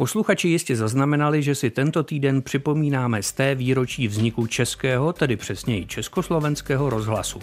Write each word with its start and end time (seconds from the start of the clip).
Posluchači 0.00 0.48
jistě 0.48 0.76
zaznamenali, 0.76 1.42
že 1.42 1.54
si 1.54 1.70
tento 1.70 2.02
týden 2.02 2.42
připomínáme 2.42 3.22
z 3.22 3.32
té 3.32 3.54
výročí 3.54 4.08
vzniku 4.08 4.46
českého, 4.46 5.12
tedy 5.12 5.36
přesněji 5.36 5.86
československého 5.86 6.90
rozhlasu. 6.90 7.38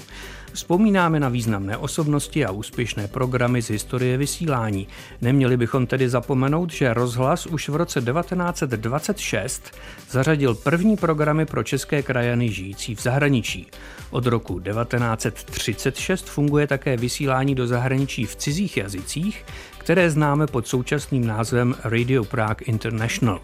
Vzpomínáme 0.53 1.19
na 1.19 1.29
významné 1.29 1.77
osobnosti 1.77 2.45
a 2.45 2.51
úspěšné 2.51 3.07
programy 3.07 3.61
z 3.61 3.69
historie 3.69 4.17
vysílání. 4.17 4.87
Neměli 5.21 5.57
bychom 5.57 5.87
tedy 5.87 6.09
zapomenout, 6.09 6.73
že 6.73 6.93
rozhlas 6.93 7.45
už 7.45 7.69
v 7.69 7.75
roce 7.75 8.01
1926 8.01 9.75
zařadil 10.09 10.55
první 10.55 10.97
programy 10.97 11.45
pro 11.45 11.63
české 11.63 12.01
krajany 12.01 12.49
žijící 12.49 12.95
v 12.95 13.01
zahraničí. 13.01 13.67
Od 14.09 14.25
roku 14.25 14.59
1936 14.59 16.25
funguje 16.25 16.67
také 16.67 16.97
vysílání 16.97 17.55
do 17.55 17.67
zahraničí 17.67 18.25
v 18.25 18.35
cizích 18.35 18.77
jazycích, 18.77 19.45
které 19.87 20.09
známe 20.09 20.47
pod 20.47 20.67
současným 20.67 21.27
názvem 21.27 21.75
Radio 21.83 22.23
Prague 22.23 22.65
International. 22.65 23.41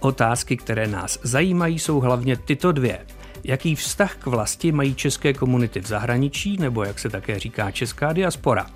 Otázky, 0.00 0.56
které 0.56 0.86
nás 0.86 1.18
zajímají, 1.22 1.78
jsou 1.78 2.00
hlavně 2.00 2.36
tyto 2.36 2.72
dvě. 2.72 2.98
Jaký 3.44 3.74
vztah 3.74 4.16
k 4.16 4.26
vlasti 4.26 4.72
mají 4.72 4.94
české 4.94 5.32
komunity 5.32 5.80
v 5.80 5.86
zahraničí, 5.86 6.56
nebo 6.56 6.84
jak 6.84 6.98
se 6.98 7.08
také 7.08 7.38
říká 7.38 7.70
česká 7.70 8.12
diaspora? 8.12 8.66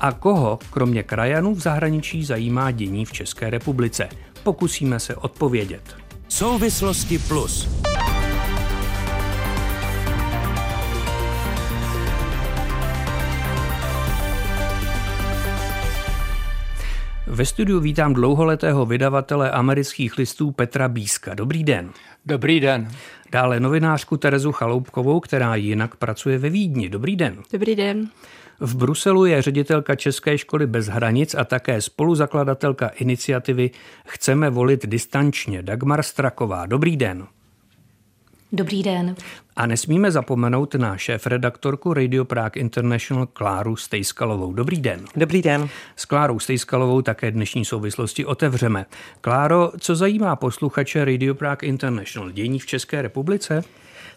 A 0.00 0.12
koho, 0.12 0.58
kromě 0.70 1.02
krajanů 1.02 1.54
v 1.54 1.60
zahraničí, 1.60 2.24
zajímá 2.24 2.70
dění 2.70 3.04
v 3.04 3.12
České 3.12 3.50
republice? 3.50 4.08
Pokusíme 4.42 5.00
se 5.00 5.16
odpovědět. 5.16 5.96
Souvislosti 6.28 7.18
plus. 7.18 7.68
Ve 17.40 17.46
studiu 17.46 17.80
vítám 17.80 18.14
dlouholetého 18.14 18.86
vydavatele 18.86 19.50
amerických 19.50 20.18
listů 20.18 20.50
Petra 20.50 20.88
Bíska. 20.88 21.34
Dobrý 21.34 21.64
den. 21.64 21.90
Dobrý 22.26 22.60
den. 22.60 22.88
Dále 23.32 23.60
novinářku 23.60 24.16
Terezu 24.16 24.52
Chaloupkovou, 24.52 25.20
která 25.20 25.54
jinak 25.54 25.96
pracuje 25.96 26.38
ve 26.38 26.50
Vídni. 26.50 26.88
Dobrý 26.88 27.16
den. 27.16 27.36
Dobrý 27.52 27.76
den. 27.76 28.08
V 28.60 28.76
Bruselu 28.76 29.24
je 29.24 29.42
ředitelka 29.42 29.94
České 29.94 30.38
školy 30.38 30.66
bez 30.66 30.86
hranic 30.86 31.34
a 31.34 31.44
také 31.44 31.80
spoluzakladatelka 31.80 32.88
iniciativy 32.88 33.70
Chceme 34.06 34.50
volit 34.50 34.86
distančně 34.86 35.62
Dagmar 35.62 36.02
Straková. 36.02 36.66
Dobrý 36.66 36.96
den. 36.96 37.26
Dobrý 38.52 38.82
den. 38.82 39.14
A 39.56 39.66
nesmíme 39.66 40.10
zapomenout 40.10 40.74
na 40.74 40.96
šéf-redaktorku 40.96 41.94
Radio 41.94 42.24
Prague 42.24 42.60
International 42.60 43.26
Kláru 43.26 43.76
Stejskalovou. 43.76 44.52
Dobrý 44.52 44.80
den. 44.80 45.04
Dobrý 45.16 45.42
den. 45.42 45.68
S 45.96 46.04
Klárou 46.04 46.38
Stejskalovou 46.38 47.02
také 47.02 47.30
dnešní 47.30 47.64
souvislosti 47.64 48.24
otevřeme. 48.24 48.86
Kláro, 49.20 49.72
co 49.80 49.96
zajímá 49.96 50.36
posluchače 50.36 51.04
Radio 51.04 51.34
Prague 51.34 51.68
International? 51.68 52.30
Dění 52.30 52.58
v 52.58 52.66
České 52.66 53.02
republice? 53.02 53.62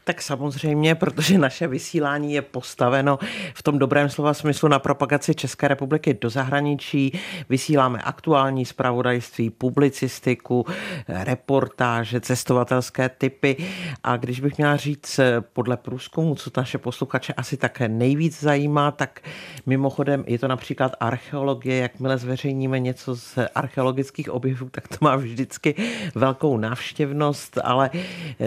Tak 0.04 0.22
samozřejmě, 0.22 0.96
protože 0.96 1.38
naše 1.38 1.68
vysílání 1.68 2.34
je 2.34 2.42
postaveno 2.42 3.20
v 3.54 3.64
tom 3.64 3.80
dobrém 3.80 4.10
slova 4.10 4.34
smyslu 4.34 4.70
na 4.70 4.80
propagaci 4.80 5.36
České 5.36 5.68
republiky 5.68 6.18
do 6.22 6.30
zahraničí. 6.30 7.20
Vysíláme 7.50 8.02
aktuální 8.02 8.66
zpravodajství, 8.66 9.50
publicistiku, 9.50 10.66
reportáže, 11.08 12.22
cestovatelské 12.22 13.10
typy. 13.10 13.56
A 14.04 14.18
když 14.18 14.40
bych 14.40 14.58
měla 14.58 14.78
říct 14.78 15.20
podle 15.54 15.78
průzkumu, 15.78 16.36
co 16.36 16.52
naše 16.58 16.78
posluchače 16.78 17.34
asi 17.34 17.58
také 17.58 17.88
nejvíc 17.88 18.40
zajímá, 18.40 18.92
tak 18.92 19.22
mimochodem 19.66 20.24
je 20.28 20.40
to 20.40 20.48
například 20.48 20.96
archeologie. 21.00 21.78
Jakmile 21.82 22.18
zveřejníme 22.18 22.80
něco 22.80 23.16
z 23.16 23.38
archeologických 23.56 24.30
objevů, 24.30 24.70
tak 24.70 24.88
to 24.88 24.98
má 25.02 25.16
vždycky 25.16 25.76
velkou 26.16 26.58
návštěvnost, 26.58 27.58
ale 27.64 27.90
eh, 27.94 28.46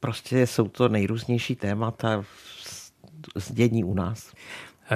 prostě 0.00 0.46
jsou 0.46 0.68
to 0.68 0.88
nejrůznější 0.98 1.56
témata 1.56 2.24
z 3.36 3.52
dění 3.52 3.84
u 3.84 3.94
nás. 3.94 4.32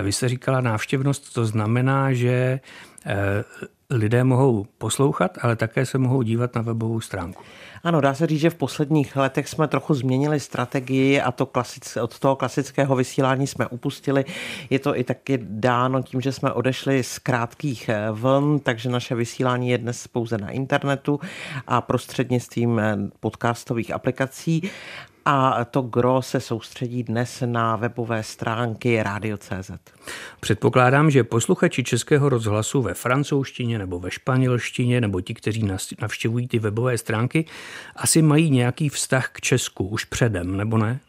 Vy 0.03 0.13
jste 0.13 0.29
říkala 0.29 0.61
návštěvnost, 0.61 1.35
to 1.35 1.47
znamená, 1.47 2.13
že 2.13 2.61
eh, 3.07 3.45
lidé 3.91 4.25
mohou 4.25 4.67
poslouchat, 4.79 5.39
ale 5.41 5.57
také 5.57 5.87
se 5.87 5.99
mohou 5.99 6.23
dívat 6.23 6.55
na 6.55 6.63
webovou 6.63 7.01
stránku. 7.01 7.43
Ano, 7.85 8.01
dá 8.01 8.15
se 8.15 8.27
říct, 8.27 8.41
že 8.41 8.51
v 8.51 8.55
posledních 8.55 9.17
letech 9.17 9.49
jsme 9.49 9.69
trochu 9.69 9.95
změnili 9.95 10.41
strategii 10.41 11.21
a 11.21 11.33
to 11.33 11.47
klasic, 11.47 11.97
od 11.97 12.19
toho 12.19 12.37
klasického 12.37 12.97
vysílání 12.97 13.47
jsme 13.47 13.67
upustili. 13.67 14.25
Je 14.71 14.79
to 14.79 14.99
i 14.99 15.05
taky 15.05 15.39
dáno 15.43 16.03
tím, 16.03 16.21
že 16.21 16.33
jsme 16.33 16.53
odešli 16.53 17.03
z 17.03 17.19
krátkých 17.19 17.89
eh, 17.89 18.11
vln, 18.11 18.59
takže 18.59 18.89
naše 18.89 19.15
vysílání 19.15 19.69
je 19.71 19.79
dnes 19.79 20.09
pouze 20.09 20.39
na 20.39 20.51
internetu 20.51 21.21
a 21.67 21.81
prostřednictvím 21.81 22.79
eh, 22.79 22.97
podcastových 23.21 23.95
aplikací 23.95 24.71
a 25.25 25.65
to 25.65 25.83
gro 25.83 26.23
se 26.23 26.41
soustředí 26.41 27.03
dnes 27.03 27.43
na 27.47 27.77
webové 27.77 28.23
stránky 28.23 29.03
radio.cz. 29.03 29.71
Předpokládám, 30.41 31.11
že 31.11 31.25
posluchači 31.25 31.85
Českého 31.85 32.29
rozhlasu 32.29 32.83
ve 32.83 32.95
francouzštině 32.95 33.79
nebo 33.79 33.99
ve 33.99 34.11
španělštině 34.11 35.01
nebo 35.01 35.21
ti, 35.21 35.35
kteří 35.35 35.69
navštěvují 36.01 36.49
ty 36.49 36.59
webové 36.59 36.99
stránky, 36.99 37.45
asi 37.97 38.23
mají 38.23 38.51
nějaký 38.51 38.89
vztah 38.89 39.29
k 39.33 39.41
Česku 39.41 39.89
už 39.89 40.05
předem, 40.05 40.57
nebo 40.57 40.79
ne? 40.79 41.01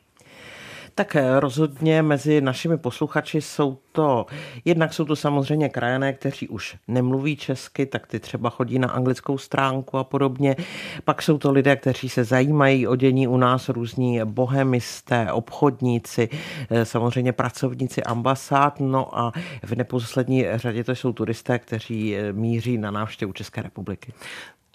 Tak 0.95 1.17
rozhodně 1.39 2.01
mezi 2.01 2.41
našimi 2.41 2.77
posluchači 2.77 3.41
jsou 3.41 3.77
to, 3.91 4.25
jednak 4.65 4.93
jsou 4.93 5.05
to 5.05 5.15
samozřejmě 5.15 5.69
krajané, 5.69 6.13
kteří 6.13 6.47
už 6.47 6.75
nemluví 6.87 7.35
česky, 7.35 7.85
tak 7.85 8.07
ty 8.07 8.19
třeba 8.19 8.49
chodí 8.49 8.79
na 8.79 8.87
anglickou 8.87 9.37
stránku 9.37 9.97
a 9.97 10.03
podobně. 10.03 10.55
Pak 11.03 11.21
jsou 11.21 11.37
to 11.37 11.51
lidé, 11.51 11.75
kteří 11.75 12.09
se 12.09 12.23
zajímají 12.23 12.87
o 12.87 12.95
dění 12.95 13.27
u 13.27 13.37
nás, 13.37 13.69
různí 13.69 14.19
bohemisté, 14.25 15.31
obchodníci, 15.31 16.29
eh, 16.69 16.85
samozřejmě 16.85 17.33
pracovníci 17.33 18.03
ambasád, 18.03 18.79
no 18.79 19.19
a 19.19 19.31
v 19.63 19.75
neposlední 19.75 20.45
řadě 20.55 20.83
to 20.83 20.91
jsou 20.91 21.13
turisté, 21.13 21.59
kteří 21.59 22.15
eh, 22.15 22.33
míří 22.33 22.77
na 22.77 22.91
návštěvu 22.91 23.33
České 23.33 23.61
republiky. 23.61 24.13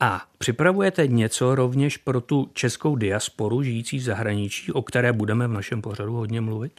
A 0.00 0.22
připravujete 0.38 1.06
něco 1.06 1.54
rovněž 1.54 1.96
pro 1.96 2.20
tu 2.20 2.50
českou 2.52 2.96
diasporu 2.96 3.62
žijící 3.62 3.98
v 3.98 4.02
zahraničí, 4.02 4.72
o 4.72 4.82
které 4.82 5.12
budeme 5.12 5.48
v 5.48 5.52
našem 5.52 5.82
pořadu 5.82 6.12
hodně 6.12 6.40
mluvit? 6.40 6.72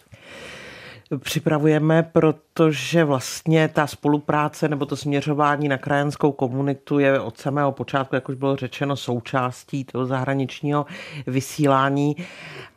připravujeme, 1.17 2.03
protože 2.03 3.03
vlastně 3.03 3.67
ta 3.67 3.87
spolupráce 3.87 4.67
nebo 4.67 4.85
to 4.85 4.95
směřování 4.95 5.67
na 5.67 5.77
krajanskou 5.77 6.31
komunitu 6.31 6.99
je 6.99 7.19
od 7.19 7.37
samého 7.37 7.71
počátku, 7.71 8.15
jak 8.15 8.29
už 8.29 8.35
bylo 8.35 8.55
řečeno, 8.55 8.95
součástí 8.95 9.83
toho 9.83 10.05
zahraničního 10.05 10.85
vysílání 11.27 12.15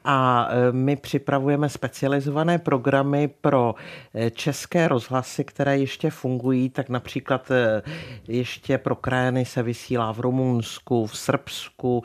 a 0.04 0.48
e, 0.50 0.72
my 0.72 0.96
připravujeme 0.96 1.68
specializované 1.68 2.58
programy 2.58 3.30
pro 3.40 3.74
e, 4.14 4.30
české 4.30 4.88
rozhlasy, 4.88 5.44
které 5.44 5.78
ještě 5.78 6.10
fungují, 6.10 6.70
tak 6.70 6.88
například 6.88 7.50
e, 7.50 7.82
ještě 8.28 8.78
pro 8.78 8.96
krajany 8.96 9.44
se 9.44 9.62
vysílá 9.62 10.12
v 10.12 10.20
Rumunsku, 10.20 11.06
v 11.06 11.16
Srbsku, 11.16 12.02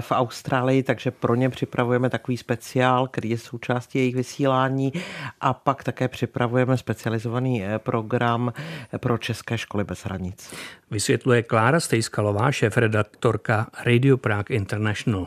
v 0.00 0.12
Austrálii, 0.12 0.82
takže 0.82 1.10
pro 1.10 1.34
ně 1.34 1.48
připravujeme 1.50 2.10
takový 2.10 2.36
speciál, 2.36 3.08
který 3.08 3.30
je 3.30 3.38
součástí 3.38 3.98
jejich 3.98 4.14
vysílání 4.14 4.92
a 5.40 5.52
pak 5.52 5.84
také 5.84 6.08
připravujeme 6.08 6.76
specializovaný 6.76 7.62
program 7.78 8.52
pro 8.98 9.18
české 9.18 9.58
školy 9.58 9.84
bez 9.84 10.04
hranic. 10.04 10.54
Vysvětluje 10.90 11.42
Klára 11.42 11.80
Stejskalová, 11.80 12.52
šéf-redaktorka 12.52 13.66
Radio 13.84 14.16
Prague 14.16 14.56
International. 14.56 15.26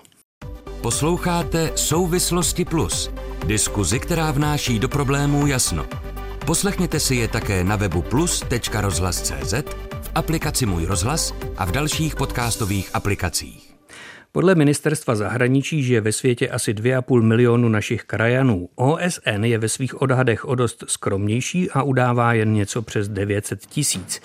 Posloucháte 0.85 1.71
Souvislosti 1.75 2.65
Plus, 2.65 3.11
diskuzi, 3.45 3.99
která 3.99 4.31
vnáší 4.31 4.79
do 4.79 4.89
problémů 4.89 5.47
jasno. 5.47 5.85
Poslechněte 6.45 6.99
si 6.99 7.15
je 7.15 7.27
také 7.27 7.63
na 7.63 7.75
webu 7.75 8.01
plus.rozhlas.cz, 8.01 9.53
v 10.01 10.11
aplikaci 10.15 10.65
Můj 10.65 10.85
rozhlas 10.85 11.33
a 11.57 11.65
v 11.65 11.71
dalších 11.71 12.15
podcastových 12.15 12.89
aplikacích. 12.93 13.75
Podle 14.31 14.55
ministerstva 14.55 15.15
zahraničí 15.15 15.83
žije 15.83 16.01
ve 16.01 16.11
světě 16.11 16.49
asi 16.49 16.73
2,5 16.73 17.21
milionu 17.21 17.69
našich 17.69 18.03
krajanů. 18.03 18.69
OSN 18.75 19.43
je 19.43 19.57
ve 19.57 19.69
svých 19.69 20.01
odhadech 20.01 20.45
o 20.45 20.55
dost 20.55 20.83
skromnější 20.87 21.71
a 21.71 21.83
udává 21.83 22.33
jen 22.33 22.53
něco 22.53 22.81
přes 22.81 23.09
900 23.09 23.65
tisíc. 23.65 24.21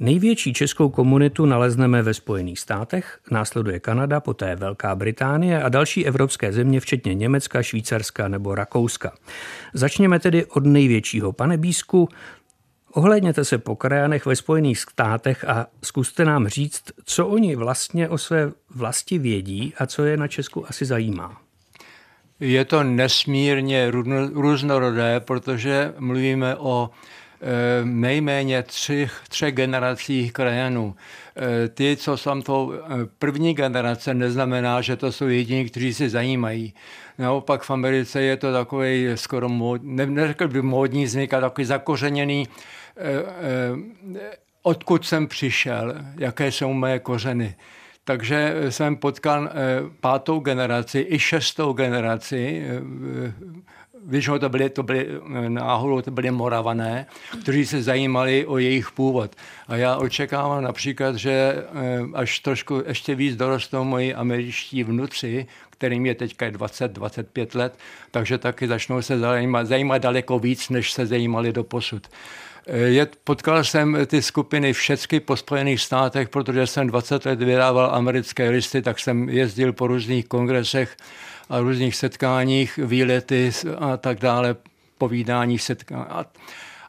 Největší 0.00 0.52
českou 0.52 0.88
komunitu 0.88 1.46
nalezneme 1.46 2.02
ve 2.02 2.14
Spojených 2.14 2.60
státech, 2.60 3.18
následuje 3.30 3.80
Kanada, 3.80 4.20
poté 4.20 4.56
Velká 4.56 4.94
Británie 4.94 5.62
a 5.62 5.68
další 5.68 6.06
evropské 6.06 6.52
země, 6.52 6.80
včetně 6.80 7.14
Německa, 7.14 7.62
Švýcarska 7.62 8.28
nebo 8.28 8.54
Rakouska. 8.54 9.12
Začněme 9.74 10.20
tedy 10.20 10.44
od 10.46 10.66
největšího. 10.66 11.32
Pane 11.32 11.56
Bísku, 11.56 12.08
se 13.42 13.58
po 13.58 13.76
krajanech 13.76 14.26
ve 14.26 14.36
Spojených 14.36 14.78
státech 14.78 15.44
a 15.44 15.66
zkuste 15.82 16.24
nám 16.24 16.48
říct, 16.48 16.82
co 17.04 17.26
oni 17.26 17.56
vlastně 17.56 18.08
o 18.08 18.18
své 18.18 18.52
vlasti 18.70 19.18
vědí 19.18 19.74
a 19.78 19.86
co 19.86 20.04
je 20.04 20.16
na 20.16 20.28
Česku 20.28 20.68
asi 20.68 20.84
zajímá. 20.84 21.40
Je 22.40 22.64
to 22.64 22.82
nesmírně 22.82 23.90
různorodé, 24.32 25.20
protože 25.20 25.94
mluvíme 25.98 26.56
o 26.56 26.90
nejméně 27.84 28.62
třech, 28.62 29.20
třech 29.28 29.54
generacích 29.54 30.32
krajanů. 30.32 30.94
Ty, 31.74 31.96
co 31.96 32.16
jsou 32.16 32.42
to 32.42 32.72
první 33.18 33.54
generace, 33.54 34.14
neznamená, 34.14 34.80
že 34.80 34.96
to 34.96 35.12
jsou 35.12 35.28
jediní, 35.28 35.64
kteří 35.64 35.94
se 35.94 36.08
zajímají. 36.08 36.74
Naopak 37.18 37.62
v 37.62 37.70
Americe 37.70 38.22
je 38.22 38.36
to 38.36 38.52
takový 38.52 39.08
skoro, 39.14 39.48
mód, 39.48 39.80
ne, 39.84 40.06
neřekl 40.06 40.48
by 40.48 40.62
módní 40.62 41.06
zvyk, 41.06 41.34
ale 41.34 41.42
takový 41.42 41.64
zakořeněný, 41.64 42.48
odkud 44.62 45.06
jsem 45.06 45.26
přišel, 45.26 45.94
jaké 46.18 46.52
jsou 46.52 46.72
mé 46.72 46.98
kořeny. 46.98 47.56
Takže 48.04 48.54
jsem 48.68 48.96
potkal 48.96 49.50
pátou 50.00 50.40
generaci 50.40 51.06
i 51.08 51.18
šestou 51.18 51.72
generaci 51.72 52.66
většinou 54.04 54.38
to 54.38 54.48
byly, 54.48 54.70
to 54.70 54.82
byly 54.82 55.08
náhodou 55.48 56.00
to 56.00 56.10
byly 56.10 56.30
moravané, 56.30 57.06
kteří 57.42 57.66
se 57.66 57.82
zajímali 57.82 58.46
o 58.46 58.58
jejich 58.58 58.90
původ. 58.90 59.36
A 59.68 59.76
já 59.76 59.96
očekávám 59.96 60.62
například, 60.62 61.16
že 61.16 61.30
eh, 61.30 61.64
až 62.14 62.38
trošku 62.38 62.82
ještě 62.86 63.14
víc 63.14 63.36
dorostou 63.36 63.84
moji 63.84 64.14
američtí 64.14 64.84
vnuci, 64.84 65.46
kterým 65.70 66.06
je 66.06 66.14
teďka 66.14 66.46
20-25 66.46 67.58
let, 67.58 67.78
takže 68.10 68.38
taky 68.38 68.68
začnou 68.68 69.02
se 69.02 69.18
zajímat, 69.18 69.66
zajímat 69.66 69.98
daleko 69.98 70.38
víc, 70.38 70.68
než 70.68 70.92
se 70.92 71.06
zajímali 71.06 71.52
do 71.52 71.64
posud. 71.64 72.08
Eh, 72.66 72.78
je, 72.78 73.08
potkal 73.24 73.64
jsem 73.64 73.98
ty 74.06 74.22
skupiny 74.22 74.72
všechny 74.72 75.20
po 75.20 75.36
Spojených 75.36 75.80
státech, 75.80 76.28
protože 76.28 76.66
jsem 76.66 76.86
20 76.86 77.24
let 77.24 77.42
vydával 77.42 77.94
americké 77.94 78.50
listy, 78.50 78.82
tak 78.82 78.98
jsem 78.98 79.28
jezdil 79.28 79.72
po 79.72 79.86
různých 79.86 80.28
kongresech 80.28 80.96
a 81.48 81.60
různých 81.60 81.96
setkáních, 81.96 82.78
výlety 82.82 83.50
a 83.78 83.96
tak 83.96 84.18
dále, 84.18 84.56
povídání, 84.98 85.58
setkání. 85.58 86.04
A, 86.08 86.24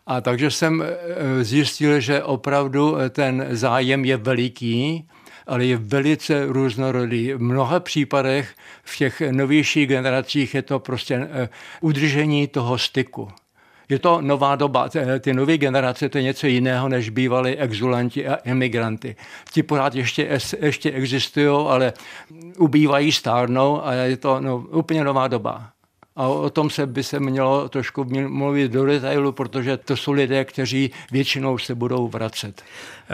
a 0.07 0.21
takže 0.21 0.51
jsem 0.51 0.83
e, 0.83 1.43
zjistil, 1.43 1.99
že 1.99 2.23
opravdu 2.23 2.95
ten 3.09 3.47
zájem 3.51 4.05
je 4.05 4.17
veliký, 4.17 5.07
ale 5.47 5.65
je 5.65 5.77
velice 5.77 6.45
různorodý. 6.45 7.33
V 7.33 7.41
mnoha 7.41 7.79
případech 7.79 8.55
v 8.83 8.97
těch 8.97 9.21
novějších 9.31 9.87
generacích 9.87 10.55
je 10.55 10.61
to 10.61 10.79
prostě 10.79 11.15
e, 11.15 11.49
udržení 11.81 12.47
toho 12.47 12.77
styku. 12.77 13.29
Je 13.89 13.99
to 13.99 14.21
nová 14.21 14.55
doba. 14.55 14.89
Ty 15.19 15.33
nové 15.33 15.57
generace 15.57 16.09
to 16.09 16.17
je 16.17 16.23
něco 16.23 16.47
jiného, 16.47 16.89
než 16.89 17.09
bývali 17.09 17.57
exulanti 17.57 18.27
a 18.27 18.37
emigranty. 18.43 19.15
Ti 19.51 19.63
pořád 19.63 19.95
ještě, 19.95 20.39
ještě 20.61 20.91
existují, 20.91 21.67
ale 21.67 21.93
ubývají, 22.57 23.11
stárnou 23.11 23.85
a 23.85 23.93
je 23.93 24.17
to 24.17 24.39
no, 24.39 24.57
úplně 24.57 25.03
nová 25.03 25.27
doba. 25.27 25.76
A 26.17 26.27
o 26.27 26.49
tom 26.49 26.69
se 26.69 26.85
by 26.87 27.03
se 27.03 27.19
mělo 27.19 27.69
trošku 27.69 28.05
mluvit 28.27 28.71
do 28.71 28.85
detailu, 28.85 29.31
protože 29.31 29.77
to 29.77 29.97
jsou 29.97 30.11
lidé, 30.11 30.45
kteří 30.45 30.91
většinou 31.11 31.57
se 31.57 31.75
budou 31.75 32.07
vracet. 32.07 32.61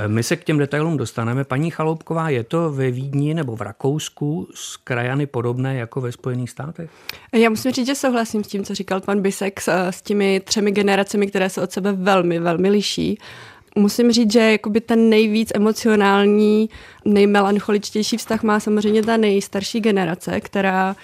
My 0.08 0.24
se 0.24 0.36
k 0.36 0.44
těm 0.44 0.58
detailům 0.58 0.98
dostaneme. 0.98 1.44
Paní 1.44 1.72
Chaloupková, 1.72 2.30
je 2.30 2.44
to 2.44 2.72
ve 2.72 2.92
Vídni 2.92 3.34
nebo 3.34 3.56
v 3.56 3.62
Rakousku 3.62 4.48
z 4.54 4.78
krajany 4.78 5.26
podobné 5.26 5.76
jako 5.76 6.02
ve 6.02 6.12
Spojených 6.12 6.50
státech? 6.50 6.90
Já 7.34 7.50
musím 7.50 7.72
říct, 7.72 7.88
že 7.88 7.96
souhlasím 7.96 8.44
s 8.44 8.48
tím, 8.48 8.64
co 8.64 8.76
říkal 8.76 9.02
pan 9.02 9.22
Bisek, 9.22 9.62
s, 9.62 9.68
s 9.90 10.02
těmi 10.02 10.42
třemi 10.46 10.72
generacemi, 10.72 11.28
které 11.28 11.50
se 11.50 11.62
od 11.62 11.72
sebe 11.72 11.92
velmi, 11.92 12.40
velmi 12.40 12.70
liší 12.70 13.18
musím 13.76 14.12
říct, 14.12 14.32
že 14.32 14.40
jakoby 14.40 14.82
ten 14.82 15.10
nejvíc 15.10 15.52
emocionální, 15.56 16.70
nejmelancholičtější 17.06 18.18
vztah 18.18 18.44
má 18.44 18.60
samozřejmě 18.60 19.04
ta 19.04 19.18
nejstarší 19.18 19.80
generace, 19.80 20.42
která 20.42 20.96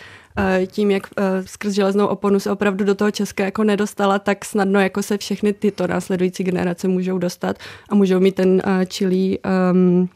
tím, 0.67 0.91
jak 0.91 1.07
eh, 1.17 1.23
skrz 1.45 1.73
železnou 1.73 2.07
oponu 2.07 2.39
se 2.39 2.51
opravdu 2.51 2.85
do 2.85 2.95
toho 2.95 3.11
České 3.11 3.43
jako 3.43 3.63
nedostala, 3.63 4.19
tak 4.19 4.45
snadno 4.45 4.79
jako 4.79 5.03
se 5.03 5.17
všechny 5.17 5.53
tyto 5.53 5.87
následující 5.87 6.43
generace 6.43 6.87
můžou 6.87 7.17
dostat 7.17 7.57
a 7.89 7.95
můžou 7.95 8.19
mít 8.19 8.35
ten 8.35 8.49
uh, 8.49 8.85
čilý 8.87 9.39
um, 9.71 10.09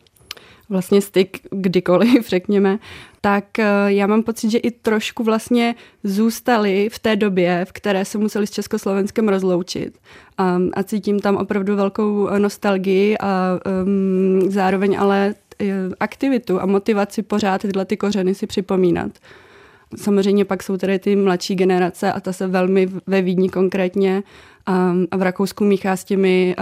vlastně 0.69 1.01
styk 1.01 1.39
kdykoliv, 1.51 2.27
řekněme, 2.29 2.79
tak 3.21 3.45
já 3.87 4.07
mám 4.07 4.23
pocit, 4.23 4.51
že 4.51 4.57
i 4.57 4.71
trošku 4.71 5.23
vlastně 5.23 5.75
zůstali 6.03 6.89
v 6.89 6.99
té 6.99 7.15
době, 7.15 7.65
v 7.65 7.71
které 7.71 8.05
se 8.05 8.17
museli 8.17 8.47
s 8.47 8.51
Československem 8.51 9.29
rozloučit. 9.29 9.97
Um, 10.39 10.71
a 10.73 10.83
cítím 10.83 11.19
tam 11.19 11.35
opravdu 11.35 11.75
velkou 11.75 12.29
nostalgii 12.37 13.17
a 13.17 13.59
um, 13.85 14.51
zároveň 14.51 14.97
ale 14.99 15.35
aktivitu 15.99 16.61
a 16.61 16.65
motivaci 16.65 17.23
pořád 17.23 17.61
tyhle 17.61 17.85
ty 17.85 17.97
kořeny 17.97 18.35
si 18.35 18.47
připomínat. 18.47 19.11
Samozřejmě 19.95 20.45
pak 20.45 20.63
jsou 20.63 20.77
tady 20.77 20.99
ty 20.99 21.15
mladší 21.15 21.55
generace 21.55 22.11
a 22.13 22.19
ta 22.19 22.33
se 22.33 22.47
velmi 22.47 22.89
ve 23.07 23.21
Vídni 23.21 23.49
konkrétně 23.49 24.23
a 25.11 25.17
v 25.17 25.21
Rakousku 25.21 25.63
míchá 25.63 25.95
s 25.95 26.03
těmi 26.03 26.55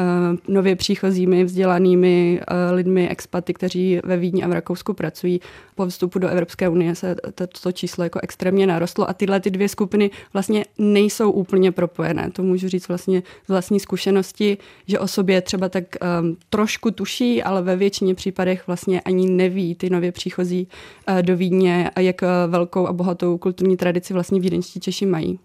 nově 0.48 0.76
příchozími 0.76 1.44
vzdělanými 1.44 2.42
lidmi, 2.72 3.10
expaty, 3.10 3.54
kteří 3.54 4.00
ve 4.04 4.18
Vídni 4.18 4.44
a 4.44 4.48
v 4.48 4.52
Rakousku 4.52 4.94
pracují. 4.94 5.42
Po 5.76 5.88
vstupu 5.88 6.20
do 6.20 6.28
Evropské 6.28 6.70
unie 6.70 6.96
se 6.96 7.16
toto 7.36 7.72
číslo 7.72 8.04
jako 8.04 8.20
extrémně 8.24 8.68
narostlo 8.68 9.10
a 9.10 9.14
tyhle 9.14 9.40
ty 9.40 9.50
dvě 9.50 9.70
skupiny 9.70 10.12
vlastně 10.34 10.66
nejsou 10.78 11.32
úplně 11.32 11.72
propojené. 11.72 12.32
To 12.32 12.44
můžu 12.44 12.68
říct 12.68 12.88
vlastně 12.88 13.24
z 13.46 13.50
vlastní 13.50 13.80
zkušenosti, 13.80 14.58
že 14.88 15.00
o 15.00 15.08
sobě 15.08 15.42
třeba 15.42 15.70
tak 15.70 15.84
um, 16.22 16.38
trošku 16.50 16.92
tuší, 16.92 17.44
ale 17.44 17.62
ve 17.62 17.76
většině 17.76 18.16
případech 18.16 18.68
vlastně 18.68 19.02
ani 19.02 19.30
neví 19.30 19.76
ty 19.76 19.90
nově 19.90 20.12
příchozí 20.12 20.68
uh, 21.10 21.22
do 21.22 21.38
Vídně, 21.38 21.92
jak 22.00 22.22
velkou 22.48 22.88
a 22.88 22.94
bohatou 22.94 23.38
kulturní 23.38 23.78
tradici 23.78 24.14
vlastně 24.14 24.40
vídeňští 24.40 24.80
Češi 24.80 25.06
mají. 25.06 25.40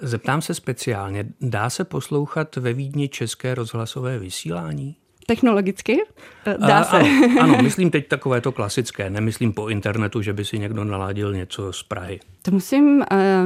Zeptám 0.00 0.42
se 0.42 0.54
speciálně, 0.54 1.26
dá 1.40 1.70
se 1.70 1.84
poslouchat 1.84 2.56
ve 2.56 2.72
Vídni 2.72 3.08
české 3.08 3.54
rozhlasové 3.54 4.18
vysílání? 4.18 4.96
Technologicky? 5.26 5.96
Eh, 6.46 6.56
dá 6.58 6.84
se. 6.84 6.96
Ano, 6.96 7.40
ano, 7.40 7.58
myslím 7.62 7.90
teď 7.90 8.08
takové 8.08 8.40
to 8.40 8.52
klasické, 8.52 9.10
nemyslím 9.10 9.52
po 9.52 9.68
internetu, 9.68 10.22
že 10.22 10.32
by 10.32 10.44
si 10.44 10.58
někdo 10.58 10.84
naladil 10.84 11.32
něco 11.32 11.72
z 11.72 11.82
Prahy. 11.82 12.20
To 12.42 12.50
musím 12.50 13.02
Eh, 13.12 13.44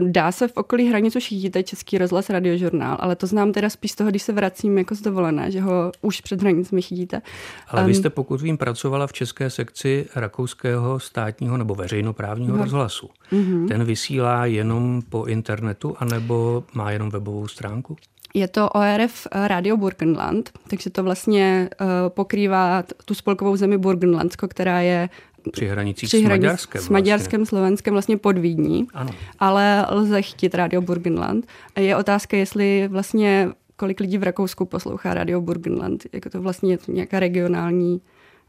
dá 0.00 0.32
se 0.32 0.48
v 0.48 0.52
okolí 0.54 0.88
hranic 0.88 1.16
už 1.16 1.26
chytíte 1.26 1.62
český 1.62 1.98
rozhlas 1.98 2.30
radiožurnál, 2.30 2.96
ale 3.00 3.16
to 3.16 3.26
znám 3.26 3.52
teda 3.52 3.70
spíš 3.70 3.92
z 3.92 3.94
toho, 3.94 4.10
když 4.10 4.22
se 4.22 4.32
vracím 4.32 4.78
jako 4.78 4.94
z 4.94 5.00
dovolené, 5.00 5.50
že 5.50 5.60
ho 5.60 5.92
už 6.02 6.20
před 6.20 6.40
hranicemi 6.40 6.82
chytíte. 6.82 7.22
Ale 7.68 7.84
vy 7.84 7.94
jste, 7.94 8.10
pokud 8.10 8.40
vím, 8.40 8.58
pracovala 8.58 9.06
v 9.06 9.12
české 9.12 9.50
sekci 9.50 10.06
rakouského 10.16 11.00
státního 11.00 11.56
nebo 11.56 11.74
veřejnoprávního 11.74 12.56
no. 12.56 12.62
rozhlasu. 12.62 13.10
Mm-hmm. 13.32 13.68
Ten 13.68 13.84
vysílá 13.84 14.46
jenom 14.46 15.02
po 15.08 15.24
internetu 15.24 15.96
anebo 15.98 16.64
má 16.74 16.90
jenom 16.90 17.10
webovou 17.10 17.48
stránku? 17.48 17.96
Je 18.34 18.48
to 18.48 18.70
ORF 18.70 19.26
Radio 19.32 19.76
Burgenland, 19.76 20.50
takže 20.68 20.90
to 20.90 21.02
vlastně 21.02 21.70
uh, 21.80 21.86
pokrývá 22.08 22.84
tu 23.04 23.14
spolkovou 23.14 23.56
zemi 23.56 23.78
Burgenlandsko, 23.78 24.48
která 24.48 24.80
je 24.80 25.08
při 25.52 25.66
hranicích 25.66 26.08
při 26.08 26.18
s 26.18 26.28
Maďarskem. 26.28 26.82
S 26.82 26.88
Maďarskem, 26.88 27.40
vlastně. 27.40 27.58
Slovenskem, 27.58 27.94
vlastně 27.94 28.16
pod 28.16 28.38
Vídní. 28.38 28.86
Ano. 28.94 29.10
Ale 29.38 29.86
lze 29.90 30.22
chytit 30.22 30.54
Radio 30.54 30.80
Burgenland. 30.80 31.46
A 31.76 31.80
je 31.80 31.96
otázka, 31.96 32.36
jestli 32.36 32.88
vlastně 32.88 33.48
kolik 33.76 34.00
lidí 34.00 34.18
v 34.18 34.22
Rakousku 34.22 34.64
poslouchá 34.64 35.14
Radio 35.14 35.40
Burgenland. 35.40 36.06
Jako 36.12 36.30
to 36.30 36.42
vlastně 36.42 36.72
je 36.72 36.78
to 36.78 36.92
nějaká 36.92 37.20
regionální 37.20 38.00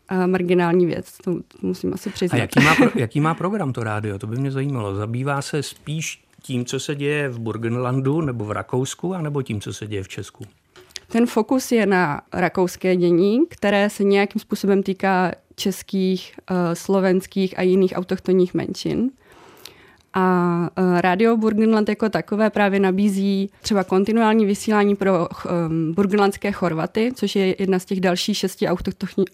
a 0.09 0.27
marginální 0.27 0.85
věc, 0.85 1.17
to 1.23 1.35
musím 1.61 1.93
asi 1.93 2.09
přiznat. 2.09 2.37
A 2.37 2.41
jaký 2.41 2.59
má, 2.59 2.75
pro, 2.75 2.89
jaký 2.95 3.19
má 3.19 3.33
program 3.33 3.73
to 3.73 3.83
rádio? 3.83 4.19
To 4.19 4.27
by 4.27 4.37
mě 4.37 4.51
zajímalo. 4.51 4.95
Zabývá 4.95 5.41
se 5.41 5.63
spíš 5.63 6.23
tím, 6.41 6.65
co 6.65 6.79
se 6.79 6.95
děje 6.95 7.29
v 7.29 7.39
Burgenlandu 7.39 8.21
nebo 8.21 8.45
v 8.45 8.51
Rakousku, 8.51 9.13
anebo 9.13 9.41
tím, 9.41 9.61
co 9.61 9.73
se 9.73 9.87
děje 9.87 10.03
v 10.03 10.07
Česku? 10.07 10.43
Ten 11.07 11.25
fokus 11.25 11.71
je 11.71 11.85
na 11.85 12.21
rakouské 12.33 12.95
dění, 12.95 13.39
které 13.49 13.89
se 13.89 14.03
nějakým 14.03 14.41
způsobem 14.41 14.83
týká 14.83 15.31
českých, 15.61 16.33
eh, 16.51 16.75
slovenských 16.75 17.59
a 17.59 17.61
jiných 17.61 17.93
autochtonních 17.95 18.53
menšin. 18.53 19.11
A 20.13 20.25
eh, 20.75 21.01
Radio 21.01 21.37
Burgenland 21.37 21.89
jako 21.89 22.09
takové 22.09 22.49
právě 22.49 22.79
nabízí 22.79 23.49
třeba 23.61 23.83
kontinuální 23.83 24.45
vysílání 24.45 24.95
pro 24.95 25.27
um, 25.27 25.93
burgenlandské 25.93 26.51
Chorvaty, 26.51 27.11
což 27.15 27.35
je 27.35 27.55
jedna 27.59 27.79
z 27.79 27.85
těch 27.85 27.99
dalších 27.99 28.37
šesti 28.37 28.67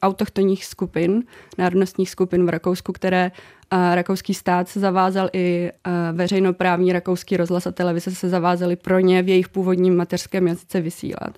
autochtonních 0.01 0.65
skupin, 0.65 1.24
národnostních 1.57 2.10
skupin 2.10 2.46
v 2.46 2.50
Rakousku, 2.50 2.93
které 2.93 3.31
rakouský 3.72 4.34
stát 4.34 4.69
se 4.69 4.79
zavázal 4.79 5.29
i 5.34 5.72
veřejnoprávní 6.13 6.93
rakouský 6.93 7.38
rozhlas 7.38 7.67
a 7.67 7.72
televize 7.72 8.12
se 8.12 8.29
zavázali 8.29 8.75
pro 8.75 9.00
ně 9.00 9.24
v 9.24 9.29
jejich 9.29 9.50
původním 9.50 9.96
mateřském 9.98 10.48
jazyce 10.48 10.81
vysílat 10.81 11.38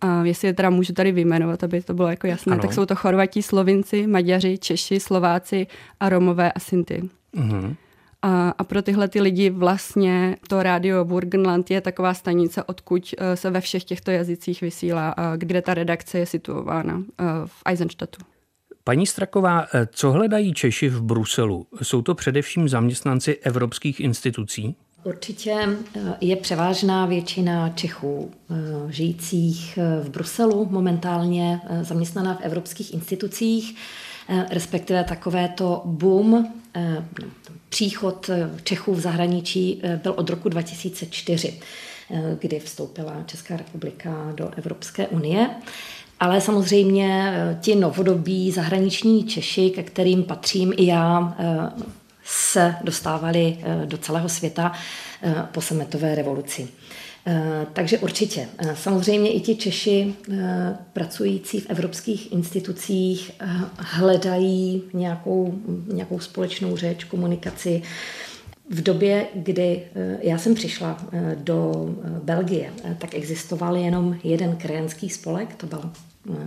a 0.00 0.24
jestli 0.24 0.48
je 0.48 0.54
teda 0.54 0.70
můžu 0.70 0.92
tady 0.92 1.12
vyjmenovat, 1.12 1.64
aby 1.64 1.82
to 1.82 1.94
bylo 1.94 2.08
jako 2.08 2.26
jasné, 2.26 2.52
ano. 2.52 2.62
tak 2.62 2.72
jsou 2.72 2.86
to 2.86 2.96
Chorvati, 2.96 3.42
Slovinci, 3.42 4.06
Maďaři, 4.06 4.58
Češi, 4.58 5.00
Slováci 5.00 5.66
a 6.00 6.08
Romové 6.08 6.52
a 6.52 6.60
Sinty. 6.60 7.02
Uh-huh. 7.36 7.76
A, 8.22 8.54
a 8.58 8.64
pro 8.64 8.82
tyhle 8.82 9.08
ty 9.08 9.20
lidi 9.20 9.50
vlastně 9.50 10.36
to 10.48 10.62
rádio 10.62 11.04
Burgenland 11.04 11.70
je 11.70 11.80
taková 11.80 12.14
stanice, 12.14 12.62
odkud 12.62 13.14
eh, 13.18 13.36
se 13.36 13.50
ve 13.50 13.60
všech 13.60 13.84
těchto 13.84 14.10
jazycích 14.10 14.60
vysílá, 14.60 15.14
kde 15.36 15.62
ta 15.62 15.74
redakce 15.74 16.18
je 16.18 16.26
situována 16.26 17.02
eh, 17.02 17.24
v 17.46 17.62
Eisenstadtu. 17.64 18.24
Paní 18.84 19.06
Straková, 19.06 19.66
eh, 19.74 19.88
co 19.92 20.12
hledají 20.12 20.54
Češi 20.54 20.88
v 20.88 21.02
Bruselu? 21.02 21.66
Jsou 21.82 22.02
to 22.02 22.14
především 22.14 22.68
zaměstnanci 22.68 23.36
evropských 23.36 24.00
institucí? 24.00 24.76
Určitě 25.04 25.68
je 26.20 26.36
převážná 26.36 27.06
většina 27.06 27.68
Čechů 27.68 28.30
žijících 28.88 29.78
v 30.02 30.10
Bruselu, 30.10 30.68
momentálně 30.70 31.60
zaměstnaná 31.82 32.34
v 32.34 32.40
evropských 32.40 32.94
institucích, 32.94 33.76
respektive 34.50 35.04
takovéto 35.04 35.82
boom, 35.84 36.52
příchod 37.68 38.30
Čechů 38.64 38.94
v 38.94 39.00
zahraničí 39.00 39.82
byl 40.02 40.14
od 40.16 40.30
roku 40.30 40.48
2004 40.48 41.60
kdy 42.38 42.60
vstoupila 42.60 43.22
Česká 43.26 43.56
republika 43.56 44.32
do 44.34 44.50
Evropské 44.56 45.08
unie. 45.08 45.50
Ale 46.20 46.40
samozřejmě 46.40 47.32
eh, 47.34 47.58
ti 47.60 47.74
novodobí 47.74 48.50
zahraniční 48.50 49.24
Češi, 49.24 49.70
ke 49.70 49.82
kterým 49.82 50.22
patřím 50.22 50.72
i 50.76 50.86
já, 50.86 51.36
eh, 51.38 51.82
se 52.30 52.74
dostávali 52.84 53.58
eh, 53.62 53.86
do 53.86 53.98
celého 53.98 54.28
světa 54.28 54.72
po 55.52 55.60
sametové 55.60 56.14
revoluci. 56.14 56.68
Takže 57.72 57.98
určitě. 57.98 58.48
Samozřejmě 58.74 59.32
i 59.32 59.40
ti 59.40 59.56
Češi 59.56 60.14
pracující 60.92 61.60
v 61.60 61.70
evropských 61.70 62.32
institucích 62.32 63.30
hledají 63.78 64.82
nějakou, 64.92 65.54
nějakou 65.92 66.20
společnou 66.20 66.76
řeč, 66.76 67.04
komunikaci, 67.04 67.82
v 68.70 68.82
době, 68.82 69.26
kdy 69.34 69.82
eh, 69.94 70.18
já 70.22 70.38
jsem 70.38 70.54
přišla 70.54 70.98
eh, 71.12 71.36
do 71.36 71.88
eh, 72.04 72.20
Belgie, 72.22 72.72
tak 72.98 73.14
existoval 73.14 73.76
jenom 73.76 74.16
jeden 74.24 74.56
krajanský 74.56 75.10
spolek, 75.10 75.54
to 75.54 75.66
byl 75.66 75.90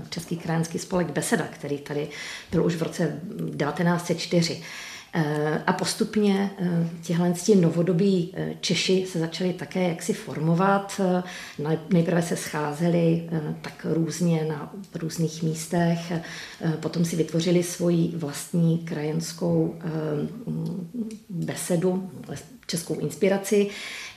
Český 0.09 0.37
krajanský 0.37 0.79
spolek 0.79 1.11
Beseda, 1.11 1.43
který 1.43 1.77
tady 1.77 2.07
byl 2.51 2.65
už 2.65 2.75
v 2.75 2.83
roce 2.83 3.19
1904. 3.57 4.61
A 5.67 5.73
postupně 5.73 6.51
těhle 7.01 7.33
novodobí 7.55 8.35
Češi 8.61 9.05
se 9.09 9.19
začali 9.19 9.53
také 9.53 9.87
jaksi 9.89 10.13
formovat. 10.13 11.01
Nejprve 11.89 12.21
se 12.21 12.35
scházeli 12.35 13.29
tak 13.61 13.85
různě 13.89 14.45
na 14.45 14.73
různých 14.95 15.43
místech, 15.43 16.13
potom 16.79 17.05
si 17.05 17.15
vytvořili 17.15 17.63
svoji 17.63 18.11
vlastní 18.15 18.77
krajenskou 18.77 19.75
besedu, 21.29 22.11
českou 22.67 22.99
inspiraci. 22.99 23.69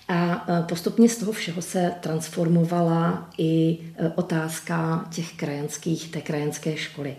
A 0.08 0.46
postupně 0.68 1.08
z 1.08 1.16
toho 1.16 1.32
všeho 1.32 1.62
se 1.62 1.92
transformovala 2.00 3.30
i 3.38 3.78
otázka 4.14 5.08
těch 5.10 5.32
krajanských, 5.32 6.10
té 6.10 6.20
krajanské 6.20 6.76
školy. 6.76 7.16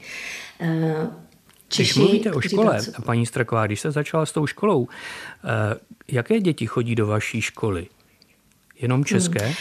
Češi, 1.67 1.89
když 1.89 1.95
mluvíte 1.95 2.31
o 2.31 2.41
škole, 2.41 2.73
pracují. 2.73 2.95
paní 3.05 3.25
Straková, 3.25 3.65
když 3.65 3.79
se 3.79 3.91
začala 3.91 4.25
s 4.25 4.31
tou 4.31 4.47
školou, 4.47 4.87
eh, 4.87 5.79
jaké 6.07 6.39
děti 6.39 6.67
chodí 6.67 6.95
do 6.95 7.07
vaší 7.07 7.41
školy? 7.41 7.87
Jenom 8.79 9.05
české? 9.05 9.45
Hmm. 9.45 9.55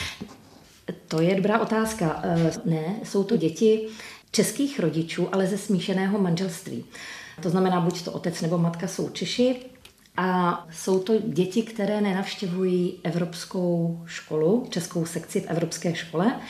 To 1.09 1.21
je 1.21 1.35
dobrá 1.35 1.61
otázka. 1.61 2.21
Eh, 2.23 2.51
ne, 2.65 2.97
jsou 3.05 3.25
to 3.25 3.37
děti 3.37 3.87
českých 4.31 4.81
rodičů, 4.81 5.29
ale 5.33 5.47
ze 5.47 5.59
smíšeného 5.59 6.19
manželství. 6.19 6.85
To 7.43 7.51
znamená, 7.51 7.81
buď 7.81 8.03
to 8.03 8.13
otec 8.13 8.41
nebo 8.41 8.59
matka 8.59 8.89
jsou 8.89 9.09
Češi, 9.09 9.57
a 10.17 10.67
jsou 10.73 10.99
to 10.99 11.19
děti, 11.19 11.63
které 11.63 12.01
nenavštěvují 12.01 12.95
evropskou 13.03 14.03
školu, 14.07 14.67
českou 14.71 15.07
sekci 15.07 15.41
v 15.41 15.47
evropské 15.47 15.95
škole, 15.95 16.41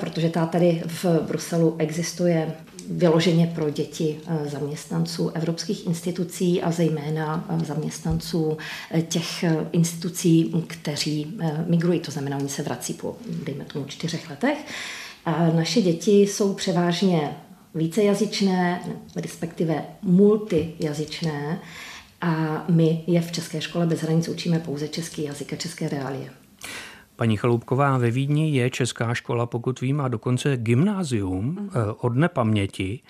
protože 0.00 0.28
ta 0.28 0.46
tady 0.46 0.82
v 0.86 1.04
Bruselu 1.26 1.76
existuje 1.78 2.52
vyloženě 2.90 3.52
pro 3.54 3.70
děti 3.70 4.20
eh, 4.26 4.48
zaměstnanců 4.48 5.28
evropských 5.28 5.86
institucí 5.86 6.62
a 6.62 6.70
zejména 6.70 7.46
eh, 7.48 7.64
zaměstnanců 7.64 8.58
eh, 8.90 9.02
těch 9.02 9.44
institucí, 9.72 10.64
kteří 10.66 11.38
migrují, 11.66 12.00
to 12.00 12.10
znamená, 12.10 12.36
oni 12.36 12.48
se 12.48 12.62
vrací 12.62 12.94
po, 12.94 13.16
dejme 13.44 13.64
tomu, 13.64 13.84
čtyřech 13.84 14.30
letech. 14.30 14.58
A 15.24 15.46
naše 15.46 15.82
děti 15.82 16.20
jsou 16.20 16.54
převážně 16.54 17.36
vícejazyčné, 17.74 18.80
respektive 19.16 19.84
multijazyčné, 20.02 21.60
a 22.20 22.64
my 22.68 23.04
je 23.06 23.20
v 23.20 23.32
České 23.32 23.60
škole 23.60 23.86
bez 23.86 24.00
hranic 24.00 24.28
učíme 24.28 24.58
pouze 24.58 24.88
český 24.88 25.22
jazyk 25.22 25.52
a 25.52 25.56
české 25.56 25.88
reálie. 25.88 26.30
Paní 27.16 27.36
Chaloupková, 27.36 27.98
ve 27.98 28.10
Vídni 28.10 28.50
je 28.50 28.70
česká 28.70 29.14
škola, 29.14 29.46
pokud 29.46 29.80
vím, 29.80 30.00
a 30.00 30.08
dokonce 30.08 30.56
gymnázium 30.56 31.56
uh-huh. 31.56 31.96
od 32.00 32.16
nepaměti. 32.16 33.00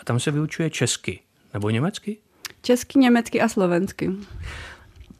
A 0.00 0.04
tam 0.04 0.20
se 0.20 0.30
vyučuje 0.30 0.70
česky 0.70 1.20
nebo 1.54 1.70
německy? 1.70 2.16
Česky, 2.62 2.98
německy 2.98 3.40
a 3.40 3.48
slovensky. 3.48 4.10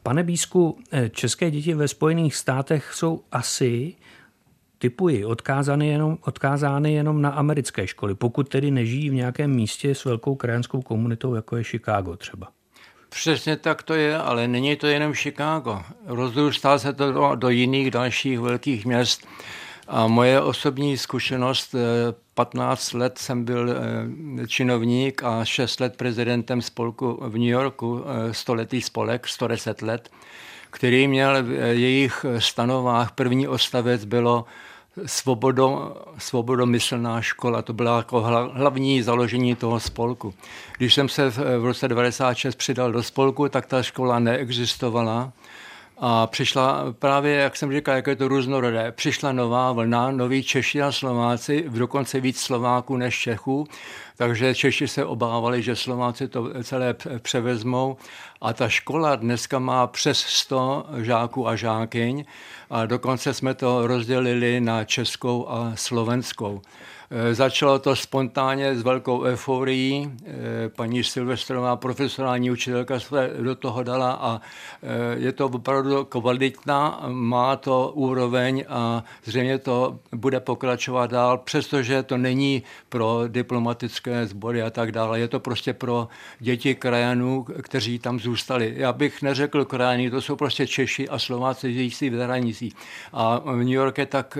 Pane 0.03 0.23
Bísku, 0.23 0.77
eh, 0.91 1.09
české 1.09 1.51
děti 1.51 1.73
ve 1.73 1.87
Spojených 1.87 2.35
státech 2.35 2.93
jsou 2.93 3.21
asi 3.31 3.95
typuji, 4.77 5.25
odkázány 5.25 5.87
jenom, 5.87 6.17
odkázány 6.21 6.93
jenom 6.93 7.21
na 7.21 7.29
americké 7.29 7.87
školy, 7.87 8.15
pokud 8.15 8.49
tedy 8.49 8.71
nežijí 8.71 9.09
v 9.09 9.13
nějakém 9.13 9.51
místě 9.51 9.95
s 9.95 10.05
velkou 10.05 10.35
krajanskou 10.35 10.81
komunitou, 10.81 11.35
jako 11.35 11.57
je 11.57 11.63
Chicago 11.63 12.17
třeba. 12.17 12.47
Přesně 13.09 13.57
tak 13.57 13.83
to 13.83 13.93
je, 13.93 14.17
ale 14.17 14.47
není 14.47 14.75
to 14.75 14.87
jenom 14.87 15.13
Chicago. 15.13 15.81
Rozrůstá 16.05 16.79
se 16.79 16.93
to 16.93 17.11
do, 17.11 17.35
do 17.35 17.49
jiných 17.49 17.91
dalších 17.91 18.39
velkých 18.39 18.85
měst. 18.85 19.27
A 19.87 20.07
moje 20.07 20.41
osobní 20.41 20.97
zkušenost, 20.97 21.75
15 22.33 22.93
eh, 22.93 22.97
let 22.97 23.17
jsem 23.17 23.45
byl 23.45 23.69
eh, 23.69 24.47
činovník 24.47 25.23
a 25.23 25.45
6 25.45 25.79
let 25.79 25.97
prezidentem 25.97 26.61
spolku 26.61 27.19
v 27.21 27.33
New 27.33 27.47
Yorku, 27.47 28.03
eh, 28.05 28.33
stoletý 28.33 28.81
spolek, 28.81 29.27
110 29.27 29.81
let, 29.81 30.09
který 30.69 31.07
měl 31.07 31.43
v 31.43 31.51
jejich 31.73 32.25
stanovách, 32.39 33.11
první 33.11 33.47
ostavec 33.47 34.05
bylo 34.05 34.45
svobodo, 35.05 35.95
svobodomyslná 36.17 37.21
škola. 37.21 37.61
To 37.61 37.73
byla 37.73 37.97
jako 37.97 38.21
hlavní 38.53 39.01
založení 39.01 39.55
toho 39.55 39.79
spolku. 39.79 40.33
Když 40.77 40.93
jsem 40.93 41.09
se 41.09 41.31
v, 41.31 41.65
roce 41.65 41.87
96 41.87 42.55
přidal 42.55 42.91
do 42.91 43.03
spolku, 43.03 43.49
tak 43.49 43.65
ta 43.65 43.83
škola 43.83 44.19
neexistovala. 44.19 45.31
A 46.01 46.27
přišla 46.27 46.85
právě, 46.99 47.35
jak 47.35 47.55
jsem 47.55 47.71
říkal, 47.71 47.95
jak 47.95 48.07
je 48.07 48.15
to 48.15 48.27
různorodé, 48.27 48.91
přišla 48.91 49.31
nová 49.31 49.71
vlna, 49.71 50.11
noví 50.11 50.43
Češi 50.43 50.81
a 50.81 50.91
Slováci, 50.91 51.65
dokonce 51.67 52.19
víc 52.19 52.39
Slováků 52.39 52.97
než 52.97 53.19
Čechů, 53.19 53.67
takže 54.17 54.55
Češi 54.55 54.87
se 54.87 55.05
obávali, 55.05 55.63
že 55.63 55.75
Slováci 55.75 56.27
to 56.27 56.63
celé 56.63 56.95
převezmou. 57.19 57.97
A 58.41 58.53
ta 58.53 58.69
škola 58.69 59.15
dneska 59.15 59.59
má 59.59 59.87
přes 59.87 60.19
100 60.19 60.85
žáků 60.97 61.47
a 61.47 61.55
žákyň. 61.55 62.25
A 62.69 62.85
dokonce 62.85 63.33
jsme 63.33 63.53
to 63.53 63.87
rozdělili 63.87 64.61
na 64.61 64.83
českou 64.83 65.49
a 65.49 65.71
slovenskou. 65.75 66.61
Eh, 67.11 67.35
začalo 67.35 67.79
to 67.79 67.95
spontánně 67.95 68.75
s 68.75 68.81
velkou 68.81 69.23
euforií. 69.23 70.11
Eh, 70.25 70.69
paní 70.69 71.03
Silvestrová, 71.03 71.75
profesionální 71.75 72.51
učitelka, 72.51 72.99
se 72.99 73.31
do 73.41 73.55
toho 73.55 73.83
dala 73.83 74.11
a 74.11 74.41
eh, 74.83 75.19
je 75.19 75.31
to 75.31 75.45
opravdu 75.45 76.05
kvalitná, 76.05 77.01
má 77.07 77.55
to 77.55 77.91
úroveň 77.95 78.65
a 78.67 79.03
zřejmě 79.23 79.57
to 79.57 79.99
bude 80.15 80.39
pokračovat 80.39 81.11
dál, 81.11 81.37
přestože 81.37 82.03
to 82.03 82.17
není 82.17 82.63
pro 82.89 83.21
diplomatické 83.27 84.27
sbory 84.27 84.61
a 84.61 84.69
tak 84.69 84.91
dále. 84.91 85.19
Je 85.19 85.27
to 85.27 85.39
prostě 85.39 85.73
pro 85.73 86.07
děti 86.39 86.75
krajanů, 86.75 87.45
kteří 87.61 87.99
tam 87.99 88.19
zůstali. 88.19 88.73
Já 88.77 88.93
bych 88.93 89.21
neřekl 89.21 89.65
krajany, 89.65 90.11
to 90.11 90.21
jsou 90.21 90.35
prostě 90.35 90.67
Češi 90.67 91.09
a 91.09 91.19
Slováci 91.19 91.73
žijící 91.73 92.09
v 92.09 92.15
zahraničí. 92.15 92.73
A 93.13 93.41
New 93.45 93.67
York 93.67 93.97
je 93.97 94.05
tak 94.05 94.37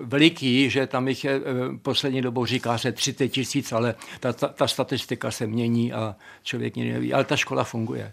veliký, 0.00 0.70
že 0.70 0.86
tam 0.86 1.08
jich 1.08 1.24
je 1.24 1.40
poslední 1.82 2.22
dobou 2.22 2.46
říká 2.46 2.78
se 2.78 2.92
30 2.92 3.28
tisíc, 3.28 3.72
ale 3.72 3.94
ta, 4.20 4.32
ta, 4.32 4.48
ta 4.48 4.66
statistika 4.66 5.30
se 5.30 5.46
mění 5.46 5.92
a 5.92 6.16
člověk 6.42 6.76
nikdy 6.76 6.92
neví. 6.92 7.14
Ale 7.14 7.24
ta 7.24 7.36
škola 7.36 7.64
funguje. 7.64 8.12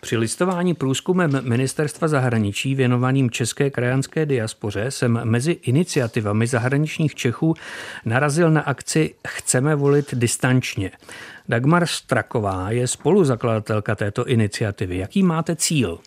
Při 0.00 0.16
listování 0.16 0.74
průzkumem 0.74 1.40
Ministerstva 1.42 2.08
zahraničí 2.08 2.74
věnovaným 2.74 3.30
české 3.30 3.70
krajanské 3.70 4.26
diaspoře 4.26 4.90
jsem 4.90 5.20
mezi 5.24 5.52
iniciativami 5.52 6.46
zahraničních 6.46 7.14
Čechů 7.14 7.54
narazil 8.04 8.50
na 8.50 8.60
akci 8.60 9.14
Chceme 9.28 9.74
volit 9.74 10.14
distančně. 10.14 10.90
Dagmar 11.48 11.86
Straková 11.86 12.70
je 12.70 12.88
spoluzakladatelka 12.88 13.94
této 13.94 14.26
iniciativy. 14.26 14.96
Jaký 14.96 15.22
máte 15.22 15.56
cíl? 15.56 15.98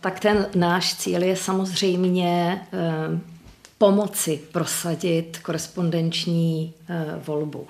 Tak 0.00 0.20
ten 0.20 0.46
náš 0.54 0.94
cíl 0.94 1.22
je 1.22 1.36
samozřejmě 1.36 2.60
eh, 2.72 3.37
pomoci 3.78 4.40
prosadit 4.52 5.38
korespondenční 5.42 6.72
eh, 6.88 7.20
volbu. 7.26 7.66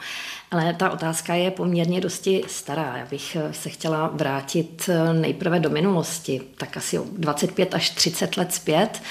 Ale 0.50 0.74
ta 0.74 0.90
otázka 0.90 1.34
je 1.34 1.50
poměrně 1.50 2.00
dosti 2.00 2.44
stará. 2.46 2.96
Já 2.96 3.06
bych 3.06 3.36
eh, 3.36 3.52
se 3.52 3.68
chtěla 3.68 4.08
vrátit 4.14 4.90
eh, 4.92 5.12
nejprve 5.12 5.60
do 5.60 5.70
minulosti, 5.70 6.40
tak 6.56 6.76
asi 6.76 7.00
25 7.12 7.74
až 7.74 7.90
30 7.90 8.36
let 8.36 8.54
zpět, 8.54 9.02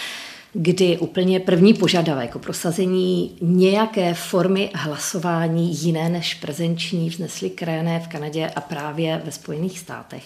kdy 0.54 0.98
úplně 0.98 1.40
první 1.40 1.74
požadavek 1.74 2.36
o 2.36 2.40
prosazení 2.40 3.38
nějaké 3.42 4.14
formy 4.14 4.70
hlasování 4.76 5.82
jiné 5.82 6.10
než 6.10 6.34
prezenční 6.34 7.10
vznesly 7.10 7.50
krajané 7.50 8.00
v 8.00 8.08
Kanadě 8.08 8.52
a 8.56 8.62
právě 8.62 9.22
ve 9.26 9.32
Spojených 9.32 9.80
státech. 9.80 10.24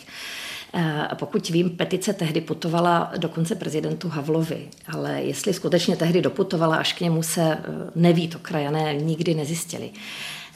A 1.09 1.15
pokud 1.15 1.49
vím, 1.49 1.69
petice 1.69 2.13
tehdy 2.13 2.41
putovala 2.41 3.11
dokonce 3.17 3.55
prezidentu 3.55 4.09
Havlovi, 4.09 4.67
ale 4.87 5.21
jestli 5.21 5.53
skutečně 5.53 5.95
tehdy 5.95 6.21
doputovala 6.21 6.75
až 6.75 6.93
k 6.93 7.01
němu 7.01 7.23
se 7.23 7.57
neví, 7.95 8.27
to 8.27 8.39
krajané 8.39 8.93
nikdy 8.93 9.33
nezjistili. 9.33 9.89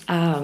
A 0.08 0.42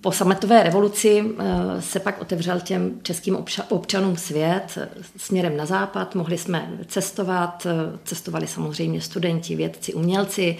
po 0.00 0.12
sametové 0.12 0.62
revoluci 0.62 1.24
eh, 1.38 1.82
se 1.82 2.00
pak 2.00 2.20
otevřel 2.20 2.60
těm 2.60 3.00
českým 3.02 3.36
občanům 3.68 4.16
svět 4.16 4.78
směrem 5.16 5.56
na 5.56 5.66
západ. 5.66 6.14
Mohli 6.14 6.38
jsme 6.38 6.70
cestovat, 6.86 7.66
eh, 7.66 7.98
cestovali 8.04 8.46
samozřejmě 8.46 9.00
studenti, 9.00 9.56
vědci, 9.56 9.94
umělci. 9.94 10.56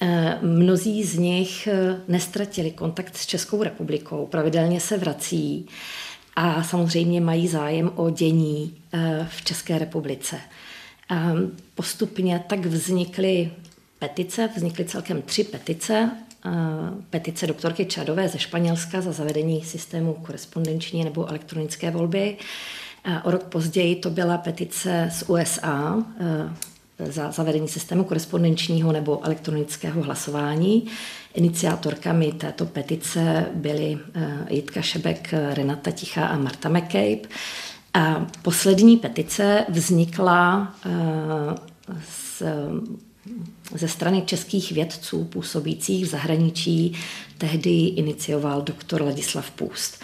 Eh, 0.00 0.38
mnozí 0.42 1.04
z 1.04 1.18
nich 1.18 1.68
nestratili 2.08 2.70
kontakt 2.70 3.16
s 3.16 3.26
Českou 3.26 3.62
republikou, 3.62 4.26
pravidelně 4.26 4.80
se 4.80 4.98
vrací 4.98 5.66
a 6.36 6.62
samozřejmě 6.62 7.20
mají 7.20 7.48
zájem 7.48 7.90
o 7.94 8.10
dění 8.10 8.74
v 9.28 9.44
České 9.44 9.78
republice. 9.78 10.40
Postupně 11.74 12.44
tak 12.46 12.66
vznikly 12.66 13.50
petice, 13.98 14.48
vznikly 14.56 14.84
celkem 14.84 15.22
tři 15.22 15.44
petice 15.44 16.10
petice 17.10 17.46
doktorky 17.46 17.86
Čadové 17.86 18.28
ze 18.28 18.38
Španělska 18.38 19.00
za 19.00 19.12
zavedení 19.12 19.64
systému 19.64 20.14
korespondenční 20.14 21.04
nebo 21.04 21.28
elektronické 21.28 21.90
volby. 21.90 22.36
O 23.22 23.30
rok 23.30 23.44
později 23.44 23.96
to 23.96 24.10
byla 24.10 24.38
petice 24.38 25.10
z 25.12 25.24
USA 25.28 26.04
za 26.98 27.30
zavedení 27.30 27.68
systému 27.68 28.04
korespondenčního 28.04 28.92
nebo 28.92 29.24
elektronického 29.24 30.02
hlasování. 30.02 30.86
Iniciátorkami 31.34 32.32
této 32.32 32.66
petice 32.66 33.46
byly 33.54 33.98
Jitka 34.50 34.82
Šebek, 34.82 35.34
Renata 35.54 35.90
Tichá 35.90 36.26
a 36.26 36.38
Marta 36.38 36.68
McCabe. 36.68 37.28
A 37.94 38.26
poslední 38.42 38.96
petice 38.96 39.64
vznikla 39.68 40.74
s 42.08 42.42
ze 43.74 43.88
strany 43.88 44.22
českých 44.26 44.72
vědců 44.72 45.24
působících 45.24 46.04
v 46.04 46.08
zahraničí 46.08 46.92
tehdy 47.38 47.70
inicioval 47.70 48.62
doktor 48.62 49.02
Ladislav 49.02 49.50
Půst. 49.50 50.00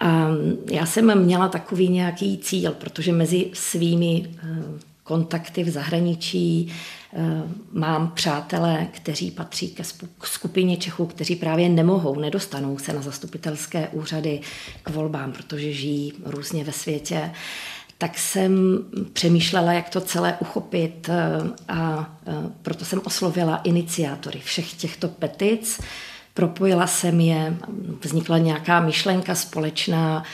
A 0.00 0.28
já 0.70 0.86
jsem 0.86 1.24
měla 1.24 1.48
takový 1.48 1.88
nějaký 1.88 2.38
cíl, 2.38 2.72
protože 2.72 3.12
mezi 3.12 3.50
svými 3.52 4.26
eh, 4.26 4.62
kontakty 5.06 5.64
v 5.64 5.70
zahraničí 5.70 6.72
eh, 7.12 7.18
mám 7.72 8.10
přátelé, 8.10 8.88
kteří 8.90 9.30
patří 9.30 9.68
ke 9.68 9.82
skupině 10.24 10.76
Čechů, 10.76 11.06
kteří 11.06 11.36
právě 11.36 11.68
nemohou, 11.68 12.20
nedostanou 12.20 12.78
se 12.78 12.92
na 12.92 13.02
zastupitelské 13.02 13.88
úřady 13.88 14.40
k 14.82 14.90
volbám, 14.90 15.32
protože 15.32 15.72
žijí 15.72 16.12
různě 16.24 16.64
ve 16.64 16.72
světě 16.72 17.30
tak 17.98 18.18
jsem 18.18 18.78
přemýšlela, 19.12 19.72
jak 19.72 19.88
to 19.88 20.00
celé 20.00 20.36
uchopit 20.40 21.08
eh, 21.08 21.14
a 21.68 22.10
eh, 22.26 22.32
proto 22.62 22.84
jsem 22.84 23.00
oslovila 23.04 23.56
iniciátory 23.56 24.40
všech 24.40 24.72
těchto 24.72 25.08
petic. 25.08 25.80
Propojila 26.34 26.86
jsem 26.86 27.20
je, 27.20 27.56
vznikla 28.00 28.38
nějaká 28.38 28.80
myšlenka 28.80 29.34
společná 29.34 30.24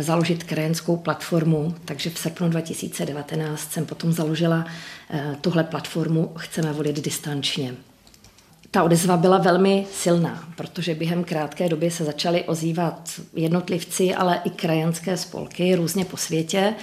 založit 0.00 0.44
krajanskou 0.44 0.96
platformu, 0.96 1.74
takže 1.84 2.10
v 2.10 2.18
srpnu 2.18 2.48
2019 2.48 3.72
jsem 3.72 3.86
potom 3.86 4.12
založila 4.12 4.66
tuhle 5.40 5.64
platformu 5.64 6.32
Chceme 6.36 6.72
volit 6.72 7.04
distančně. 7.04 7.74
Ta 8.70 8.82
odezva 8.82 9.16
byla 9.16 9.38
velmi 9.38 9.86
silná, 9.92 10.48
protože 10.56 10.94
během 10.94 11.24
krátké 11.24 11.68
doby 11.68 11.90
se 11.90 12.04
začaly 12.04 12.44
ozývat 12.44 13.20
jednotlivci, 13.34 14.14
ale 14.14 14.40
i 14.44 14.50
krajanské 14.50 15.16
spolky 15.16 15.74
různě 15.74 16.04
po 16.04 16.16
světě. 16.16 16.74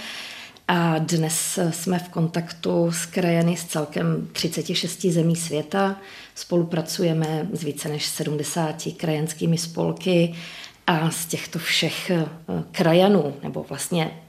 A 0.67 0.97
dnes 0.97 1.59
jsme 1.69 1.99
v 1.99 2.09
kontaktu 2.09 2.91
s 2.91 3.05
krajany 3.05 3.57
z 3.57 3.65
celkem 3.65 4.27
36 4.31 5.05
zemí 5.05 5.35
světa. 5.35 5.95
Spolupracujeme 6.35 7.47
s 7.53 7.63
více 7.63 7.89
než 7.89 8.05
70 8.05 8.83
krajanskými 8.97 9.57
spolky 9.57 10.35
a 10.87 11.11
z 11.11 11.25
těchto 11.25 11.59
všech 11.59 12.09
eh, 12.09 12.25
krajanů, 12.71 13.33
nebo 13.43 13.65
vlastně 13.69 14.21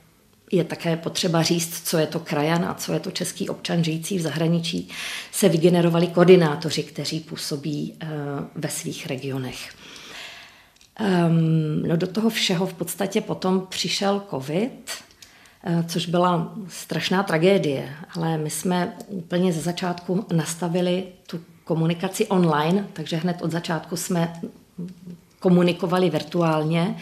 je 0.52 0.64
také 0.64 0.96
potřeba 0.96 1.42
říct, 1.42 1.88
co 1.88 1.98
je 1.98 2.06
to 2.06 2.20
krajan 2.20 2.64
a 2.64 2.74
co 2.74 2.92
je 2.92 3.00
to 3.00 3.10
český 3.10 3.48
občan 3.48 3.84
žijící 3.84 4.18
v 4.18 4.22
zahraničí, 4.22 4.88
se 5.32 5.48
vygenerovali 5.48 6.06
koordinátoři, 6.06 6.82
kteří 6.82 7.20
působí 7.20 7.94
eh, 8.00 8.06
ve 8.54 8.68
svých 8.68 9.06
regionech. 9.06 9.74
Um, 11.00 11.82
no 11.82 11.96
do 11.96 12.06
toho 12.06 12.30
všeho 12.30 12.66
v 12.66 12.74
podstatě 12.74 13.20
potom 13.20 13.66
přišel 13.68 14.22
covid, 14.30 14.90
eh, 15.64 15.84
což 15.88 16.06
byla 16.06 16.54
strašná 16.68 17.22
tragédie, 17.22 17.94
ale 18.14 18.38
my 18.38 18.50
jsme 18.50 18.96
úplně 19.06 19.52
ze 19.52 19.60
začátku 19.60 20.26
nastavili 20.32 21.04
tu 21.26 21.40
komunikaci 21.64 22.26
online, 22.26 22.86
takže 22.92 23.16
hned 23.16 23.42
od 23.42 23.50
začátku 23.50 23.96
jsme 23.96 24.40
komunikovali 25.40 26.10
virtuálně. 26.10 26.96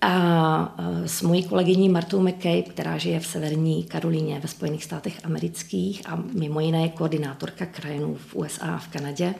A 0.00 0.74
s 1.06 1.22
mojí 1.22 1.44
kolegyní 1.44 1.88
Martou 1.88 2.20
McCabe, 2.20 2.62
která 2.62 2.98
žije 2.98 3.20
v 3.20 3.26
severní 3.26 3.84
Karolíně 3.84 4.40
ve 4.40 4.48
Spojených 4.48 4.84
státech 4.84 5.24
amerických 5.24 6.02
a 6.08 6.22
mimo 6.32 6.60
jiné 6.60 6.82
je 6.82 6.88
koordinátorka 6.88 7.66
krajinů 7.66 8.14
v 8.14 8.34
USA 8.34 8.66
a 8.66 8.78
v 8.78 8.88
Kanadě 8.88 9.34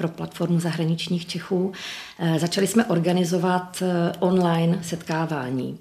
pro 0.00 0.08
platformu 0.08 0.60
zahraničních 0.60 1.26
Čechů, 1.26 1.72
e, 2.18 2.38
začali 2.38 2.66
jsme 2.66 2.84
organizovat 2.84 3.82
e, 3.82 4.12
online 4.18 4.78
setkávání. 4.82 5.78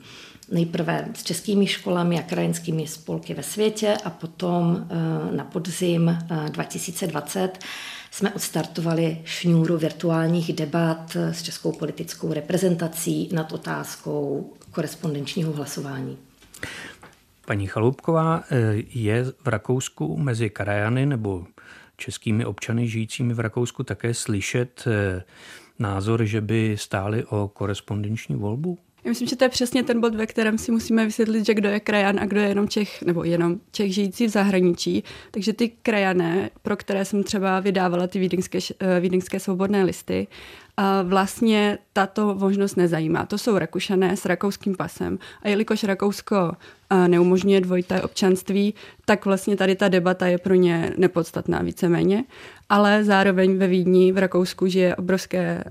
Nejprve 0.51 1.07
s 1.13 1.23
českými 1.23 1.67
školami 1.67 2.19
a 2.19 2.23
krajinskými 2.23 2.87
spolky 2.87 3.33
ve 3.33 3.43
světě 3.43 3.97
a 4.03 4.09
potom 4.09 4.87
e, 4.89 5.35
na 5.35 5.43
podzim 5.43 6.17
2020 6.49 7.59
jsme 8.11 8.33
odstartovali 8.33 9.21
šňůru 9.23 9.77
virtuálních 9.77 10.53
debat 10.53 11.15
s 11.15 11.43
českou 11.43 11.71
politickou 11.71 12.33
reprezentací 12.33 13.29
nad 13.33 13.51
otázkou 13.51 14.53
korespondenčního 14.71 15.53
hlasování. 15.53 16.17
Paní 17.45 17.67
Chaloupková, 17.67 18.43
eh, 18.51 18.55
je 18.93 19.23
v 19.23 19.47
Rakousku 19.47 20.17
mezi 20.17 20.49
krajany 20.49 21.05
nebo 21.05 21.45
českými 21.97 22.45
občany 22.45 22.87
žijícími 22.87 23.33
v 23.33 23.39
Rakousku 23.39 23.83
také 23.83 24.13
slyšet 24.13 24.83
eh, 24.87 25.23
názor, 25.79 26.25
že 26.25 26.41
by 26.41 26.75
stáli 26.79 27.25
o 27.25 27.47
korespondenční 27.47 28.35
volbu? 28.35 28.77
Já 29.03 29.09
myslím, 29.09 29.27
že 29.27 29.35
to 29.35 29.43
je 29.43 29.49
přesně 29.49 29.83
ten 29.83 30.01
bod, 30.01 30.15
ve 30.15 30.25
kterém 30.25 30.57
si 30.57 30.71
musíme 30.71 31.05
vysvětlit, 31.05 31.45
že 31.45 31.53
kdo 31.53 31.69
je 31.69 31.79
krajan 31.79 32.19
a 32.19 32.25
kdo 32.25 32.39
je 32.39 32.47
jenom 32.47 32.67
Čech, 32.67 33.01
nebo 33.01 33.23
jenom 33.23 33.55
Čech 33.71 33.93
žijící 33.93 34.27
v 34.27 34.29
zahraničí. 34.29 35.03
Takže 35.31 35.53
ty 35.53 35.69
krajané, 35.69 36.49
pro 36.61 36.77
které 36.77 37.05
jsem 37.05 37.23
třeba 37.23 37.59
vydávala 37.59 38.07
ty 38.07 38.19
vídeňské, 38.19 38.59
eh, 38.79 38.99
vídeňské 38.99 39.39
svobodné 39.39 39.83
listy, 39.83 40.27
vlastně 41.03 41.77
tato 41.93 42.35
možnost 42.35 42.75
nezajímá. 42.75 43.25
To 43.25 43.37
jsou 43.37 43.57
Rakušané 43.57 44.17
s 44.17 44.25
rakouským 44.25 44.75
pasem. 44.75 45.19
A 45.43 45.49
jelikož 45.49 45.83
Rakousko 45.83 46.51
neumožňuje 47.07 47.61
dvojité 47.61 48.01
občanství, 48.01 48.73
tak 49.05 49.25
vlastně 49.25 49.55
tady 49.55 49.75
ta 49.75 49.87
debata 49.87 50.27
je 50.27 50.37
pro 50.37 50.53
ně 50.53 50.93
nepodstatná 50.97 51.61
víceméně. 51.61 52.23
Ale 52.69 53.03
zároveň 53.03 53.57
ve 53.57 53.67
Vídni 53.67 54.11
v 54.11 54.17
Rakousku 54.17 54.67
žije 54.67 54.95
obrovské 54.95 55.63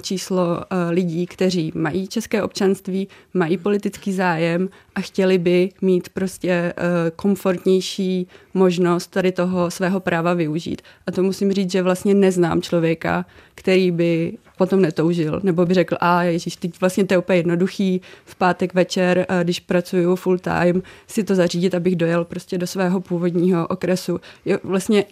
číslo 0.00 0.60
lidí, 0.90 1.26
kteří 1.26 1.72
mají 1.74 2.08
české 2.08 2.42
občanství, 2.42 3.08
mají 3.34 3.56
politický 3.56 4.12
zájem 4.12 4.68
a 4.94 5.00
chtěli 5.00 5.38
by 5.38 5.68
mít 5.82 6.08
prostě 6.08 6.72
komfortnější 7.16 8.28
možnost 8.54 9.06
tady 9.06 9.32
toho 9.32 9.70
svého 9.70 10.00
práva 10.00 10.34
využít. 10.34 10.82
A 11.06 11.12
to 11.12 11.22
musím 11.22 11.52
říct, 11.52 11.70
že 11.70 11.82
vlastně 11.82 12.14
neznám 12.14 12.62
člověka, 12.62 13.26
který 13.54 13.90
by 13.90 14.38
potom 14.56 14.82
netoužil, 14.82 15.40
nebo 15.42 15.66
by 15.66 15.74
řekl, 15.74 15.96
a 16.00 16.22
ježíš, 16.22 16.56
teď 16.56 16.80
vlastně 16.80 17.04
to 17.04 17.14
je 17.14 17.18
úplně 17.18 17.38
jednoduchý, 17.38 18.00
v 18.24 18.34
pátek 18.34 18.74
večer, 18.74 19.26
když 19.42 19.60
pracuju 19.60 20.16
full 20.16 20.38
time, 20.38 20.82
si 21.06 21.24
to 21.24 21.34
zařídit, 21.34 21.74
abych 21.74 21.96
dojel 21.96 22.24
prostě 22.24 22.58
do 22.58 22.66
svého 22.66 23.00
původního 23.00 23.66
okresu. 23.66 24.20
Jo, 24.44 24.58
vlastně 24.64 25.04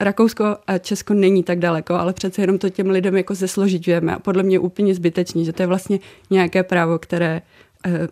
Rakousko 0.00 0.56
a 0.66 0.78
Česko 0.78 1.14
není 1.14 1.42
tak 1.42 1.58
daleko, 1.58 1.94
ale 1.94 2.12
přece 2.12 2.42
jenom 2.42 2.58
to 2.58 2.70
těm 2.70 2.90
lidem 2.90 3.16
jako 3.16 3.34
zesložitujeme 3.34 4.14
a 4.14 4.18
podle 4.18 4.42
mě 4.42 4.58
úplně 4.58 4.94
zbytečný, 4.94 5.44
že 5.44 5.52
to 5.52 5.62
je 5.62 5.66
vlastně 5.66 5.98
nějaké 6.30 6.62
právo, 6.62 6.98
které 6.98 7.36
eh, 7.36 7.42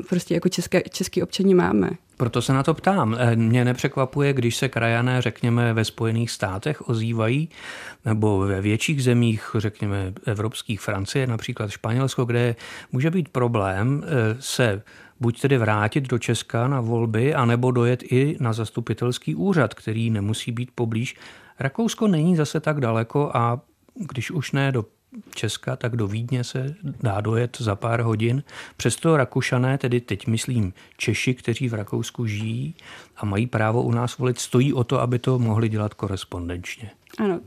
prostě 0.08 0.34
jako 0.34 0.48
české, 0.48 0.82
český 0.90 1.22
občani 1.22 1.54
máme. 1.54 1.90
Proto 2.18 2.42
se 2.42 2.52
na 2.52 2.62
to 2.62 2.74
ptám. 2.74 3.16
Eh, 3.18 3.36
mě 3.36 3.64
nepřekvapuje, 3.64 4.32
když 4.32 4.56
se 4.56 4.68
krajané, 4.68 5.22
řekněme, 5.22 5.74
ve 5.74 5.84
Spojených 5.84 6.30
státech 6.30 6.88
ozývají, 6.88 7.48
nebo 8.04 8.38
ve 8.38 8.60
větších 8.60 9.02
zemích, 9.02 9.50
řekněme, 9.58 10.12
evropských, 10.26 10.80
Francie, 10.80 11.26
například 11.26 11.70
Španělsko, 11.70 12.24
kde 12.24 12.56
může 12.92 13.10
být 13.10 13.28
problém 13.28 14.04
eh, 14.04 14.36
se 14.40 14.82
buď 15.20 15.40
tedy 15.40 15.58
vrátit 15.58 16.08
do 16.08 16.18
Česka 16.18 16.68
na 16.68 16.80
volby, 16.80 17.34
anebo 17.34 17.70
dojet 17.70 18.02
i 18.02 18.36
na 18.40 18.52
zastupitelský 18.52 19.34
úřad, 19.34 19.74
který 19.74 20.10
nemusí 20.10 20.52
být 20.52 20.70
poblíž. 20.74 21.16
Rakousko 21.58 22.08
není 22.08 22.36
zase 22.36 22.60
tak 22.60 22.80
daleko 22.80 23.30
a 23.34 23.60
když 23.94 24.30
už 24.30 24.52
ne 24.52 24.72
do 24.72 24.84
Česka, 25.34 25.76
tak 25.76 25.96
do 25.96 26.06
Vídně 26.06 26.44
se 26.44 26.74
dá 27.02 27.20
dojet 27.20 27.56
za 27.60 27.76
pár 27.76 28.00
hodin. 28.00 28.42
Přesto 28.76 29.16
Rakušané, 29.16 29.78
tedy 29.78 30.00
teď 30.00 30.26
myslím 30.26 30.72
Češi, 30.96 31.34
kteří 31.34 31.68
v 31.68 31.74
Rakousku 31.74 32.26
žijí 32.26 32.74
a 33.16 33.26
mají 33.26 33.46
právo 33.46 33.82
u 33.82 33.92
nás 33.92 34.18
volit, 34.18 34.38
stojí 34.38 34.74
o 34.74 34.84
to, 34.84 35.00
aby 35.00 35.18
to 35.18 35.38
mohli 35.38 35.68
dělat 35.68 35.94
korespondenčně. 35.94 36.90
Ano, 37.18 37.40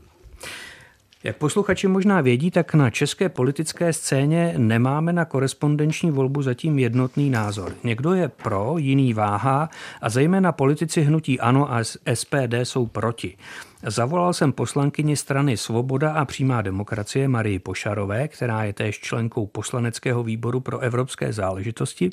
jak 1.24 1.36
posluchači 1.36 1.88
možná 1.88 2.20
vědí, 2.20 2.50
tak 2.50 2.74
na 2.74 2.90
české 2.90 3.28
politické 3.28 3.92
scéně 3.92 4.54
nemáme 4.56 5.12
na 5.12 5.24
korespondenční 5.24 6.10
volbu 6.10 6.42
zatím 6.42 6.78
jednotný 6.78 7.30
názor. 7.30 7.74
Někdo 7.84 8.12
je 8.12 8.28
pro, 8.28 8.74
jiný 8.78 9.14
váha 9.14 9.70
a 10.00 10.08
zejména 10.08 10.52
politici 10.52 11.02
hnutí 11.02 11.40
ANO 11.40 11.72
a 11.72 11.84
SPD 12.14 12.54
jsou 12.62 12.86
proti. 12.86 13.36
Zavolal 13.82 14.32
jsem 14.32 14.52
poslankyni 14.52 15.16
strany 15.16 15.56
Svoboda 15.56 16.12
a 16.12 16.24
přímá 16.24 16.62
demokracie 16.62 17.28
Marii 17.28 17.58
Pošarové, 17.58 18.28
která 18.28 18.64
je 18.64 18.72
též 18.72 19.00
členkou 19.00 19.46
poslaneckého 19.46 20.22
výboru 20.22 20.60
pro 20.60 20.78
evropské 20.78 21.32
záležitosti, 21.32 22.10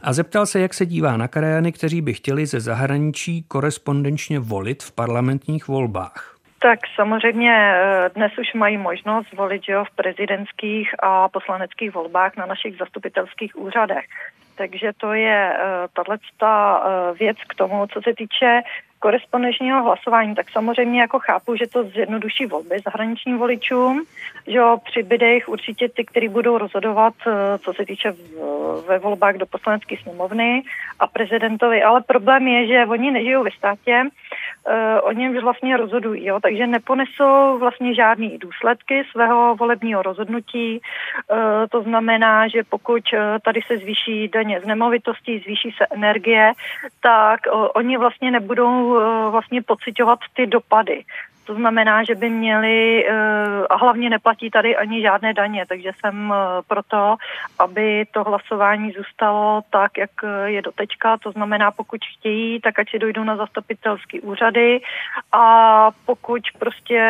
a 0.00 0.12
zeptal 0.12 0.46
se, 0.46 0.60
jak 0.60 0.74
se 0.74 0.86
dívá 0.86 1.16
na 1.16 1.28
krajany, 1.28 1.72
kteří 1.72 2.00
by 2.00 2.14
chtěli 2.14 2.46
ze 2.46 2.60
zahraničí 2.60 3.42
korespondenčně 3.42 4.38
volit 4.38 4.82
v 4.82 4.92
parlamentních 4.92 5.68
volbách. 5.68 6.36
Tak 6.58 6.78
samozřejmě 6.94 7.52
eh, 7.52 8.10
dnes 8.14 8.32
už 8.38 8.54
mají 8.54 8.76
možnost 8.76 9.32
volit 9.32 9.62
jo, 9.68 9.84
v 9.84 9.96
prezidentských 9.96 10.90
a 11.02 11.28
poslaneckých 11.28 11.94
volbách 11.94 12.36
na 12.36 12.46
našich 12.46 12.76
zastupitelských 12.78 13.56
úřadech. 13.56 14.06
Takže 14.56 14.92
to 14.96 15.12
je 15.12 15.52
uh, 15.52 15.88
tato 15.92 16.12
uh, 16.12 17.18
věc 17.18 17.36
k 17.48 17.54
tomu, 17.54 17.86
co 17.86 18.00
se 18.02 18.14
týče 18.14 18.62
korespondenčního 18.98 19.82
hlasování, 19.82 20.34
tak 20.34 20.50
samozřejmě 20.50 21.00
jako 21.00 21.18
chápu, 21.18 21.56
že 21.56 21.66
to 21.66 21.84
zjednoduší 21.84 22.46
volby 22.46 22.76
zahraničním 22.84 23.38
voličům, 23.38 24.04
že 24.46 24.58
jo, 24.58 24.78
přibyde 24.84 25.34
jich 25.34 25.48
určitě 25.48 25.88
ty, 25.88 26.04
kteří 26.04 26.28
budou 26.28 26.58
rozhodovat, 26.58 27.14
co 27.58 27.72
se 27.72 27.84
týče 27.84 28.10
v, 28.10 28.18
ve 28.88 28.98
volbách 28.98 29.34
do 29.34 29.46
poslanecké 29.46 29.96
sněmovny 30.02 30.62
a 30.98 31.06
prezidentovi, 31.06 31.82
ale 31.82 32.00
problém 32.02 32.48
je, 32.48 32.66
že 32.66 32.86
oni 32.86 33.10
nežijou 33.10 33.44
ve 33.44 33.50
státě, 33.50 34.02
o 35.02 35.12
něm 35.12 35.40
vlastně 35.40 35.76
rozhodují, 35.76 36.26
jo? 36.26 36.40
takže 36.42 36.66
neponesou 36.66 37.58
vlastně 37.58 37.94
žádný 37.94 38.38
důsledky 38.38 39.04
svého 39.12 39.56
volebního 39.56 40.02
rozhodnutí. 40.02 40.80
Uh, 40.80 41.38
to 41.70 41.82
znamená, 41.82 42.48
že 42.48 42.62
pokud 42.70 43.02
uh, 43.12 43.18
tady 43.44 43.60
se 43.66 43.78
zvýší 43.78 44.28
daně 44.28 44.60
z 44.60 44.66
nemovitostí, 44.66 45.38
zvýší 45.38 45.70
se 45.78 45.86
energie, 45.90 46.52
tak 47.00 47.40
oni 47.74 47.96
vlastně 47.96 48.30
nebudou 48.30 49.00
vlastně 49.30 49.62
pocitovat 49.62 50.18
ty 50.34 50.46
dopady. 50.46 51.04
To 51.46 51.54
znamená, 51.54 52.04
že 52.04 52.14
by 52.14 52.30
měli, 52.30 53.08
a 53.70 53.76
hlavně 53.76 54.10
neplatí 54.10 54.50
tady 54.50 54.76
ani 54.76 55.02
žádné 55.02 55.34
daně, 55.34 55.66
takže 55.68 55.90
jsem 56.00 56.34
proto, 56.68 57.16
aby 57.58 58.06
to 58.10 58.24
hlasování 58.24 58.92
zůstalo 58.92 59.62
tak, 59.70 59.98
jak 59.98 60.10
je 60.44 60.62
doteďka. 60.62 61.16
To 61.16 61.32
znamená, 61.32 61.70
pokud 61.70 62.00
chtějí, 62.18 62.60
tak 62.60 62.78
ať 62.78 62.90
si 62.90 62.98
dojdou 62.98 63.24
na 63.24 63.36
zastupitelský 63.36 64.20
úřady 64.20 64.80
a 65.32 65.90
pokud 66.06 66.42
prostě 66.58 67.02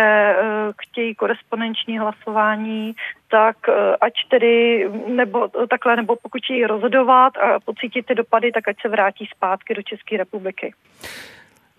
chtějí 0.83 1.15
korespondenční 1.15 1.99
hlasování, 1.99 2.95
tak 3.31 3.57
ať 4.01 4.13
tedy, 4.29 4.89
nebo 5.07 5.49
takhle, 5.71 5.97
nebo 5.97 6.17
pokud 6.23 6.45
chtějí 6.45 6.67
rozhodovat 6.67 7.37
a 7.37 7.61
pocítit 7.61 8.07
ty 8.07 8.15
dopady, 8.15 8.53
tak 8.53 8.69
ať 8.69 8.77
se 8.83 8.89
vrátí 8.89 9.29
zpátky 9.37 9.75
do 9.75 9.83
České 9.83 10.17
republiky. 10.17 10.75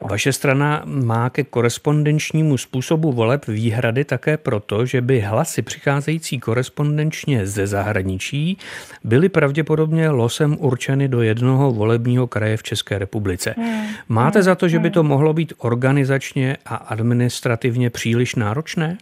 Vaše 0.02 0.34
strana 0.34 0.82
má 0.86 1.30
ke 1.30 1.44
korespondenčnímu 1.44 2.58
způsobu 2.58 3.12
voleb 3.12 3.46
výhrady 3.48 4.06
také 4.06 4.38
proto, 4.38 4.86
že 4.86 5.02
by 5.02 5.20
hlasy 5.20 5.62
přicházející 5.62 6.40
korespondenčně 6.40 7.48
ze 7.48 7.68
zahraničí 7.68 8.58
byly 9.04 9.30
pravděpodobně 9.30 10.10
losem 10.10 10.58
určeny 10.60 11.08
do 11.08 11.22
jednoho 11.22 11.72
volebního 11.72 12.28
kraje 12.28 12.58
v 12.58 12.64
České 12.64 12.98
republice. 12.98 13.56
Hmm. 13.58 13.88
Máte 14.10 14.44
za 14.44 14.56
to, 14.56 14.68
že 14.68 14.80
by 14.80 14.90
to 14.90 15.00
hmm. 15.00 15.10
mohlo 15.10 15.34
být 15.34 15.54
organizačně 15.58 16.58
a 16.66 16.76
administrativně 16.76 17.90
příliš 17.90 18.36
náročné? 18.36 18.98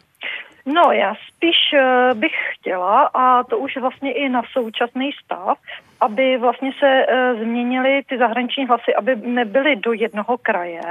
No, 0.66 0.92
já 0.92 1.14
spíš 1.28 1.56
eh, 1.74 2.14
bych 2.14 2.32
chtěla, 2.54 3.10
a 3.14 3.44
to 3.44 3.58
už 3.58 3.78
vlastně 3.78 4.14
i 4.14 4.30
na 4.30 4.42
současný 4.54 5.10
stav, 5.24 5.58
aby 6.02 6.38
vlastně 6.38 6.72
se 6.80 7.06
uh, 7.06 7.40
změnily 7.40 8.02
ty 8.10 8.18
zahraniční 8.18 8.66
hlasy, 8.66 8.96
aby 8.96 9.16
nebyly 9.16 9.76
do 9.76 9.94
jednoho 9.94 10.38
kraje, 10.38 10.82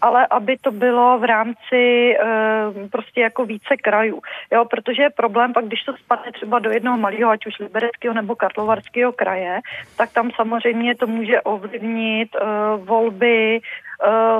ale 0.00 0.26
aby 0.26 0.56
to 0.60 0.70
bylo 0.70 1.18
v 1.18 1.24
rámci 1.24 2.14
uh, 2.22 2.88
prostě 2.88 3.20
jako 3.20 3.44
více 3.44 3.76
krajů. 3.76 4.20
Jo, 4.52 4.64
protože 4.64 5.02
je 5.02 5.10
problém 5.10 5.52
pak, 5.52 5.64
když 5.64 5.82
to 5.82 5.96
spadne 5.96 6.32
třeba 6.32 6.58
do 6.58 6.70
jednoho 6.70 6.98
malého, 6.98 7.30
ať 7.30 7.46
už 7.46 7.58
libereckého 7.58 8.14
nebo 8.14 8.34
karlovarského 8.34 9.12
kraje, 9.12 9.60
tak 9.96 10.12
tam 10.12 10.30
samozřejmě 10.30 10.94
to 10.94 11.06
může 11.06 11.40
ovlivnit 11.40 12.28
uh, 12.34 12.86
volby 12.86 13.60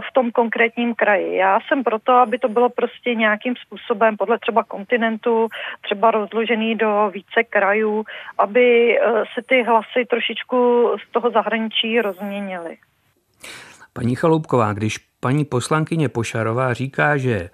v 0.01 0.13
tom 0.13 0.31
konkrétním 0.31 0.95
kraji. 0.95 1.37
Já 1.37 1.59
jsem 1.61 1.85
proto, 1.85 2.13
aby 2.13 2.39
to 2.39 2.49
bylo 2.49 2.69
prostě 2.69 3.15
nějakým 3.15 3.55
způsobem 3.57 4.17
podle 4.17 4.39
třeba 4.39 4.65
kontinentu, 4.65 5.49
třeba 5.83 6.11
rozložený 6.11 6.75
do 6.75 7.11
více 7.15 7.45
krajů, 7.51 8.05
aby 8.39 8.99
se 9.35 9.43
ty 9.47 9.63
hlasy 9.63 10.05
trošičku 10.11 10.91
z 11.09 11.13
toho 11.13 11.31
zahraničí 11.31 12.01
rozměnili. 12.01 12.77
Paní 13.93 14.15
Chaloupková, 14.15 14.73
když 14.73 14.99
paní 15.21 15.45
poslankyně 15.45 16.09
Pošarová 16.09 16.73
říká, 16.73 17.17
že 17.17 17.51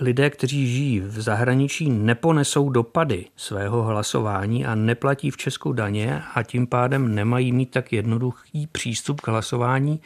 lidé, 0.00 0.30
kteří 0.30 0.66
žijí 0.66 1.00
v 1.00 1.20
zahraničí, 1.20 1.90
neponesou 1.90 2.70
dopady 2.70 3.24
svého 3.36 3.82
hlasování 3.82 4.66
a 4.66 4.74
neplatí 4.74 5.30
v 5.30 5.36
Česku 5.36 5.72
daně 5.72 6.22
a 6.34 6.42
tím 6.42 6.66
pádem 6.66 7.14
nemají 7.14 7.52
mít 7.52 7.70
tak 7.70 7.92
jednoduchý 7.92 8.66
přístup 8.66 9.20
k 9.20 9.28
hlasování, 9.28 10.00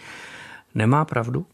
nemá 0.75 1.05
pravdu? 1.05 1.47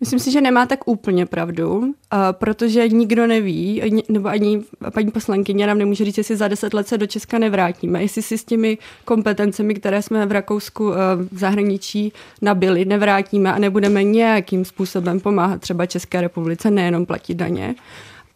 Myslím 0.00 0.18
si, 0.18 0.32
že 0.32 0.40
nemá 0.40 0.66
tak 0.66 0.88
úplně 0.88 1.26
pravdu, 1.26 1.94
protože 2.32 2.88
nikdo 2.88 3.26
neví, 3.26 3.82
nebo 4.08 4.28
ani 4.28 4.62
paní 4.94 5.10
poslankyně 5.10 5.66
nám 5.66 5.78
nemůže 5.78 6.04
říct, 6.04 6.18
jestli 6.18 6.36
za 6.36 6.48
deset 6.48 6.74
let 6.74 6.88
se 6.88 6.98
do 6.98 7.06
Česka 7.06 7.38
nevrátíme, 7.38 8.02
jestli 8.02 8.22
si 8.22 8.38
s 8.38 8.44
těmi 8.44 8.78
kompetencemi, 9.04 9.74
které 9.74 10.02
jsme 10.02 10.26
v 10.26 10.32
Rakousku 10.32 10.90
v 11.30 11.38
zahraničí 11.38 12.12
nabili, 12.42 12.84
nevrátíme 12.84 13.52
a 13.52 13.58
nebudeme 13.58 14.04
nějakým 14.04 14.64
způsobem 14.64 15.20
pomáhat 15.20 15.60
třeba 15.60 15.86
České 15.86 16.20
republice, 16.20 16.70
nejenom 16.70 17.06
platit 17.06 17.34
daně. 17.34 17.74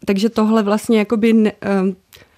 Takže 0.05 0.29
tohle 0.29 0.63
vlastně 0.63 0.99
jakoby 0.99 1.33
ne, 1.33 1.53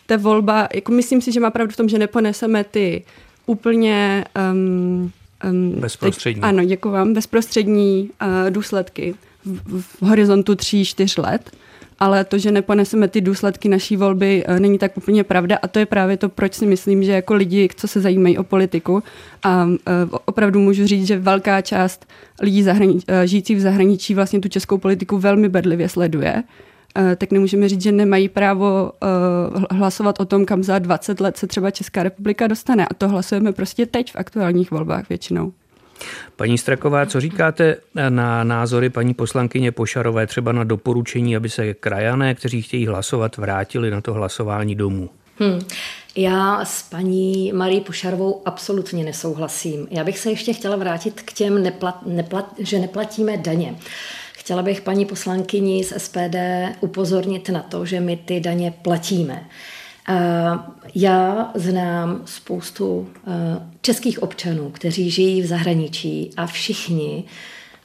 ta 0.06 0.16
volba, 0.16 0.68
jako 0.74 0.92
myslím 0.92 1.20
si, 1.20 1.32
že 1.32 1.40
má 1.40 1.50
pravdu 1.50 1.72
v 1.72 1.76
tom, 1.76 1.88
že 1.88 1.98
neponeseme 1.98 2.64
ty 2.64 3.04
úplně 3.46 4.24
um, 4.52 5.12
Um, 5.50 5.74
bezprostřední. 5.80 6.40
Teď, 6.40 6.48
ano, 6.48 6.64
děkuji 6.64 6.90
vám. 6.90 7.12
Bezprostřední 7.12 8.11
uh, 8.22 8.50
důsledky 8.50 9.14
v, 9.44 9.83
v 9.83 10.02
horizontu 10.02 10.52
3-4 10.52 11.22
let, 11.22 11.50
ale 11.98 12.24
to, 12.24 12.38
že 12.38 12.52
neponeseme 12.52 13.09
ty 13.09 13.20
důsledky 13.20 13.68
naší 13.68 13.96
volby, 13.96 14.44
uh, 14.48 14.59
není 14.59 14.78
tak 14.78 14.96
úplně 14.96 15.24
pravda 15.24 15.59
a 15.62 15.68
to 15.68 15.78
je 15.78 15.87
právě 15.87 16.16
to, 16.16 16.28
proč 16.28 16.54
si 16.54 16.66
myslím, 16.66 17.02
že 17.04 17.12
jako 17.12 17.35
lidi, 17.35 17.68
co 17.76 17.88
se 17.88 18.00
zajímají 18.00 18.38
o 18.38 18.44
politiku 18.44 19.02
a 19.42 19.64
uh, 19.64 19.72
opravdu 20.24 20.61
můžu 20.61 20.87
říct, 20.87 21.07
že 21.07 21.18
velká 21.18 21.61
část 21.61 22.07
lidí 22.42 22.64
zahrani- 22.64 22.94
uh, 22.94 23.24
žijících 23.24 23.57
v 23.57 23.61
zahraničí 23.61 24.14
vlastně 24.14 24.40
tu 24.40 24.48
českou 24.48 24.78
politiku 24.78 25.18
velmi 25.18 25.48
bedlivě 25.48 25.88
sleduje 25.88 26.42
tak 27.16 27.33
nemůžeme 27.33 27.68
říct, 27.68 27.83
že 27.83 27.92
nemají 27.92 28.28
právo 28.28 28.92
eh, 29.02 29.07
hlasovat 29.70 30.20
o 30.20 30.24
tom, 30.24 30.46
kam 30.46 30.62
za 30.62 30.78
20 30.78 31.20
let 31.20 31.37
se 31.37 31.46
třeba 31.46 31.70
Česká 31.70 32.02
republika 32.02 32.46
dostane. 32.46 32.87
A 32.87 32.94
to 32.94 33.09
hlasujeme 33.09 33.52
prostě 33.52 33.87
teď 33.87 34.12
v 34.12 34.16
aktuálních 34.16 34.70
volbách 34.70 35.09
většinou. 35.09 35.52
Paní 36.37 36.59
Straková, 36.59 37.07
co 37.07 37.20
říkáte 37.20 37.76
na 38.09 38.44
názory 38.44 38.90
paní 38.90 39.14
poslankyně 39.14 39.72
Pošarové, 39.72 40.26
třeba 40.26 40.52
na 40.52 40.64
doporučení, 40.64 41.37
aby 41.37 41.48
se 41.48 41.74
krajané, 41.74 42.35
kteří 42.35 42.62
chtějí 42.62 42.87
hlasovat, 42.87 43.37
vrátili 43.37 43.90
na 43.90 44.00
to 44.00 44.12
hlasování 44.12 44.74
domů? 44.74 45.11
Hmm. 45.38 45.61
Já 46.16 46.64
s 46.64 46.83
paní 46.83 47.52
Marí 47.52 47.80
Pošarovou 47.80 48.42
absolutně 48.44 49.04
nesouhlasím. 49.04 49.87
Já 49.90 50.04
bych 50.04 50.18
se 50.18 50.30
ještě 50.30 50.52
chtěla 50.52 50.76
vrátit 50.76 51.22
k 51.22 51.33
těm, 51.33 51.62
neplat, 51.62 52.07
neplat, 52.07 52.54
že 52.59 52.78
neplatíme 52.78 53.37
daně. 53.37 53.74
Chtěla 54.44 54.62
bych 54.62 54.80
paní 54.80 55.07
poslankyni 55.07 55.85
z 55.85 55.92
SPD 55.98 56.37
upozornit 56.80 57.48
na 57.48 57.62
to, 57.62 57.87
že 57.87 58.00
my 58.00 58.16
ty 58.16 58.40
daně 58.40 58.70
platíme. 58.83 59.48
Já 60.94 61.50
znám 61.54 62.22
spoustu 62.24 63.09
eh, 63.16 63.30
českých 63.80 64.22
občanů, 64.22 64.70
kteří 64.70 65.11
žijí 65.11 65.42
v 65.42 65.46
zahraničí 65.46 66.30
a 66.37 66.46
všichni 66.46 67.24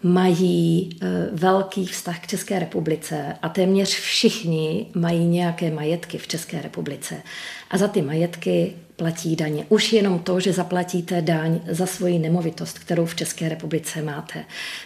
mají 0.03 0.89
eh, 1.01 1.07
velký 1.31 1.85
vztah 1.85 2.19
k 2.19 2.27
České 2.27 2.59
republice 2.59 3.35
a 3.41 3.49
téměř 3.49 3.89
všichni 3.89 4.85
mají 4.95 5.25
nějaké 5.25 5.71
majetky 5.71 6.17
v 6.17 6.27
České 6.27 6.61
republice. 6.61 7.15
A 7.71 7.77
za 7.77 7.87
ty 7.87 8.01
majetky 8.01 8.73
platí 8.99 9.35
daně. 9.35 9.65
Už 9.69 9.93
jenom 9.93 10.19
to, 10.19 10.39
že 10.39 10.53
zaplatíte 10.53 11.21
daň 11.21 11.59
za 11.69 11.85
svoji 11.85 12.19
nemovitost, 12.19 12.79
kterou 12.79 13.05
v 13.05 13.15
České 13.15 13.49
republice 13.49 14.01
máte. 14.01 14.43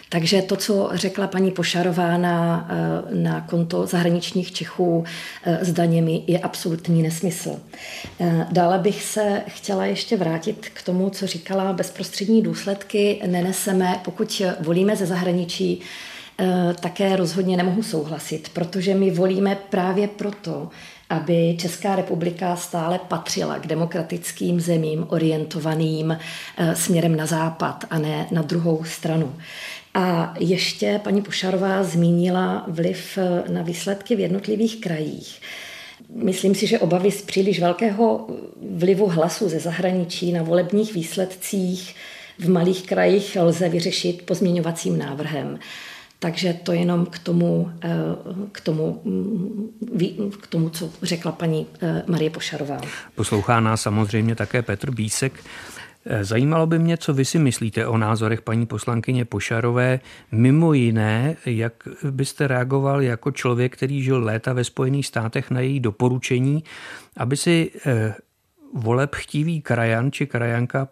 Takže 0.08 0.42
to, 0.42 0.56
co 0.56 0.90
řekla 0.92 1.26
paní 1.26 1.50
Pošarová 1.50 2.16
na, 2.16 2.68
eh, 2.70 3.14
na 3.14 3.40
konto 3.40 3.86
zahraničních 3.86 4.52
Čechů 4.52 5.04
eh, 5.44 5.64
s 5.64 5.72
daněmi, 5.72 6.22
je 6.26 6.38
absolutní 6.38 7.02
nesmysl. 7.02 7.60
Eh, 8.20 8.46
dále 8.52 8.78
bych 8.78 9.02
se 9.02 9.42
chtěla 9.46 9.86
ještě 9.86 10.16
vrátit 10.16 10.68
k 10.74 10.82
tomu, 10.82 11.10
co 11.10 11.26
říkala, 11.26 11.72
bezprostřední 11.72 12.42
důsledky 12.42 13.20
neneseme, 13.26 14.00
pokud 14.04 14.42
volíme 14.60 14.96
ze 14.96 15.06
zahraničí, 15.06 15.80
také 16.80 17.16
rozhodně 17.16 17.56
nemohu 17.56 17.82
souhlasit, 17.82 18.48
protože 18.48 18.94
my 18.94 19.10
volíme 19.10 19.56
právě 19.70 20.08
proto, 20.08 20.68
aby 21.10 21.56
Česká 21.60 21.96
republika 21.96 22.56
stále 22.56 22.98
patřila 22.98 23.58
k 23.58 23.66
demokratickým 23.66 24.60
zemím 24.60 25.06
orientovaným 25.08 26.18
eh, 26.56 26.76
směrem 26.76 27.16
na 27.16 27.26
západ 27.26 27.84
a 27.90 27.98
ne 27.98 28.26
na 28.30 28.42
druhou 28.42 28.84
stranu. 28.84 29.34
A 29.94 30.34
ještě 30.40 31.00
paní 31.04 31.22
Pošarová 31.22 31.84
zmínila 31.84 32.64
vliv 32.68 33.18
eh, 33.18 33.52
na 33.52 33.62
výsledky 33.62 34.16
v 34.16 34.20
jednotlivých 34.20 34.80
krajích. 34.80 35.40
Myslím 36.14 36.54
si, 36.54 36.66
že 36.66 36.78
obavy 36.78 37.10
z 37.10 37.22
příliš 37.22 37.60
velkého 37.60 38.26
vlivu 38.70 39.06
hlasu 39.06 39.48
ze 39.48 39.60
zahraničí 39.60 40.32
na 40.32 40.42
volebních 40.42 40.94
výsledcích 40.94 41.94
v 42.38 42.50
malých 42.50 42.86
krajích 42.86 43.36
lze 43.40 43.68
vyřešit 43.68 44.22
pozměňovacím 44.22 44.98
návrhem. 44.98 45.58
Takže 46.24 46.52
to 46.52 46.72
jenom 46.72 47.06
k 47.06 47.18
tomu, 47.18 47.70
eh, 47.84 47.90
k 48.52 48.60
tomu, 48.60 49.00
mm, 49.04 50.30
k 50.40 50.46
tomu, 50.46 50.70
co 50.70 50.90
řekla 51.02 51.32
paní 51.32 51.66
eh, 51.82 52.02
Marie 52.06 52.30
Pošarová. 52.30 52.80
Poslouchá 53.14 53.60
nás 53.60 53.82
samozřejmě 53.82 54.34
také 54.34 54.62
Petr 54.62 54.90
Bísek. 54.90 55.32
Eh, 56.06 56.24
zajímalo 56.24 56.66
by 56.66 56.78
mě, 56.78 56.96
co 56.96 57.14
vy 57.14 57.24
si 57.24 57.38
myslíte 57.38 57.86
o 57.86 57.98
názorech 57.98 58.42
paní 58.42 58.66
poslankyně 58.66 59.24
Pošarové. 59.24 60.00
Mimo 60.32 60.72
jiné, 60.72 61.36
jak 61.46 61.88
byste 62.10 62.48
reagoval 62.48 63.02
jako 63.02 63.30
člověk, 63.30 63.76
který 63.76 64.02
žil 64.02 64.24
léta 64.24 64.52
ve 64.52 64.64
Spojených 64.64 65.06
státech 65.06 65.50
na 65.50 65.60
její 65.60 65.80
doporučení, 65.80 66.64
aby 67.16 67.36
si 67.36 67.70
voleb 68.74 69.14
chtivý 69.14 69.60
krajan 69.60 70.12
či 70.12 70.26
krajanka 70.26 70.88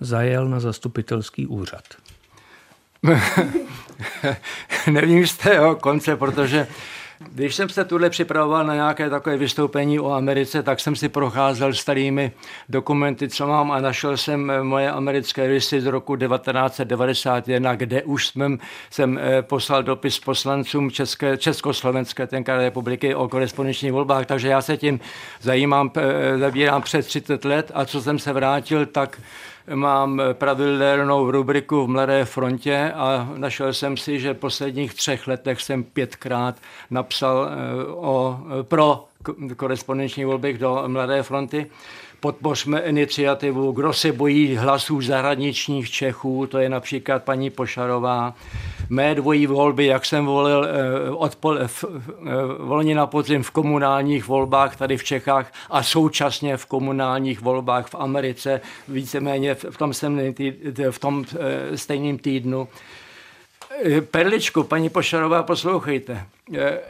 zajel 0.00 0.48
na 0.48 0.60
zastupitelský 0.60 1.46
úřad? 1.46 1.84
Nevím 4.90 5.26
z 5.26 5.36
tého 5.36 5.76
konce, 5.76 6.16
protože 6.16 6.66
když 7.32 7.54
jsem 7.54 7.68
se 7.68 7.84
tuhle 7.84 8.10
připravoval 8.10 8.66
na 8.66 8.74
nějaké 8.74 9.10
takové 9.10 9.36
vystoupení 9.36 10.00
o 10.00 10.12
Americe, 10.12 10.62
tak 10.62 10.80
jsem 10.80 10.96
si 10.96 11.08
procházel 11.08 11.74
starými 11.74 12.32
dokumenty, 12.68 13.28
co 13.28 13.46
mám 13.46 13.70
a 13.72 13.80
našel 13.80 14.16
jsem 14.16 14.52
moje 14.62 14.90
americké 14.90 15.46
rysy 15.46 15.80
z 15.80 15.86
roku 15.86 16.16
1991, 16.16 17.74
kde 17.74 18.02
už 18.02 18.26
jsem, 18.26 18.58
jsem 18.90 19.18
eh, 19.18 19.42
poslal 19.42 19.82
dopis 19.82 20.18
poslancům 20.18 20.90
České, 20.90 21.36
Československé 21.36 22.26
tenkrát 22.26 22.58
republiky 22.58 23.14
o 23.14 23.28
korespondenčních 23.28 23.92
volbách, 23.92 24.26
takže 24.26 24.48
já 24.48 24.62
se 24.62 24.76
tím 24.76 25.00
zajímám, 25.40 25.90
eh, 25.96 26.38
zabírám 26.38 26.82
přes 26.82 27.06
30 27.06 27.44
let. 27.44 27.70
A 27.74 27.84
co 27.84 28.02
jsem 28.02 28.18
se 28.18 28.32
vrátil, 28.32 28.86
tak 28.86 29.20
mám 29.74 30.22
pravidelnou 30.32 31.30
rubriku 31.30 31.84
v 31.84 31.88
Mladé 31.88 32.24
frontě 32.24 32.92
a 32.94 33.28
našel 33.36 33.72
jsem 33.72 33.96
si, 33.96 34.20
že 34.20 34.34
v 34.34 34.38
posledních 34.38 34.94
třech 34.94 35.26
letech 35.26 35.60
jsem 35.60 35.84
pětkrát 35.84 36.56
napsal 36.90 37.48
eh, 37.48 37.84
o, 37.86 38.38
pro 38.62 39.04
korespondenční 39.56 40.24
volby 40.24 40.52
do 40.52 40.84
Mladé 40.86 41.22
fronty 41.22 41.66
podpořme 42.24 42.80
iniciativu, 42.80 43.72
kdo 43.72 43.92
se 43.92 44.12
bojí 44.12 44.56
hlasů 44.56 45.00
zahraničních 45.00 45.90
Čechů, 45.90 46.46
to 46.46 46.58
je 46.58 46.68
například 46.68 47.24
paní 47.24 47.50
Pošarová. 47.50 48.34
Mé 48.88 49.14
dvojí 49.14 49.46
volby, 49.46 49.86
jak 49.86 50.04
jsem 50.04 50.26
volil 50.26 50.64
eh, 50.64 51.10
odpol, 51.10 51.58
v, 51.66 51.84
eh, 51.84 52.32
volně 52.58 52.94
na 52.94 53.06
podzim 53.06 53.42
v 53.42 53.50
komunálních 53.50 54.28
volbách 54.28 54.76
tady 54.76 54.96
v 54.96 55.04
Čechách 55.04 55.52
a 55.70 55.82
současně 55.82 56.56
v 56.56 56.66
komunálních 56.66 57.40
volbách 57.40 57.86
v 57.86 57.94
Americe, 57.94 58.60
víceméně 58.88 59.54
v 59.54 59.76
tom, 59.78 59.92
v 60.90 60.98
tom 60.98 61.24
eh, 61.24 61.76
stejném 61.78 62.18
týdnu. 62.18 62.68
Perličku, 64.10 64.62
paní 64.62 64.90
Pošarová, 64.90 65.42
poslouchejte. 65.42 66.26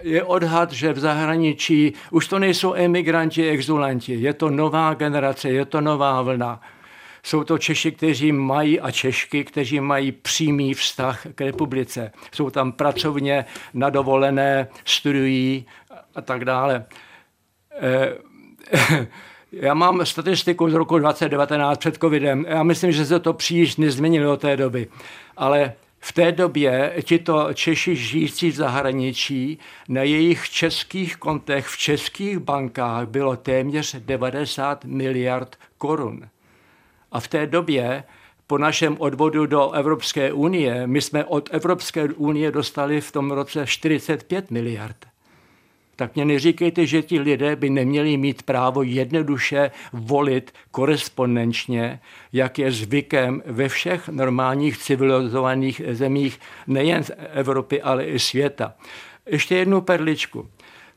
Je 0.02 0.24
odhad, 0.24 0.72
že 0.72 0.92
v 0.92 0.98
zahraničí 0.98 1.94
už 2.10 2.28
to 2.28 2.38
nejsou 2.38 2.74
emigranti, 2.74 3.50
exulanti, 3.50 4.14
je 4.14 4.32
to 4.34 4.50
nová 4.50 4.94
generace, 4.94 5.50
je 5.50 5.64
to 5.64 5.80
nová 5.80 6.22
vlna. 6.22 6.60
Jsou 7.22 7.44
to 7.44 7.58
Češi, 7.58 7.92
kteří 7.92 8.32
mají 8.32 8.80
a 8.80 8.90
Češky, 8.90 9.44
kteří 9.44 9.80
mají 9.80 10.12
přímý 10.12 10.74
vztah 10.74 11.26
k 11.34 11.40
republice. 11.40 12.12
Jsou 12.32 12.50
tam 12.50 12.72
pracovně 12.72 13.44
nadovolené, 13.74 14.68
studují 14.84 15.66
a 16.14 16.20
tak 16.20 16.44
dále. 16.44 16.84
Eh, 17.80 19.06
já 19.52 19.74
mám 19.74 20.06
statistiku 20.06 20.70
z 20.70 20.74
roku 20.74 20.98
2019 20.98 21.78
před 21.78 21.96
covidem. 21.96 22.46
Já 22.48 22.62
myslím, 22.62 22.92
že 22.92 23.06
se 23.06 23.20
to 23.20 23.32
příliš 23.32 23.76
nezměnilo 23.76 24.32
od 24.32 24.40
té 24.40 24.56
doby. 24.56 24.88
Ale 25.36 25.72
v 26.04 26.12
té 26.12 26.32
době 26.32 26.94
tito 27.02 27.48
Češi 27.54 27.96
žijící 27.96 28.50
v 28.50 28.54
zahraničí 28.54 29.58
na 29.88 30.02
jejich 30.02 30.50
českých 30.50 31.16
kontech 31.16 31.66
v 31.66 31.78
českých 31.78 32.38
bankách 32.38 33.08
bylo 33.08 33.36
téměř 33.36 33.96
90 33.98 34.84
miliard 34.84 35.56
korun. 35.78 36.28
A 37.12 37.20
v 37.20 37.28
té 37.28 37.46
době 37.46 38.04
po 38.46 38.58
našem 38.58 38.96
odvodu 38.98 39.46
do 39.46 39.70
Evropské 39.70 40.32
unie, 40.32 40.86
my 40.86 41.00
jsme 41.00 41.24
od 41.24 41.48
Evropské 41.52 42.04
unie 42.04 42.50
dostali 42.50 43.00
v 43.00 43.12
tom 43.12 43.30
roce 43.30 43.66
45 43.66 44.50
miliard 44.50 44.96
tak 45.96 46.14
mě 46.14 46.24
neříkejte, 46.24 46.86
že 46.86 47.02
ti 47.02 47.20
lidé 47.20 47.56
by 47.56 47.70
neměli 47.70 48.16
mít 48.16 48.42
právo 48.42 48.82
jednoduše 48.82 49.70
volit 49.92 50.52
korespondenčně, 50.70 52.00
jak 52.32 52.58
je 52.58 52.72
zvykem 52.72 53.42
ve 53.46 53.68
všech 53.68 54.08
normálních 54.08 54.78
civilizovaných 54.78 55.82
zemích 55.90 56.40
nejen 56.66 57.04
z 57.04 57.10
Evropy, 57.32 57.82
ale 57.82 58.04
i 58.04 58.18
světa. 58.18 58.74
Ještě 59.26 59.56
jednu 59.56 59.80
perličku. 59.80 60.48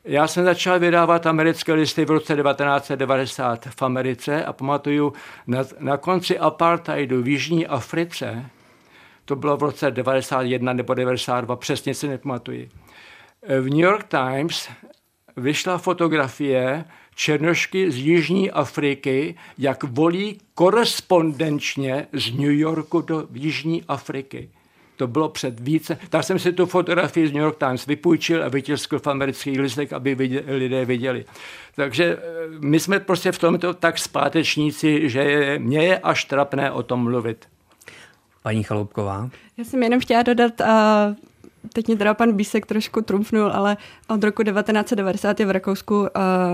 Já 0.06 0.28
jsem 0.28 0.46
začal 0.46 0.80
vydávat 0.80 1.26
americké 1.26 1.74
listy 1.74 2.06
v 2.06 2.12
roce 2.12 2.36
1990 2.36 3.66
v 3.66 3.82
Americe 3.82 4.46
a 4.46 4.54
pamatuju 4.54 5.14
na, 5.48 5.64
na 5.80 5.98
konci 5.98 6.40
apartheidu 6.40 7.22
v 7.22 7.28
Jižní 7.28 7.68
Africe, 7.68 8.46
to 9.26 9.36
bylo 9.36 9.58
v 9.58 9.64
roce 9.64 9.92
91 9.92 10.74
nebo 10.74 10.94
92, 10.94 11.56
přesně 11.56 11.94
si 11.94 12.08
nepamatuji. 12.08 12.70
V 13.60 13.70
New 13.70 13.80
York 13.80 14.08
Times 14.08 14.70
vyšla 15.38 15.78
fotografie 15.78 16.86
černošky 17.16 17.92
z 17.92 17.98
Jižní 17.98 18.52
Afriky, 18.52 19.36
jak 19.58 19.84
volí 19.84 20.38
korespondenčně 20.54 22.08
z 22.14 22.32
New 22.32 22.52
Yorku 22.52 23.02
do 23.02 23.28
Jižní 23.34 23.84
Afriky. 23.88 24.50
To 24.96 25.08
bylo 25.08 25.30
před 25.30 25.60
více. 25.60 25.98
Tak 26.10 26.24
jsem 26.24 26.40
si 26.40 26.54
tu 26.54 26.66
fotografii 26.66 27.28
z 27.28 27.32
New 27.32 27.44
York 27.44 27.58
Times 27.58 27.86
vypůjčil 27.86 28.44
a 28.44 28.48
vytiskl 28.48 29.00
v 29.00 29.08
amerických 29.08 29.60
listech, 29.60 29.94
aby 29.94 30.16
viděli, 30.16 30.58
lidé 30.58 30.86
viděli. 30.86 31.26
Takže 31.76 32.06
eh, 32.06 32.20
my 32.60 32.80
jsme 32.80 33.00
prostě 33.00 33.32
v 33.32 33.40
tomto 33.40 33.74
tak 33.74 34.00
zpátečníci, 34.00 35.10
že 35.10 35.56
mě 35.62 35.84
je 35.84 36.00
až 36.00 36.26
trapné 36.26 36.72
o 36.72 36.84
tom 36.84 37.04
mluvit. 37.04 37.46
Paní 38.44 38.64
Chaloupková. 38.64 39.30
Já 39.58 39.64
jsem 39.64 39.84
jenom 39.84 40.00
chtěla 40.00 40.24
dodat, 40.24 40.62
uh 40.62 40.68
teď 41.74 41.88
mě 41.88 41.98
teda 41.98 42.14
pan 42.14 42.34
Bísek 42.34 42.66
trošku 42.66 43.02
trumfnul, 43.02 43.52
ale 43.52 43.78
od 44.08 44.24
roku 44.24 44.44
1990 44.44 45.40
je 45.40 45.46
v 45.46 45.52
Rakousku 45.52 46.00
uh, 46.00 46.08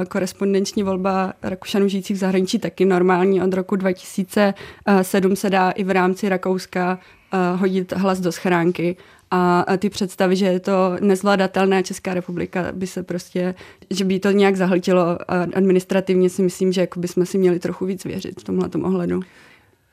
korespondenční 0.10 0.84
volba 0.84 1.34
Rakušanů 1.41 1.88
žijících 1.88 2.17
v 2.17 2.19
zahraničí 2.19 2.60
taky 2.60 2.86
normální. 2.86 3.41
Od 3.41 3.54
roku 3.54 3.76
2007 3.76 5.36
se 5.36 5.49
dá 5.49 5.71
i 5.71 5.84
v 5.84 5.91
rámci 5.91 6.30
Rakouska 6.30 6.99
uh, 7.34 7.60
hodit 7.60 7.91
hlas 7.91 8.19
do 8.19 8.32
schránky. 8.32 8.97
A 9.36 9.65
ty 9.78 9.89
představy, 9.89 10.36
že 10.36 10.45
je 10.45 10.60
to 10.60 10.97
nezvladatelné, 11.02 11.84
Česká 11.84 12.13
republika 12.13 12.71
by 12.71 12.88
se 12.88 13.04
prostě, 13.04 13.56
že 13.89 14.06
by 14.06 14.19
to 14.19 14.32
nějak 14.32 14.56
zahltilo 14.56 15.17
administrativně, 15.56 16.30
si 16.30 16.41
myslím, 16.43 16.71
že 16.71 16.82
jako 16.82 16.99
bychom 16.99 17.26
si 17.26 17.38
měli 17.38 17.60
trochu 17.60 17.86
víc 17.86 18.06
věřit 18.06 18.41
v 18.41 18.43
tomhle 18.43 18.69
ohledu. 18.84 19.21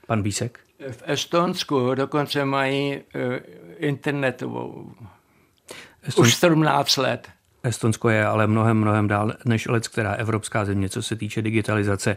Pan 0.07 0.23
Bísek? 0.23 0.59
V 0.91 1.03
Estonsku 1.07 1.95
dokonce 1.95 2.45
mají 2.45 2.95
eh, 2.95 3.41
internetovou 3.79 4.93
Estonsk... 6.03 6.29
už 6.29 6.35
17 6.35 6.97
let. 6.97 7.29
Estonsko 7.63 8.09
je 8.09 8.27
ale 8.27 8.47
mnohem, 8.47 8.77
mnohem 8.77 9.09
dál 9.09 9.33
než 9.45 9.67
let, 9.67 9.89
která 9.89 10.13
evropská 10.13 10.65
země, 10.65 10.89
co 10.89 11.03
se 11.03 11.17
týče 11.17 11.43
digitalizace. 11.43 12.17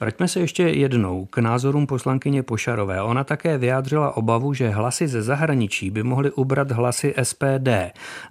Vraťme 0.00 0.28
se 0.28 0.40
ještě 0.40 0.62
jednou 0.62 1.26
k 1.26 1.38
názorům 1.38 1.86
poslankyně 1.86 2.42
Pošarové. 2.42 3.02
Ona 3.02 3.24
také 3.24 3.58
vyjádřila 3.58 4.16
obavu, 4.16 4.54
že 4.54 4.68
hlasy 4.68 5.08
ze 5.08 5.22
zahraničí 5.22 5.90
by 5.90 6.02
mohly 6.02 6.30
ubrat 6.30 6.70
hlasy 6.70 7.14
SPD 7.22 7.68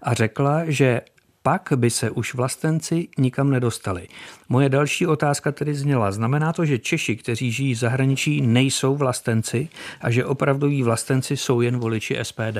a 0.01 0.13
řekla, 0.13 0.61
že 0.65 1.01
pak 1.43 1.69
by 1.75 1.89
se 1.89 2.09
už 2.09 2.33
vlastenci 2.33 3.07
nikam 3.17 3.49
nedostali. 3.49 4.07
Moje 4.49 4.69
další 4.69 5.07
otázka 5.07 5.51
tedy 5.51 5.75
zněla, 5.75 6.11
znamená 6.11 6.53
to, 6.53 6.65
že 6.65 6.79
Češi, 6.79 7.15
kteří 7.15 7.51
žijí 7.51 7.73
v 7.73 7.77
zahraničí, 7.77 8.41
nejsou 8.41 8.95
vlastenci 8.95 9.69
a 10.01 10.11
že 10.11 10.25
opravdoví 10.25 10.83
vlastenci 10.83 11.37
jsou 11.37 11.61
jen 11.61 11.77
voliči 11.77 12.17
SPD? 12.23 12.57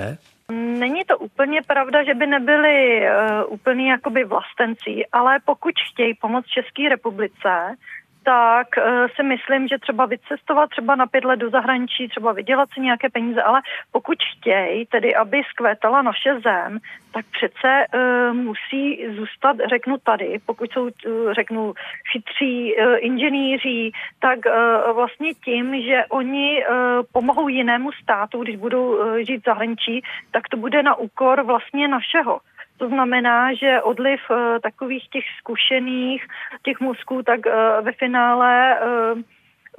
Není 0.51 1.03
to 1.03 1.17
úplně 1.17 1.61
pravda, 1.61 2.03
že 2.03 2.13
by 2.13 2.27
nebyli 2.27 3.01
uh, 3.01 3.53
úplný 3.53 3.87
jakoby 3.87 4.23
vlastenci, 4.23 5.05
ale 5.11 5.39
pokud 5.45 5.71
chtějí 5.91 6.13
pomoct 6.13 6.45
České 6.45 6.89
republice, 6.89 7.75
tak 8.23 8.67
uh, 8.77 9.07
si 9.15 9.23
myslím, 9.23 9.67
že 9.67 9.77
třeba 9.79 10.05
vycestovat 10.05 10.69
třeba 10.69 10.95
na 10.95 11.07
pět 11.07 11.25
let 11.25 11.37
do 11.37 11.49
zahraničí, 11.49 12.07
třeba 12.07 12.31
vydělat 12.31 12.69
si 12.73 12.81
nějaké 12.81 13.09
peníze, 13.09 13.41
ale 13.43 13.61
pokud 13.91 14.17
chtějí, 14.37 14.85
tedy 14.85 15.15
aby 15.15 15.41
zkvétala 15.49 16.01
naše 16.01 16.39
zem, 16.43 16.79
tak 17.13 17.25
přece 17.31 17.85
uh, 17.93 18.35
musí 18.35 19.07
zůstat, 19.15 19.57
řeknu 19.69 19.97
tady, 20.03 20.39
pokud 20.45 20.71
jsou, 20.71 20.83
uh, 20.83 21.33
řeknu, 21.33 21.73
chytří 22.11 22.75
uh, 22.75 22.95
inženýři, 22.99 23.91
tak 24.19 24.39
uh, 24.45 24.95
vlastně 24.95 25.33
tím, 25.33 25.81
že 25.81 26.03
oni 26.09 26.65
uh, 26.65 26.75
pomohou 27.11 27.47
jinému 27.47 27.91
státu, 27.91 28.43
když 28.43 28.55
budou 28.55 28.85
uh, 28.95 29.15
žít 29.15 29.41
v 29.41 29.45
zahraničí, 29.45 30.03
tak 30.31 30.49
to 30.49 30.57
bude 30.57 30.83
na 30.83 30.95
úkor 30.95 31.43
vlastně 31.43 31.87
našeho. 31.87 32.39
To 32.83 32.89
znamená, 32.89 33.53
že 33.53 33.81
odliv 33.81 34.19
uh, 34.29 34.59
takových 34.59 35.09
těch 35.09 35.23
zkušených, 35.39 36.27
těch 36.63 36.79
mozků, 36.79 37.23
tak 37.23 37.39
uh, 37.45 37.85
ve 37.85 37.91
finále 37.91 38.79
uh, 38.79 39.21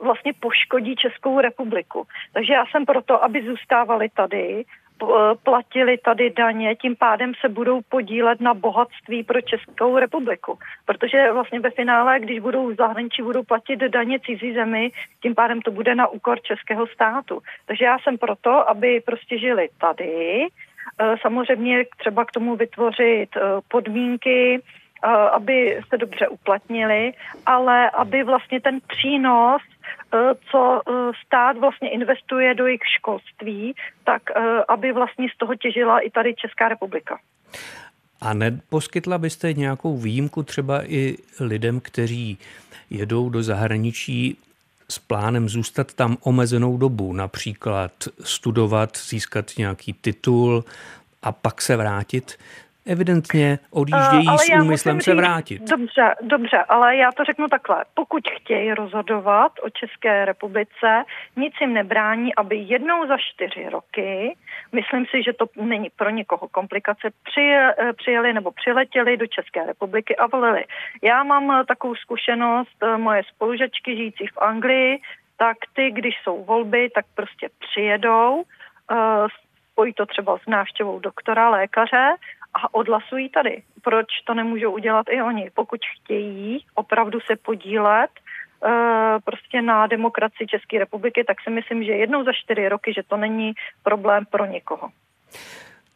vlastně 0.04 0.32
poškodí 0.40 0.96
Českou 0.96 1.40
republiku. 1.40 2.06
Takže 2.32 2.52
já 2.52 2.64
jsem 2.66 2.86
proto, 2.86 3.24
aby 3.24 3.46
zůstávali 3.46 4.08
tady, 4.08 4.64
platili 5.42 5.98
tady 5.98 6.30
daně, 6.30 6.76
tím 6.76 6.96
pádem 6.96 7.32
se 7.40 7.48
budou 7.48 7.80
podílet 7.88 8.40
na 8.40 8.54
bohatství 8.54 9.24
pro 9.24 9.40
Českou 9.40 9.98
republiku. 9.98 10.58
Protože 10.86 11.32
vlastně 11.32 11.60
ve 11.60 11.70
finále, 11.70 12.20
když 12.20 12.40
budou 12.40 12.68
v 12.68 12.76
zahraničí, 12.76 13.22
budou 13.22 13.42
platit 13.42 13.80
daně 13.80 14.20
cizí 14.20 14.54
zemi, 14.54 14.92
tím 15.22 15.34
pádem 15.34 15.62
to 15.62 15.70
bude 15.70 15.94
na 15.94 16.06
úkor 16.08 16.40
českého 16.40 16.86
státu. 16.86 17.40
Takže 17.66 17.84
já 17.84 17.98
jsem 17.98 18.18
proto, 18.18 18.70
aby 18.70 19.00
prostě 19.00 19.38
žili 19.38 19.68
tady, 19.80 20.48
Eh, 20.48 20.72
samozřejmě 21.22 21.84
třeba 21.98 22.24
k 22.24 22.30
tomu 22.30 22.56
vytvořit 22.56 23.28
eh, 23.36 23.40
podmínky, 23.68 24.60
eh, 24.60 25.08
aby 25.08 25.80
se 25.88 25.98
dobře 25.98 26.28
uplatnili, 26.28 27.12
ale 27.46 27.90
aby 27.90 28.24
vlastně 28.24 28.60
ten 28.60 28.80
přínos, 28.86 29.62
co 30.50 30.80
stát 31.26 31.58
vlastně 31.58 31.90
investuje 31.90 32.54
do 32.54 32.66
jejich 32.66 32.80
školství, 32.96 33.74
tak 34.04 34.22
aby 34.68 34.92
vlastně 34.92 35.28
z 35.34 35.38
toho 35.38 35.54
těžila 35.54 36.00
i 36.00 36.10
tady 36.10 36.34
Česká 36.34 36.68
republika. 36.68 37.18
A 38.20 38.34
neposkytla 38.34 39.18
byste 39.18 39.52
nějakou 39.52 39.96
výjimku 39.96 40.42
třeba 40.42 40.82
i 40.86 41.16
lidem, 41.40 41.80
kteří 41.80 42.38
jedou 42.90 43.28
do 43.28 43.42
zahraničí 43.42 44.38
s 44.88 44.98
plánem 44.98 45.48
zůstat 45.48 45.94
tam 45.94 46.16
omezenou 46.20 46.76
dobu, 46.76 47.12
například 47.12 47.92
studovat, 48.24 48.98
získat 49.08 49.52
nějaký 49.58 49.92
titul 49.92 50.64
a 51.22 51.32
pak 51.32 51.62
se 51.62 51.76
vrátit 51.76 52.38
evidentně 52.86 53.58
odjíždějí 53.70 54.26
uh, 54.26 54.36
s 54.36 54.62
úmyslem 54.62 55.00
se 55.00 55.14
vrátit. 55.14 55.62
Dobře, 55.70 56.14
dobře, 56.22 56.58
ale 56.68 56.96
já 56.96 57.12
to 57.12 57.24
řeknu 57.24 57.48
takhle. 57.48 57.84
Pokud 57.94 58.22
chtějí 58.28 58.74
rozhodovat 58.74 59.52
o 59.62 59.70
České 59.70 60.24
republice, 60.24 61.04
nic 61.36 61.54
jim 61.60 61.72
nebrání, 61.74 62.34
aby 62.34 62.56
jednou 62.56 63.06
za 63.06 63.16
čtyři 63.18 63.68
roky, 63.68 64.36
myslím 64.72 65.06
si, 65.06 65.22
že 65.22 65.32
to 65.32 65.46
není 65.56 65.90
pro 65.96 66.10
někoho 66.10 66.48
komplikace, 66.48 67.08
eh, 67.38 67.92
přijeli 67.92 68.32
nebo 68.32 68.50
přiletěli 68.50 69.16
do 69.16 69.26
České 69.26 69.66
republiky 69.66 70.16
a 70.16 70.26
volili. 70.26 70.64
Já 71.02 71.22
mám 71.22 71.50
eh, 71.50 71.64
takovou 71.64 71.94
zkušenost, 71.94 72.76
moje 72.96 73.22
spolužačky 73.34 73.96
žijící 73.96 74.26
v 74.26 74.38
Anglii, 74.38 74.98
tak 75.36 75.56
ty, 75.72 75.90
když 75.90 76.14
jsou 76.22 76.44
volby, 76.44 76.90
tak 76.94 77.04
prostě 77.14 77.48
přijedou, 77.58 78.44
spojí 79.72 79.92
to 79.92 80.06
třeba 80.06 80.38
s 80.38 80.46
návštěvou 80.46 80.98
doktora, 80.98 81.50
lékaře 81.50 82.14
a 82.54 82.74
odhlasují 82.74 83.28
tady. 83.28 83.62
Proč 83.82 84.06
to 84.24 84.34
nemůžou 84.34 84.72
udělat 84.72 85.06
i 85.10 85.22
oni? 85.22 85.50
Pokud 85.54 85.80
chtějí 85.96 86.64
opravdu 86.74 87.18
se 87.20 87.36
podílet 87.36 88.10
uh, 88.10 88.70
prostě 89.24 89.62
na 89.62 89.86
demokracii 89.86 90.46
České 90.46 90.78
republiky, 90.78 91.24
tak 91.24 91.36
si 91.44 91.50
myslím, 91.50 91.84
že 91.84 91.92
jednou 91.92 92.24
za 92.24 92.32
čtyři 92.32 92.68
roky, 92.68 92.92
že 92.96 93.02
to 93.02 93.16
není 93.16 93.52
problém 93.82 94.24
pro 94.30 94.46
někoho. 94.46 94.90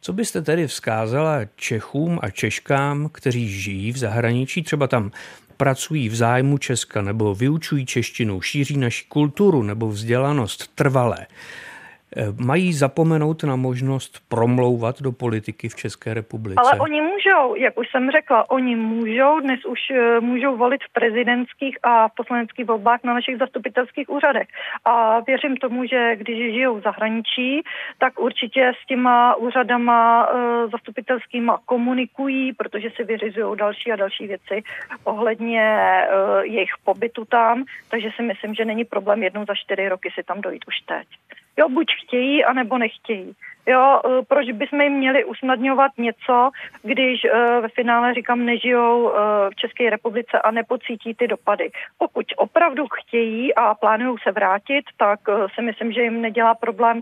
Co 0.01 0.13
byste 0.13 0.41
tedy 0.41 0.67
vzkázala 0.67 1.39
Čechům 1.55 2.19
a 2.21 2.29
Češkám, 2.29 3.09
kteří 3.09 3.47
žijí 3.47 3.91
v 3.91 3.97
zahraničí, 3.97 4.63
třeba 4.63 4.87
tam 4.87 5.11
pracují 5.57 6.09
v 6.09 6.15
zájmu 6.15 6.57
Česka 6.57 7.01
nebo 7.01 7.35
vyučují 7.35 7.85
češtinu, 7.85 8.41
šíří 8.41 8.77
naši 8.77 9.05
kulturu 9.05 9.63
nebo 9.63 9.87
vzdělanost 9.87 10.75
trvalé? 10.75 11.27
Eh, 12.17 12.25
mají 12.45 12.73
zapomenout 12.73 13.43
na 13.43 13.55
možnost 13.55 14.19
promlouvat 14.29 15.01
do 15.01 15.11
politiky 15.11 15.69
v 15.69 15.75
České 15.75 16.13
republice? 16.13 16.55
Ale 16.57 16.79
oni 16.79 17.01
můžou, 17.01 17.55
jak 17.55 17.77
už 17.77 17.87
jsem 17.91 18.11
řekla, 18.11 18.49
oni 18.49 18.75
můžou, 18.75 19.39
dnes 19.39 19.65
už 19.65 19.79
eh, 19.91 20.19
můžou 20.19 20.57
volit 20.57 20.83
v 20.83 20.93
prezidentských 20.93 21.77
a 21.83 22.07
v 22.07 22.15
poslaneckých 22.15 22.65
volbách 22.65 22.99
na 23.03 23.13
našich 23.13 23.37
zastupitelských 23.37 24.09
úřadech. 24.09 24.47
A 24.85 25.19
věřím 25.19 25.57
tomu, 25.57 25.85
že 25.85 26.15
když 26.15 26.53
žijou 26.53 26.79
v 26.79 26.83
zahraničí, 26.83 27.61
tak 27.97 28.19
určitě 28.19 28.71
s 28.83 28.87
těma 28.87 29.35
úřadama 29.35 30.29
eh, 30.29 30.67
zastupitelskýma 30.67 31.59
komunikují, 31.65 32.53
protože 32.53 32.89
si 32.95 33.03
vyřizují 33.03 33.57
další 33.57 33.91
a 33.91 33.95
další 33.95 34.27
věci 34.27 34.63
ohledně 35.03 35.59
jejich 36.41 36.73
pobytu 36.83 37.25
tam, 37.25 37.63
takže 37.89 38.09
si 38.15 38.23
myslím, 38.23 38.55
že 38.55 38.65
není 38.65 38.85
problém 38.85 39.23
jednou 39.23 39.45
za 39.45 39.55
čtyři 39.55 39.89
roky 39.89 40.09
si 40.15 40.23
tam 40.23 40.41
dojít 40.41 40.65
už 40.67 40.75
teď. 40.85 41.07
Jo, 41.59 41.69
buď 41.69 41.87
chtějí, 42.05 42.45
anebo 42.45 42.77
nechtějí. 42.77 43.35
Jo, 43.67 44.01
e, 44.05 44.25
proč 44.25 44.51
bychom 44.51 44.81
jim 44.81 44.93
měli 44.93 45.25
usnadňovat 45.25 45.91
něco, 45.97 46.49
když 46.83 47.23
uh, 47.23 47.61
ve 47.61 47.69
finále, 47.69 48.13
říkám, 48.13 48.45
nežijou 48.45 49.03
uh, 49.03 49.11
v 49.49 49.55
České 49.55 49.89
republice 49.89 50.41
a 50.41 50.51
nepocítí 50.51 51.13
ty 51.13 51.27
dopady. 51.27 51.71
Pokud 51.97 52.25
opravdu 52.37 52.85
chtějí 52.87 53.55
a 53.55 53.75
plánují 53.75 54.17
se 54.23 54.31
vrátit, 54.31 54.85
tak 54.97 55.19
si 55.55 55.61
myslím, 55.61 55.91
že 55.91 56.01
jim 56.01 56.21
nedělá 56.21 56.55
problém 56.55 57.01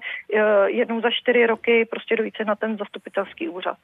jednou 0.66 1.02
za 1.02 1.10
čtyři 1.12 1.46
roky 1.46 1.86
prostě 1.86 2.16
dojít 2.16 2.38
se 2.38 2.46
na 2.46 2.56
ten 2.56 2.78
zastupitelský 2.78 3.50
úřad. 3.50 3.78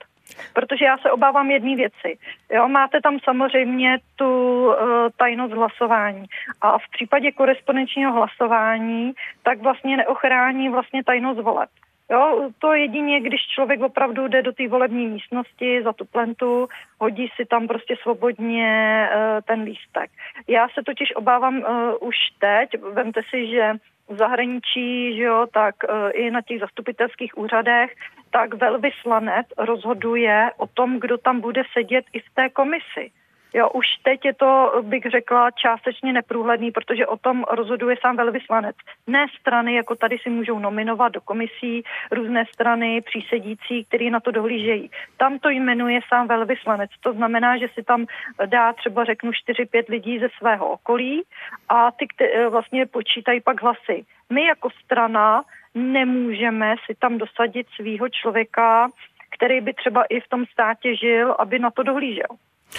Protože 0.53 0.85
já 0.85 0.97
se 0.97 1.11
obávám 1.11 1.51
jedné 1.51 1.75
věci. 1.75 2.17
Jo, 2.53 2.67
máte 2.67 3.01
tam 3.01 3.19
samozřejmě 3.23 3.97
tu 4.15 4.65
uh, 4.67 4.75
tajnost 5.17 5.53
hlasování 5.53 6.25
a 6.61 6.77
v 6.77 6.89
případě 6.91 7.31
korespondenčního 7.31 8.13
hlasování 8.13 9.13
tak 9.43 9.61
vlastně 9.61 9.97
neochrání 9.97 10.69
vlastně 10.69 11.03
tajnost 11.03 11.39
voleb. 11.39 11.69
Jo, 12.13 12.49
to 12.59 12.73
jedině, 12.73 13.19
když 13.19 13.41
člověk 13.41 13.81
opravdu 13.81 14.27
jde 14.27 14.41
do 14.41 14.51
té 14.51 14.67
volební 14.67 15.07
místnosti 15.07 15.83
za 15.83 15.93
tu 15.93 16.05
plentu, 16.05 16.67
hodí 16.99 17.27
si 17.35 17.45
tam 17.45 17.67
prostě 17.67 17.95
svobodně 18.01 19.09
uh, 19.09 19.41
ten 19.41 19.61
lístek. 19.61 20.11
Já 20.47 20.67
se 20.69 20.83
totiž 20.85 21.15
obávám 21.15 21.57
uh, 21.57 22.07
už 22.07 22.15
teď, 22.39 22.81
vemte 22.93 23.21
si, 23.29 23.47
že 23.47 23.73
v 24.09 24.17
zahraničí, 24.17 25.17
že 25.17 25.23
jo, 25.23 25.47
tak 25.53 25.75
uh, 25.83 26.09
i 26.13 26.31
na 26.31 26.41
těch 26.41 26.59
zastupitelských 26.59 27.37
úřadech, 27.37 27.95
tak 28.31 28.53
velvyslanec 28.53 29.47
rozhoduje 29.57 30.51
o 30.57 30.67
tom, 30.67 30.99
kdo 30.99 31.17
tam 31.17 31.41
bude 31.41 31.63
sedět 31.73 32.05
i 32.13 32.19
v 32.19 32.29
té 32.33 32.49
komisi. 32.49 33.11
Jo, 33.53 33.69
už 33.69 33.85
teď 34.03 34.25
je 34.25 34.33
to, 34.33 34.81
bych 34.81 35.03
řekla, 35.03 35.51
částečně 35.51 36.13
neprůhledný, 36.13 36.71
protože 36.71 37.07
o 37.07 37.17
tom 37.17 37.43
rozhoduje 37.51 37.95
sám 38.01 38.17
velvyslanec. 38.17 38.75
Ne 39.07 39.25
strany, 39.39 39.75
jako 39.75 39.95
tady 39.95 40.17
si 40.17 40.29
můžou 40.29 40.59
nominovat 40.59 41.11
do 41.11 41.21
komisí 41.21 41.83
různé 42.11 42.45
strany 42.53 43.01
přísedící, 43.01 43.85
který 43.85 44.09
na 44.09 44.19
to 44.19 44.31
dohlížejí. 44.31 44.91
Tam 45.17 45.39
to 45.39 45.49
jmenuje 45.49 45.99
sám 46.07 46.27
velvyslanec. 46.27 46.91
To 46.99 47.13
znamená, 47.13 47.57
že 47.57 47.67
si 47.73 47.83
tam 47.83 48.05
dá 48.45 48.73
třeba 48.73 49.03
řeknu 49.03 49.31
4-5 49.31 49.83
lidí 49.89 50.19
ze 50.19 50.27
svého 50.37 50.69
okolí 50.69 51.23
a 51.69 51.91
ty 51.91 52.05
kte- 52.05 52.49
vlastně 52.49 52.85
počítají 52.85 53.41
pak 53.41 53.61
hlasy. 53.61 54.05
My 54.29 54.45
jako 54.45 54.69
strana 54.69 55.43
nemůžeme 55.75 56.75
si 56.85 56.95
tam 56.95 57.17
dosadit 57.17 57.67
svého 57.75 58.09
člověka, 58.09 58.89
který 59.35 59.61
by 59.61 59.73
třeba 59.73 60.03
i 60.03 60.19
v 60.19 60.29
tom 60.29 60.45
státě 60.45 60.95
žil, 60.95 61.35
aby 61.39 61.59
na 61.59 61.71
to 61.71 61.83
dohlížel. 61.83 62.27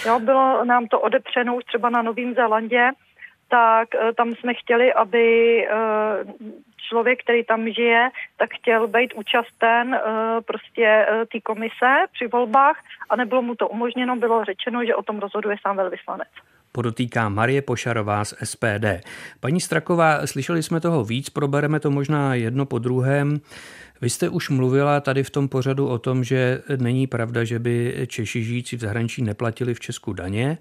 Jo, 0.05 0.19
bylo 0.19 0.65
nám 0.65 0.87
to 0.87 0.99
odepřeno 0.99 1.55
už 1.55 1.63
třeba 1.63 1.89
na 1.89 2.01
Novém 2.01 2.33
Zélandě, 2.33 2.91
tak 3.49 3.95
eh, 3.95 4.13
tam 4.13 4.35
jsme 4.35 4.53
chtěli, 4.53 4.93
aby 4.93 5.25
eh, 5.67 5.73
člověk, 6.89 7.23
který 7.23 7.43
tam 7.43 7.69
žije, 7.69 8.09
tak 8.37 8.49
chtěl 8.53 8.87
být 8.87 9.13
účasten 9.13 9.93
eh, 9.93 10.01
prostě 10.41 11.07
té 11.31 11.39
komise 11.41 12.05
při 12.13 12.27
volbách 12.27 12.83
a 13.09 13.15
nebylo 13.15 13.41
mu 13.41 13.55
to 13.55 13.67
umožněno, 13.67 14.15
bylo 14.15 14.43
řečeno, 14.43 14.85
že 14.85 14.95
o 14.95 15.03
tom 15.03 15.19
rozhoduje 15.19 15.55
sám 15.61 15.77
velvyslanec. 15.77 16.29
Podotýká 16.75 17.29
Marie 17.29 17.61
Pošarová 17.61 18.25
z 18.25 18.33
SPD. 18.43 19.07
Paní 19.39 19.61
Straková, 19.61 20.27
slyšeli 20.27 20.63
jsme 20.63 20.79
toho 20.79 21.03
víc, 21.03 21.29
probereme 21.29 21.79
to 21.79 21.91
možná 21.91 22.35
jedno 22.35 22.65
po 22.65 22.79
druhém. 22.79 23.39
Vy 24.01 24.09
jste 24.09 24.29
už 24.29 24.49
mluvila 24.49 24.99
tady 24.99 25.23
v 25.23 25.29
tom 25.29 25.47
pořadu 25.47 25.87
o 25.87 25.97
tom, 25.97 26.23
že 26.23 26.61
není 26.77 27.07
pravda, 27.07 27.43
že 27.43 27.59
by 27.59 28.05
Češi 28.07 28.43
žijící 28.43 28.75
v 28.75 28.79
zahraničí 28.79 29.21
neplatili 29.21 29.73
v 29.73 29.79
Česku 29.79 30.13
daně. 30.13 30.57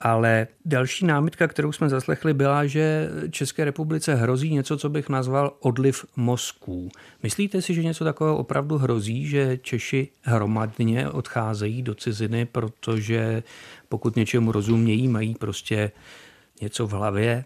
Ale 0.00 0.46
další 0.64 1.06
námitka, 1.06 1.48
kterou 1.48 1.72
jsme 1.72 1.88
zaslechli, 1.88 2.34
byla, 2.34 2.66
že 2.66 3.08
České 3.30 3.64
republice 3.64 4.14
hrozí 4.14 4.54
něco, 4.54 4.76
co 4.76 4.88
bych 4.88 5.08
nazval 5.08 5.56
odliv 5.60 6.04
mozků. 6.16 6.88
Myslíte 7.22 7.62
si, 7.62 7.74
že 7.74 7.82
něco 7.82 8.04
takového 8.04 8.36
opravdu 8.36 8.78
hrozí, 8.78 9.26
že 9.26 9.58
Češi 9.62 10.08
hromadně 10.22 11.08
odcházejí 11.08 11.82
do 11.82 11.94
ciziny, 11.94 12.46
protože 12.46 13.42
pokud 13.88 14.16
něčemu 14.16 14.52
rozumějí, 14.52 15.08
mají 15.08 15.34
prostě 15.34 15.90
něco 16.60 16.86
v 16.86 16.90
hlavě, 16.90 17.44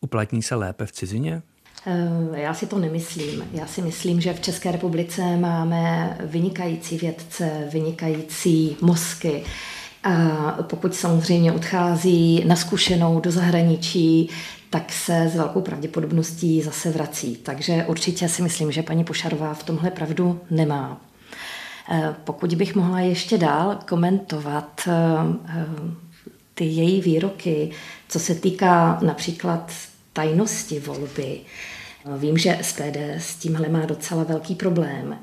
uplatní 0.00 0.42
se 0.42 0.54
lépe 0.54 0.86
v 0.86 0.92
cizině? 0.92 1.42
Eh, 1.86 2.40
já 2.40 2.54
si 2.54 2.66
to 2.66 2.78
nemyslím. 2.78 3.44
Já 3.52 3.66
si 3.66 3.82
myslím, 3.82 4.20
že 4.20 4.34
v 4.34 4.40
České 4.40 4.72
republice 4.72 5.36
máme 5.36 6.16
vynikající 6.24 6.98
vědce, 6.98 7.68
vynikající 7.72 8.76
mozky. 8.80 9.44
A 10.04 10.58
pokud 10.62 10.94
samozřejmě 10.94 11.52
odchází 11.52 12.44
na 12.46 12.56
zkušenou 12.56 13.20
do 13.20 13.30
zahraničí, 13.30 14.30
tak 14.70 14.92
se 14.92 15.28
s 15.28 15.36
velkou 15.36 15.60
pravděpodobností 15.60 16.62
zase 16.62 16.90
vrací. 16.90 17.36
Takže 17.36 17.84
určitě 17.88 18.28
si 18.28 18.42
myslím, 18.42 18.72
že 18.72 18.82
paní 18.82 19.04
Pošarová 19.04 19.54
v 19.54 19.62
tomhle 19.62 19.90
pravdu 19.90 20.40
nemá. 20.50 21.00
Eh, 21.90 22.14
pokud 22.24 22.54
bych 22.54 22.74
mohla 22.74 23.00
ještě 23.00 23.38
dál 23.38 23.78
komentovat 23.88 24.88
eh, 24.88 25.64
ty 26.54 26.64
její 26.64 27.00
výroky, 27.00 27.70
co 28.08 28.18
se 28.18 28.34
týká 28.34 28.98
například 29.02 29.72
tajnosti 30.12 30.80
volby, 30.80 31.40
vím, 32.16 32.38
že 32.38 32.58
SPD 32.62 32.96
s 33.18 33.36
tímhle 33.36 33.68
má 33.68 33.86
docela 33.86 34.24
velký 34.24 34.54
problém 34.54 35.18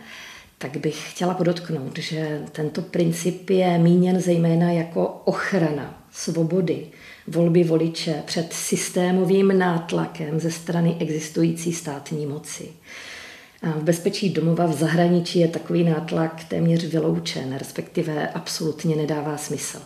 tak 0.58 0.78
bych 0.78 1.12
chtěla 1.12 1.34
podotknout, 1.34 1.98
že 1.98 2.42
tento 2.52 2.82
princip 2.82 3.50
je 3.50 3.78
míněn 3.78 4.22
zejména 4.22 4.72
jako 4.72 5.08
ochrana 5.26 6.04
svobody 6.12 6.88
volby 7.28 7.64
voliče 7.64 8.24
před 8.26 8.54
systémovým 8.54 9.58
nátlakem 9.58 10.40
ze 10.40 10.52
strany 10.52 10.96
existující 11.00 11.74
státní 11.74 12.26
moci. 12.26 12.68
A 13.62 13.72
v 13.72 13.84
bezpečí 13.84 14.30
domova 14.30 14.66
v 14.66 14.74
zahraničí 14.74 15.40
je 15.40 15.48
takový 15.48 15.84
nátlak 15.84 16.44
téměř 16.44 16.86
vyloučen, 16.86 17.56
respektive 17.58 18.28
absolutně 18.28 18.96
nedává 18.96 19.38
smysl. 19.38 19.82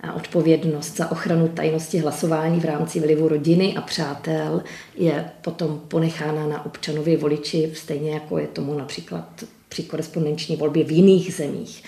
A 0.00 0.12
odpovědnost 0.12 0.96
za 0.96 1.10
ochranu 1.10 1.48
tajnosti 1.48 1.98
hlasování 1.98 2.60
v 2.60 2.64
rámci 2.64 3.00
vlivu 3.00 3.28
rodiny 3.28 3.74
a 3.76 3.80
přátel 3.80 4.62
je 4.94 5.24
potom 5.42 5.80
ponechána 5.88 6.46
na 6.46 6.66
občanovi 6.66 7.16
voliči, 7.16 7.70
stejně 7.74 8.10
jako 8.10 8.38
je 8.38 8.46
tomu 8.46 8.78
například 8.78 9.44
při 9.72 9.82
korespondenční 9.82 10.56
volbě 10.56 10.84
v 10.84 10.90
jiných 10.90 11.34
zemích. 11.34 11.84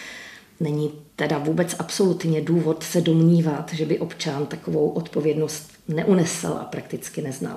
Není 0.60 0.92
teda 1.16 1.38
vůbec 1.38 1.76
absolutně 1.78 2.40
důvod 2.40 2.82
se 2.82 3.00
domnívat, 3.00 3.72
že 3.72 3.86
by 3.86 3.98
občan 3.98 4.46
takovou 4.46 4.88
odpovědnost 4.88 5.70
neunesl 5.88 6.46
a 6.60 6.64
prakticky 6.64 7.22
neznal. 7.22 7.56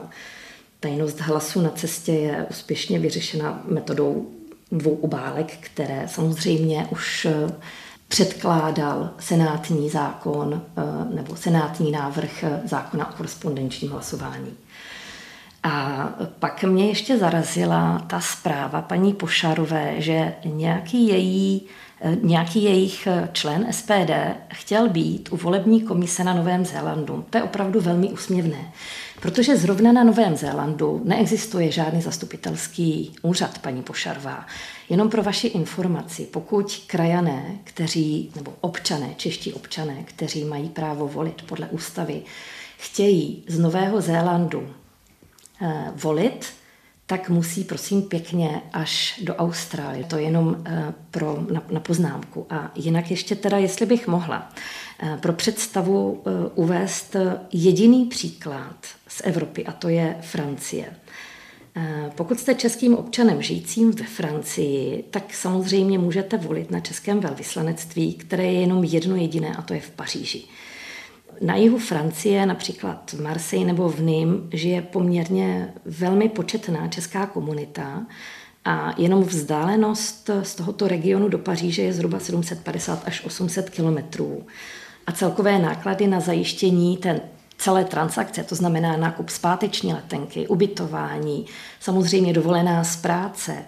Tajnost 0.79 1.19
hlasu 1.19 1.61
na 1.61 1.69
cestě 1.69 2.11
je 2.11 2.45
úspěšně 2.49 2.99
vyřešena 2.99 3.63
metodou 3.67 4.29
dvou 4.71 4.95
obálek, 4.95 5.57
které 5.61 6.07
samozřejmě 6.07 6.87
už 6.91 7.25
eh, 7.25 7.51
předkládal 8.07 9.09
senátní 9.19 9.89
zákon 9.89 10.61
eh, 10.61 11.15
nebo 11.15 11.35
senátní 11.35 11.91
návrh 11.91 12.43
eh, 12.43 12.61
zákona 12.65 13.09
o 13.09 13.17
korespondenčním 13.17 13.91
hlasování. 13.91 14.53
A 15.63 16.09
pak 16.39 16.63
mě 16.63 16.87
ještě 16.87 17.17
zarazila 17.17 17.99
ta 18.07 18.19
zpráva 18.19 18.81
paní 18.81 19.13
Pošarové, 19.13 19.93
že 19.97 20.33
nějaký 20.45 21.07
její 21.07 21.67
nějaký 22.21 22.63
jejich 22.63 23.07
člen 23.31 23.67
SPD 23.71 24.11
chtěl 24.53 24.89
být 24.89 25.29
u 25.31 25.37
volební 25.37 25.81
komise 25.81 26.23
na 26.23 26.33
Novém 26.33 26.65
Zélandu. 26.65 27.25
To 27.29 27.37
je 27.37 27.43
opravdu 27.43 27.81
velmi 27.81 28.07
úsměvné, 28.07 28.71
protože 29.21 29.57
zrovna 29.57 29.91
na 29.91 30.03
Novém 30.03 30.35
Zélandu 30.35 31.01
neexistuje 31.03 31.71
žádný 31.71 32.01
zastupitelský 32.01 33.15
úřad, 33.21 33.59
paní 33.59 33.83
Pošarová. 33.83 34.45
Jenom 34.89 35.09
pro 35.09 35.23
vaši 35.23 35.47
informaci, 35.47 36.27
pokud 36.31 36.83
krajané, 36.87 37.57
kteří, 37.63 38.31
nebo 38.35 38.53
občané, 38.61 39.09
čeští 39.17 39.53
občané, 39.53 39.95
kteří 40.05 40.45
mají 40.45 40.69
právo 40.69 41.07
volit 41.07 41.41
podle 41.41 41.67
ústavy, 41.67 42.21
chtějí 42.77 43.43
z 43.47 43.59
Nového 43.59 44.01
Zélandu 44.01 44.67
Eh, 44.67 44.86
volit, 45.95 46.45
tak 47.05 47.29
musí 47.29 47.63
prosím 47.63 48.01
pěkně 48.01 48.61
až 48.73 49.19
do 49.23 49.35
Austrálie. 49.35 50.03
To 50.03 50.17
je 50.17 50.23
jenom 50.23 50.63
eh, 50.65 50.93
pro, 51.11 51.37
na, 51.51 51.63
na 51.71 51.79
poznámku. 51.79 52.45
A 52.49 52.71
jinak 52.75 53.11
ještě 53.11 53.35
teda, 53.35 53.57
jestli 53.57 53.85
bych 53.85 54.07
mohla, 54.07 54.49
eh, 54.99 55.17
pro 55.21 55.33
představu 55.33 56.23
uvést 56.55 57.15
jediný 57.53 58.05
příklad 58.05 58.75
z 59.07 59.21
Evropy, 59.23 59.65
a 59.65 59.71
to 59.71 59.89
je 59.89 60.17
Francie. 60.21 60.85
Pokud 62.15 62.39
jste 62.39 62.55
českým 62.55 62.95
občanem 62.95 63.41
žijícím 63.41 63.91
ve 63.91 64.05
Francii, 64.05 65.03
tak 65.11 65.33
samozřejmě 65.33 65.99
můžete 65.99 66.37
volit 66.37 66.71
na 66.71 66.79
českém 66.79 67.19
velvyslanectví, 67.19 68.13
které 68.13 68.43
je 68.43 68.61
jenom 68.61 68.83
jedno 68.83 69.15
jediné, 69.15 69.55
a 69.55 69.61
to 69.61 69.73
je 69.73 69.79
v 69.79 69.89
Paříži. 69.89 70.43
Na 71.41 71.55
jihu 71.55 71.77
Francie, 71.77 72.45
například 72.45 73.11
v 73.13 73.21
Marseille 73.21 73.67
nebo 73.67 73.89
v 73.89 74.01
Ním, 74.01 74.49
žije 74.53 74.81
poměrně 74.81 75.73
velmi 75.85 76.29
početná 76.29 76.87
česká 76.87 77.25
komunita 77.25 78.05
a 78.65 78.93
jenom 78.97 79.23
vzdálenost 79.23 80.29
z 80.43 80.55
tohoto 80.55 80.87
regionu 80.87 81.29
do 81.29 81.37
Paříže 81.37 81.81
je 81.81 81.93
zhruba 81.93 82.19
750 82.19 83.03
až 83.07 83.25
800 83.25 83.69
kilometrů. 83.69 84.45
A 85.07 85.11
celkové 85.11 85.59
náklady 85.59 86.07
na 86.07 86.19
zajištění 86.19 86.97
ten 86.97 87.21
celé 87.57 87.85
transakce, 87.85 88.43
to 88.43 88.55
znamená 88.55 88.97
nákup 88.97 89.29
zpáteční 89.29 89.93
letenky, 89.93 90.47
ubytování, 90.47 91.45
samozřejmě 91.79 92.33
dovolená 92.33 92.83
z 92.83 92.95
práce, 92.95 93.65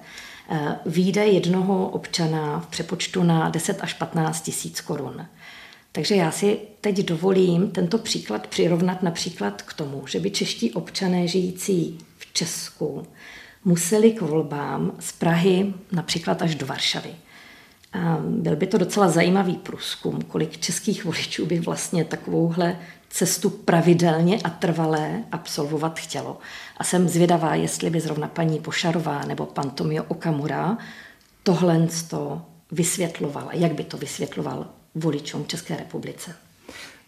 eh, 0.49 0.75
výjde 0.85 1.25
jednoho 1.27 1.89
občana 1.89 2.59
v 2.59 2.67
přepočtu 2.67 3.23
na 3.23 3.49
10 3.49 3.77
až 3.81 3.93
15 3.93 4.41
tisíc 4.41 4.81
korun. 4.81 5.25
Takže 5.91 6.15
já 6.15 6.31
si 6.31 6.59
teď 6.81 7.05
dovolím 7.05 7.71
tento 7.71 7.97
příklad 7.97 8.47
přirovnat 8.47 9.03
například 9.03 9.61
k 9.61 9.73
tomu, 9.73 10.07
že 10.07 10.19
by 10.19 10.31
čeští 10.31 10.73
občané 10.73 11.27
žijící 11.27 11.97
v 12.17 12.33
Česku 12.33 13.07
museli 13.65 14.11
k 14.11 14.21
volbám 14.21 14.91
z 14.99 15.11
Prahy 15.11 15.73
například 15.91 16.41
až 16.41 16.55
do 16.55 16.65
Varšavy. 16.65 17.09
A 17.93 18.17
byl 18.21 18.55
by 18.55 18.67
to 18.67 18.77
docela 18.77 19.09
zajímavý 19.09 19.55
průzkum, 19.55 20.21
kolik 20.21 20.57
českých 20.57 21.05
voličů 21.05 21.45
by 21.45 21.59
vlastně 21.59 22.05
takovouhle 22.05 22.79
cestu 23.09 23.49
pravidelně 23.49 24.39
a 24.43 24.49
trvalé 24.49 25.23
absolvovat 25.31 25.99
chtělo. 25.99 26.37
A 26.77 26.83
jsem 26.83 27.09
zvědavá, 27.09 27.55
jestli 27.55 27.89
by 27.89 27.99
zrovna 27.99 28.27
paní 28.27 28.59
Pošarová 28.59 29.25
nebo 29.25 29.45
pan 29.45 29.69
Tomio 29.69 30.03
Okamura 30.03 30.77
tohle 31.43 31.87
to 32.07 32.41
vysvětlovala, 32.71 33.49
jak 33.53 33.73
by 33.73 33.83
to 33.83 33.97
vysvětloval 33.97 34.67
voličům 34.95 35.45
České 35.45 35.77
republice. 35.77 36.35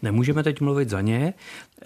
Nemůžeme 0.02 0.44
teď 0.44 0.62
mluvit 0.62 0.90
za 0.90 1.02
ně. 1.02 1.34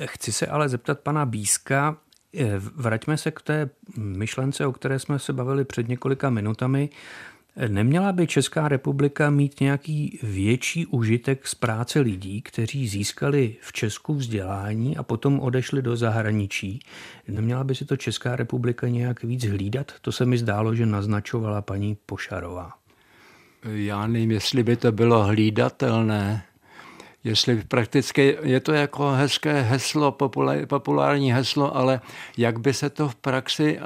Chci 0.06 0.32
se 0.32 0.48
ale 0.48 0.70
zeptat 0.70 1.00
pana 1.00 1.26
Bíska, 1.26 1.98
eh, 2.38 2.60
vraťme 2.76 3.18
se 3.18 3.32
k 3.32 3.42
té 3.42 3.70
myšlence, 3.98 4.66
o 4.66 4.72
které 4.72 5.00
jsme 5.00 5.20
se 5.20 5.34
bavili 5.34 5.66
před 5.66 5.88
několika 5.88 6.30
minutami. 6.30 6.90
Neměla 7.68 8.12
by 8.12 8.28
Česká 8.28 8.68
republika 8.68 9.30
mít 9.30 9.60
nějaký 9.60 10.20
větší 10.24 10.86
užitek 10.86 11.48
z 11.48 11.56
práce 11.56 12.00
lidí, 12.00 12.42
kteří 12.42 12.88
získali 12.88 13.56
v 13.62 13.74
Česku 13.74 14.14
vzdělání 14.14 14.98
a 14.98 15.04
potom 15.04 15.40
odešli 15.40 15.82
do 15.82 15.96
zahraničí? 15.96 16.80
Neměla 17.28 17.64
by 17.64 17.76
si 17.76 17.86
to 17.86 17.98
Česká 17.98 18.36
republika 18.36 18.88
nějak 18.88 19.24
víc 19.24 19.46
hlídat? 19.46 19.92
To 20.02 20.12
se 20.12 20.26
mi 20.26 20.38
zdálo, 20.38 20.76
že 20.76 20.86
naznačovala 20.86 21.62
paní 21.62 21.98
Pošarová. 22.06 22.85
Já 23.74 24.08
nevím, 24.08 24.32
jestli 24.32 24.64
by 24.64 24.76
to 24.76 24.92
bylo 24.92 25.24
hlídatelné, 25.24 26.44
jestli 27.24 27.64
prakticky 27.68 28.38
je 28.42 28.60
to 28.60 28.74
jako 28.74 29.12
hezké 29.12 29.62
heslo, 29.62 30.18
populární 30.68 31.34
heslo, 31.34 31.76
ale 31.78 32.02
jak 32.38 32.60
by 32.60 32.74
se 32.74 32.90
to 32.90 33.10
v 33.10 33.16
praxi, 33.16 33.80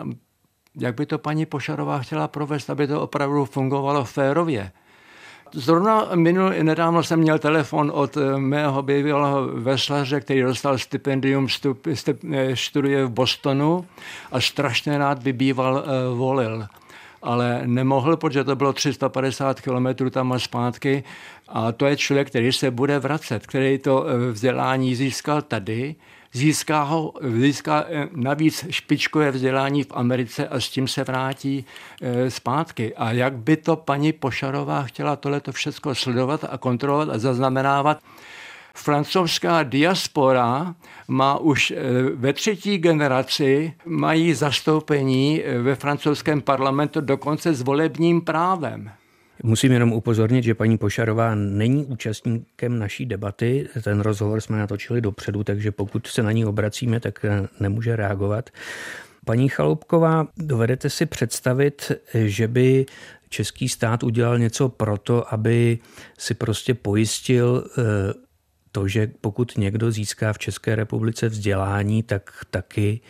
jak 0.75 0.95
by 0.95 1.05
to 1.05 1.17
paní 1.17 1.45
Pošarová 1.45 1.99
chtěla 1.99 2.27
provést, 2.27 2.69
aby 2.69 2.88
to 2.88 3.01
opravdu 3.01 3.45
fungovalo 3.45 4.05
férově. 4.05 4.71
Zrovna 5.53 6.09
minul, 6.15 6.49
nedávno 6.63 7.03
jsem 7.03 7.19
měl 7.19 7.39
telefon 7.39 7.91
od 7.95 8.17
eh, 8.17 8.38
mého 8.38 8.82
bývalého 8.82 9.47
veslaře, 9.47 10.21
který 10.21 10.41
dostal 10.41 10.77
stipendium, 10.77 11.47
eh, 12.34 12.55
studuje 12.55 13.05
v 13.05 13.09
Bostonu 13.09 13.86
a 14.32 14.41
strašně 14.41 14.97
rád 14.97 15.23
by 15.23 15.34
býval 15.34 15.73
uh, 15.73 16.17
volil 16.17 16.67
ale 17.22 17.61
nemohl, 17.65 18.17
protože 18.17 18.43
to 18.43 18.55
bylo 18.55 18.74
350 18.74 19.61
kilometrů 19.61 20.09
tam 20.09 20.32
a 20.32 20.39
zpátky. 20.39 21.03
A 21.47 21.72
to 21.72 21.86
je 21.86 21.97
člověk, 21.97 22.28
který 22.28 22.51
se 22.51 22.72
bude 22.72 22.99
vracet, 22.99 23.47
který 23.47 23.78
to 23.78 24.05
vzdělání 24.32 24.95
získal 24.95 25.41
tady, 25.41 25.95
získá, 26.34 26.84
ho, 26.84 27.13
získá 27.38 27.86
navíc 28.15 28.65
špičkové 28.70 29.32
vzdělání 29.32 29.84
v 29.84 29.91
Americe 29.93 30.47
a 30.47 30.59
s 30.59 30.70
tím 30.70 30.88
se 30.88 31.03
vrátí 31.03 31.65
zpátky. 32.30 32.95
A 32.95 33.11
jak 33.11 33.38
by 33.38 33.57
to 33.57 33.76
paní 33.76 34.13
Pošarová 34.13 34.84
chtěla 34.84 35.15
tohleto 35.15 35.51
všechno 35.51 35.95
sledovat 35.95 36.45
a 36.49 36.57
kontrolovat 36.57 37.09
a 37.09 37.17
zaznamenávat, 37.17 37.99
francouzská 38.76 39.63
diaspora 39.63 40.76
má 41.07 41.38
už 41.38 41.72
eh, 41.72 41.76
ve 42.15 42.34
třetí 42.34 42.78
generaci 42.78 43.74
mají 43.86 44.34
zastoupení 44.34 45.43
eh, 45.43 45.61
ve 45.61 45.76
francouzském 45.76 46.41
parlamentu 46.41 47.01
dokonce 47.01 47.53
s 47.53 47.61
volebním 47.61 48.22
právem. 48.22 48.91
Musím 49.43 49.72
jenom 49.72 49.93
upozornit, 49.93 50.43
že 50.43 50.55
paní 50.55 50.78
Pošarová 50.78 51.36
není 51.36 51.86
účastníkem 51.86 52.80
naší 52.80 53.05
debaty. 53.05 53.67
Ten 53.84 53.99
rozhovor 53.99 54.41
jsme 54.41 54.57
natočili 54.57 55.01
dopředu, 55.01 55.43
takže 55.43 55.72
pokud 55.72 56.07
se 56.07 56.24
na 56.24 56.32
ní 56.32 56.45
obracíme, 56.45 56.99
tak 56.99 57.26
eh, 57.26 57.47
nemůže 57.59 57.95
reagovat. 57.95 58.49
Paní 59.26 59.49
Chaloupková, 59.49 60.28
dovedete 60.38 60.89
si 60.89 61.05
představit, 61.05 61.91
že 62.13 62.47
by 62.47 62.86
český 63.30 63.70
stát 63.70 64.03
udělal 64.03 64.39
něco 64.39 64.70
pro 64.70 64.97
to, 64.97 65.34
aby 65.34 65.80
si 66.17 66.34
prostě 66.34 66.74
pojistil 66.74 67.65
to, 68.72 68.88
že 68.88 69.11
pokud 69.22 69.57
někdo 69.57 69.91
získá 69.91 70.34
v 70.34 70.38
České 70.38 70.76
republice 70.76 71.30
vzdělání, 71.30 72.03
tak 72.03 72.32
taky 72.49 73.01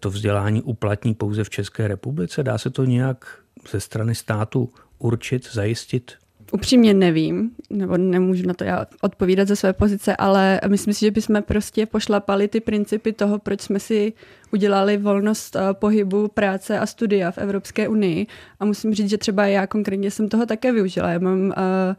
to 0.00 0.10
vzdělání 0.10 0.62
uplatní 0.62 1.14
pouze 1.14 1.44
v 1.44 1.50
České 1.50 1.88
republice? 1.88 2.42
Dá 2.42 2.58
se 2.58 2.70
to 2.70 2.84
nějak 2.84 3.38
ze 3.70 3.80
strany 3.80 4.14
státu 4.14 4.72
určit, 4.98 5.48
zajistit? 5.52 6.12
Upřímně 6.52 6.94
nevím, 6.94 7.50
nebo 7.70 7.96
nemůžu 7.96 8.46
na 8.46 8.54
to 8.54 8.64
já 8.64 8.86
odpovídat 9.00 9.48
ze 9.48 9.56
své 9.56 9.72
pozice, 9.72 10.16
ale 10.16 10.60
myslím 10.68 10.94
si, 10.94 11.00
že 11.00 11.10
bychom 11.10 11.42
prostě 11.42 11.86
pošlapali 11.86 12.48
ty 12.48 12.60
principy 12.60 13.12
toho, 13.12 13.38
proč 13.38 13.60
jsme 13.60 13.80
si 13.80 14.12
udělali 14.52 14.96
volnost 14.96 15.56
eh, 15.56 15.60
pohybu, 15.72 16.28
práce 16.28 16.78
a 16.78 16.86
studia 16.86 17.30
v 17.30 17.38
Evropské 17.38 17.88
unii. 17.88 18.26
A 18.60 18.64
musím 18.64 18.94
říct, 18.94 19.10
že 19.10 19.18
třeba 19.18 19.46
já 19.46 19.66
konkrétně 19.66 20.10
jsem 20.10 20.28
toho 20.28 20.46
také 20.46 20.72
využila. 20.72 21.10
Já 21.10 21.18
mám 21.18 21.52
Eh, 21.56 21.96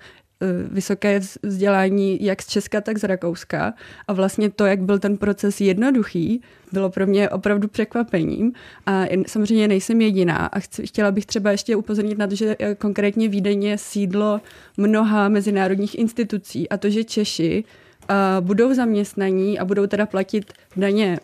vysoké 0.71 1.19
vzdělání 1.43 2.23
jak 2.25 2.41
z 2.41 2.47
Česka, 2.47 2.81
tak 2.81 2.97
z 2.97 3.03
Rakouska. 3.03 3.73
A 4.07 4.13
vlastně 4.13 4.49
to, 4.49 4.65
jak 4.65 4.81
byl 4.81 4.99
ten 4.99 5.17
proces 5.17 5.61
jednoduchý, 5.61 6.41
bylo 6.71 6.89
pro 6.89 7.07
mě 7.07 7.29
opravdu 7.29 7.67
překvapením. 7.67 8.53
A 8.85 9.05
samozřejmě 9.27 9.67
nejsem 9.67 10.01
jediná. 10.01 10.35
A 10.35 10.59
chci, 10.59 10.87
chtěla 10.87 11.11
bych 11.11 11.25
třeba 11.25 11.51
ještě 11.51 11.75
upozornit 11.75 12.17
na 12.17 12.27
to, 12.27 12.35
že 12.35 12.55
eh, 12.59 12.75
konkrétně 12.75 13.27
Vídeň 13.27 13.63
je 13.63 13.77
sídlo 13.77 14.41
mnoha 14.77 15.29
mezinárodních 15.29 15.99
institucí 15.99 16.69
a 16.69 16.77
to, 16.77 16.89
že 16.89 17.03
Češi 17.03 17.63
Uh, 18.09 18.45
budou 18.45 18.73
zaměstnaní 18.73 19.59
a 19.59 19.65
budou 19.65 19.87
teda 19.87 20.05
platit 20.05 20.53
daně 20.77 21.19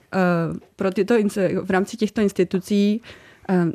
pro 0.75 0.91
tyto, 0.91 1.15
v 1.61 1.71
rámci 1.71 1.97
těchto 1.97 2.21
institucí 2.21 3.01
Eh, 3.01 3.22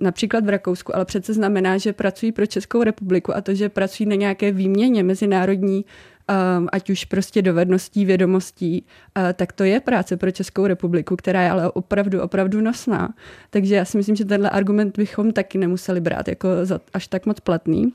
například 0.01 0.45
v 0.45 0.49
Rakousku, 0.49 0.97
ale 0.97 1.05
přece 1.05 1.35
znamená, 1.35 1.79
že 1.79 1.93
pracují 1.93 2.33
pro 2.33 2.47
Českou 2.47 2.83
republiku 2.83 3.37
a 3.37 3.41
to, 3.41 3.55
že 3.55 3.69
pracují 3.69 4.09
na 4.09 4.15
nějaké 4.15 4.53
výměně 4.53 5.03
mezinárodní, 5.03 5.85
eh, 6.31 6.35
ať 6.73 6.91
už 6.91 7.05
prostě 7.05 7.43
dovedností, 7.43 8.05
vědomostí, 8.05 8.87
eh, 9.19 9.33
tak 9.33 9.53
to 9.53 9.65
je 9.65 9.81
práce 9.81 10.17
pro 10.17 10.31
Českou 10.31 10.67
republiku, 10.67 11.17
která 11.17 11.43
je 11.43 11.51
ale 11.51 11.71
opravdu, 11.71 12.23
opravdu 12.23 12.61
nosná. 12.61 13.15
Takže 13.51 13.75
já 13.75 13.85
si 13.85 13.97
myslím, 13.97 14.17
že 14.17 14.25
tenhle 14.25 14.51
argument 14.51 14.99
bychom 14.99 15.33
taky 15.33 15.59
nemuseli 15.59 16.01
brát 16.01 16.29
jako 16.29 16.49
až 16.95 17.07
tak 17.07 17.27
moc 17.27 17.41
platný. 17.41 17.93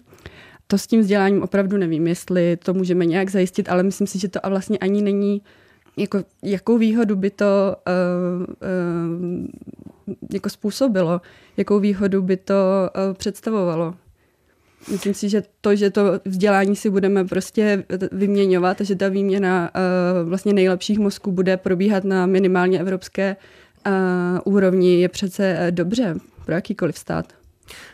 To 0.68 0.78
s 0.78 0.88
tím 0.88 1.02
vzděláním 1.02 1.44
opravdu 1.44 1.78
nevím, 1.78 2.08
jestli 2.08 2.58
to 2.58 2.74
můžeme 2.74 3.06
nějak 3.06 3.30
zajistit, 3.30 3.70
ale 3.70 3.84
myslím 3.84 4.08
si, 4.08 4.20
že 4.20 4.28
to 4.28 4.40
vlastně 4.50 4.78
ani 4.78 5.02
není 5.02 5.42
jako, 5.98 6.24
jakou 6.44 6.78
výhodu 6.78 7.16
by 7.16 7.30
to 7.30 7.76
uh, 7.88 8.44
uh, 8.44 9.48
jako 10.34 10.49
způsobilo, 10.49 11.22
jakou 11.58 11.80
výhodu 11.80 12.22
by 12.22 12.38
to 12.38 12.54
uh, 12.54 13.14
představovalo. 13.14 13.95
Myslím 14.91 15.14
si, 15.14 15.30
že 15.30 15.43
to, 15.62 15.76
že 15.76 15.89
to 15.89 16.01
vzdělání 16.26 16.76
si 16.76 16.89
budeme 16.89 17.26
prostě 17.26 17.84
vyměňovat 18.12 18.82
že 18.82 18.95
ta 18.95 19.08
výměna 19.08 19.72
uh, 19.76 20.30
vlastně 20.30 20.54
nejlepších 20.54 20.99
mozků 20.99 21.32
bude 21.32 21.58
probíhat 21.58 22.04
na 22.04 22.26
minimálně 22.26 22.80
evropské 22.80 23.36
uh, 23.88 23.93
úrovni, 24.54 25.01
je 25.01 25.10
přece 25.10 25.68
dobře 25.72 26.16
pro 26.45 26.56
jakýkoliv 26.56 26.97
stát. 26.97 27.34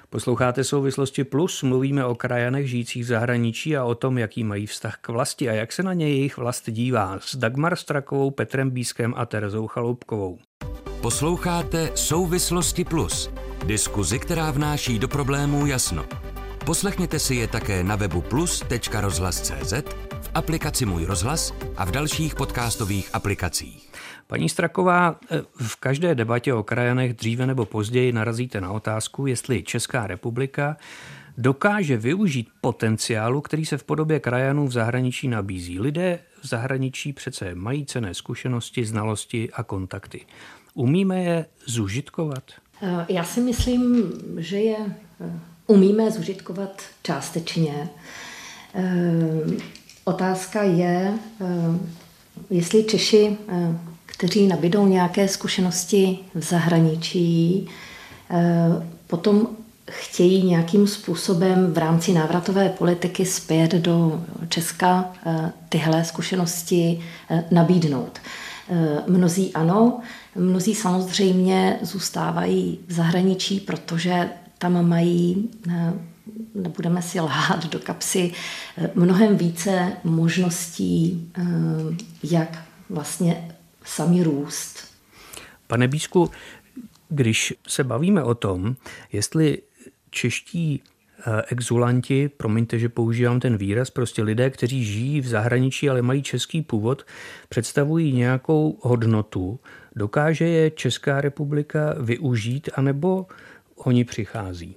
Posloucháte 0.09 0.63
Souvislosti 0.63 1.23
Plus, 1.23 1.63
mluvíme 1.63 2.05
o 2.05 2.15
krajanech 2.15 2.69
žijících 2.69 3.03
v 3.03 3.07
zahraničí 3.07 3.77
a 3.77 3.83
o 3.83 3.95
tom, 3.95 4.17
jaký 4.17 4.43
mají 4.43 4.65
vztah 4.65 4.97
k 5.01 5.09
vlasti 5.09 5.49
a 5.49 5.53
jak 5.53 5.71
se 5.71 5.83
na 5.83 5.93
ně 5.93 6.09
jejich 6.09 6.37
vlast 6.37 6.69
dívá 6.69 7.17
s 7.21 7.35
Dagmar 7.35 7.75
Strakovou, 7.75 8.31
Petrem 8.31 8.69
Bískem 8.69 9.13
a 9.17 9.25
Terezou 9.25 9.67
Chaloupkovou. 9.67 10.39
Posloucháte 11.01 11.91
Souvislosti 11.95 12.85
Plus, 12.85 13.31
diskuzi, 13.65 14.19
která 14.19 14.51
vnáší 14.51 14.99
do 14.99 15.07
problémů 15.07 15.65
jasno. 15.65 16.05
Poslechněte 16.65 17.19
si 17.19 17.35
je 17.35 17.47
také 17.47 17.83
na 17.83 17.95
webu 17.95 18.21
plus.rozhlas.cz, 18.21 19.73
v 20.21 20.29
aplikaci 20.33 20.85
Můj 20.85 21.05
rozhlas 21.05 21.53
a 21.77 21.85
v 21.85 21.91
dalších 21.91 22.35
podcastových 22.35 23.09
aplikacích. 23.13 23.91
Paní 24.27 24.49
Straková, 24.49 25.19
eh, 25.31 25.41
v 25.55 25.75
každé 25.75 26.15
debatě 26.15 26.53
o 26.53 26.63
krajanech 26.63 27.13
dříve 27.13 27.47
nebo 27.47 27.65
později 27.65 28.11
narazíte 28.11 28.61
na 28.61 28.71
otázku, 28.71 29.27
jestli 29.27 29.63
Česká 29.63 30.07
republika 30.07 30.77
dokáže 31.37 31.97
využít 31.97 32.49
potenciálu, 32.61 33.41
který 33.41 33.65
se 33.65 33.77
v 33.77 33.83
podobě 33.83 34.19
krajanů 34.19 34.67
v 34.67 34.71
zahraničí 34.71 35.27
nabízí. 35.27 35.79
Lidé 35.79 36.19
v 36.41 36.47
zahraničí 36.47 37.13
přece 37.13 37.55
mají 37.55 37.85
cené 37.85 38.13
zkušenosti, 38.13 38.85
znalosti 38.85 39.49
a 39.53 39.63
kontakty. 39.63 40.25
Umíme 40.79 41.23
je 41.23 41.45
zužitkovat? 41.65 42.43
Eh, 42.81 43.05
já 43.09 43.23
si 43.23 43.41
myslím, 43.41 44.11
že 44.37 44.57
je 44.57 44.77
eh, 44.79 45.39
umíme 45.67 46.11
zužitkovat 46.11 46.81
částečně. 47.03 47.89
Otázka 50.03 50.63
je, 50.63 51.13
jestli 52.49 52.83
Češi 52.83 53.37
kteří 54.19 54.47
nabídou 54.47 54.87
nějaké 54.87 55.27
zkušenosti 55.27 56.19
v 56.35 56.43
zahraničí, 56.43 57.67
eh, 58.31 58.87
potom 59.07 59.47
chtějí 59.91 60.43
nějakým 60.43 60.87
způsobem 60.87 61.73
v 61.73 61.77
rámci 61.77 62.13
návratové 62.13 62.69
politiky 62.69 63.25
zpět 63.25 63.71
do 63.71 64.23
Česka 64.49 65.11
eh, 65.25 65.51
tyhle 65.69 66.03
zkušenosti 66.05 66.99
eh, 67.29 67.43
nabídnout. 67.51 68.19
Mnozí 69.07 69.53
ano, 69.53 69.99
mnozí 70.39 70.75
samozřejmě 70.75 71.79
zůstávají 71.81 72.79
v 72.87 72.93
zahraničí, 72.93 73.59
protože 73.59 74.29
tam 74.57 74.87
mají, 74.89 75.49
nebudeme 76.55 77.01
si 77.01 77.19
lhát 77.19 77.65
do 77.65 77.79
kapsy, 77.79 78.31
mnohem 78.95 79.37
více 79.37 79.91
možností, 80.03 81.31
jak 82.23 82.63
vlastně 82.89 83.55
sami 83.85 84.23
růst. 84.23 84.87
Pane 85.67 85.87
Bísku, 85.87 86.31
když 87.09 87.53
se 87.67 87.83
bavíme 87.83 88.23
o 88.23 88.35
tom, 88.35 88.75
jestli 89.11 89.61
čeští 90.09 90.81
eh, 91.19 91.41
exulanti, 91.47 92.29
promiňte, 92.29 92.79
že 92.79 92.89
používám 92.89 93.39
ten 93.39 93.57
výraz, 93.57 93.89
prostě 93.89 94.23
lidé, 94.23 94.49
kteří 94.49 94.85
žijí 94.85 95.21
v 95.21 95.27
zahraničí, 95.27 95.89
ale 95.89 96.01
mají 96.01 96.23
český 96.23 96.61
původ, 96.61 97.05
představují 97.49 98.13
nějakou 98.13 98.77
hodnotu, 98.81 99.59
dokáže 99.99 100.47
je 100.47 100.71
Česká 100.71 101.21
republika 101.21 101.95
využít, 101.99 102.69
anebo 102.75 103.27
oni 103.75 104.03
přichází? 104.03 104.75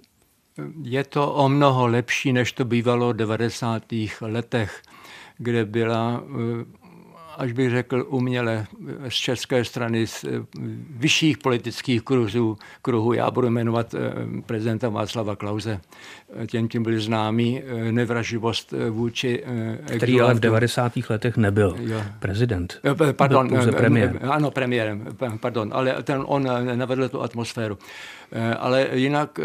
Je 0.83 1.05
to 1.05 1.35
o 1.35 1.49
mnoho 1.49 1.87
lepší, 1.87 2.33
než 2.33 2.53
to 2.53 2.65
bývalo 2.65 3.13
v 3.13 3.17
90. 3.17 3.83
letech, 4.21 4.83
kde 5.39 5.65
byla 5.65 6.23
eh, 6.23 6.83
až 7.37 7.53
bych 7.53 7.71
řekl 7.71 8.07
uměle 8.09 8.67
z 9.09 9.15
české 9.15 9.65
strany 9.65 10.07
z 10.07 10.25
eh, 10.25 10.29
vyšších 10.91 11.39
politických 11.39 12.03
kruhů, 12.03 12.59
kruhů. 12.83 13.13
Já 13.13 13.31
budu 13.31 13.51
jmenovat 13.51 13.95
eh, 13.95 13.99
prezidenta 14.47 14.89
Václava 14.89 15.37
Klauze. 15.37 15.81
Těm 16.47 16.69
tím 16.69 16.83
byl 16.83 17.01
známý 17.01 17.63
eh, 17.63 17.93
nevraživost 17.93 18.75
vůči 18.91 19.45
Který 19.97 20.21
ale 20.21 20.35
v 20.35 20.41
90. 20.41 20.93
letech 21.11 21.37
nebyl 21.37 21.77
jo. 21.81 22.03
prezident. 22.19 22.81
Pardon, 23.13 23.49
byl 23.49 23.57
pouze 23.57 23.73
premiér. 23.73 24.19
Ano, 24.31 24.51
premiérem, 24.51 25.07
pardon, 25.41 25.71
ale 25.73 26.03
ten 26.03 26.23
on 26.27 26.49
navedl 26.75 27.09
tu 27.09 27.23
atmosféru. 27.23 27.79
Ale 28.59 28.89
jinak 28.93 29.41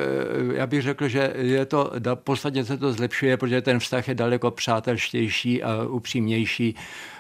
já 0.54 0.68
bych 0.68 0.82
řekl, 0.82 1.08
že 1.08 1.34
je 1.38 1.66
to, 1.66 1.92
podstatně 2.16 2.66
se 2.66 2.78
to 2.78 2.94
zlepšuje, 2.94 3.38
protože 3.38 3.62
ten 3.62 3.80
vztah 3.80 4.08
je 4.08 4.16
daleko 4.16 4.52
přátelštější 4.52 5.64
a 5.64 5.84
upřímnější. 5.84 6.76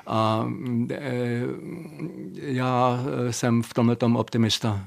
A 0.08 0.48
e, 0.92 1.42
já 2.36 3.00
jsem 3.30 3.64
v 3.64 3.74
tomhle 3.74 3.96
tom 3.96 4.16
optimista. 4.16 4.86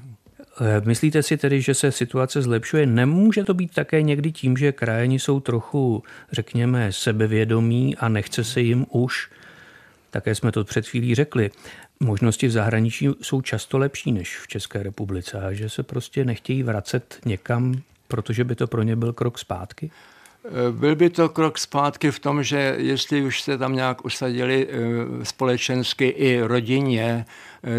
Eh, 0.59 0.81
myslíte 0.85 1.23
si 1.23 1.37
tedy, 1.37 1.61
že 1.61 1.73
se 1.73 1.91
situace 1.91 2.41
zlepšuje? 2.41 2.85
Nemůže 2.85 3.43
to 3.43 3.53
být 3.53 3.73
také 3.73 4.01
někdy 4.01 4.31
tím, 4.31 4.57
že 4.57 4.71
krajani 4.71 5.19
jsou 5.19 5.39
trochu, 5.39 6.03
řekněme, 6.31 6.91
sebevědomí 6.91 7.97
a 7.97 8.09
nechce 8.09 8.43
se 8.43 8.61
jim 8.61 8.85
už, 8.89 9.29
také 10.09 10.35
jsme 10.35 10.51
to 10.51 10.63
před 10.63 10.87
chvílí 10.87 11.15
řekli, 11.15 11.51
možnosti 11.99 12.47
v 12.47 12.51
zahraničí 12.51 13.09
jsou 13.21 13.41
často 13.41 13.77
lepší 13.77 14.11
než 14.11 14.37
v 14.37 14.47
České 14.47 14.83
republice 14.83 15.41
a 15.41 15.53
že 15.53 15.69
se 15.69 15.83
prostě 15.83 16.25
nechtějí 16.25 16.63
vracet 16.63 17.19
někam, 17.25 17.81
protože 18.07 18.43
by 18.43 18.55
to 18.55 18.67
pro 18.67 18.83
ně 18.83 18.95
byl 18.95 19.13
krok 19.13 19.39
zpátky? 19.39 19.91
Eh, 20.45 20.71
byl 20.71 20.95
by 20.95 21.09
to 21.09 21.29
krok 21.29 21.57
zpátky 21.57 22.11
v 22.11 22.19
tom, 22.19 22.43
že 22.43 22.75
jestli 22.77 23.21
už 23.21 23.41
se 23.41 23.57
tam 23.57 23.75
nějak 23.75 24.05
usadili 24.05 24.67
eh, 24.69 25.25
společensky 25.25 26.07
i 26.07 26.41
rodině, 26.41 27.25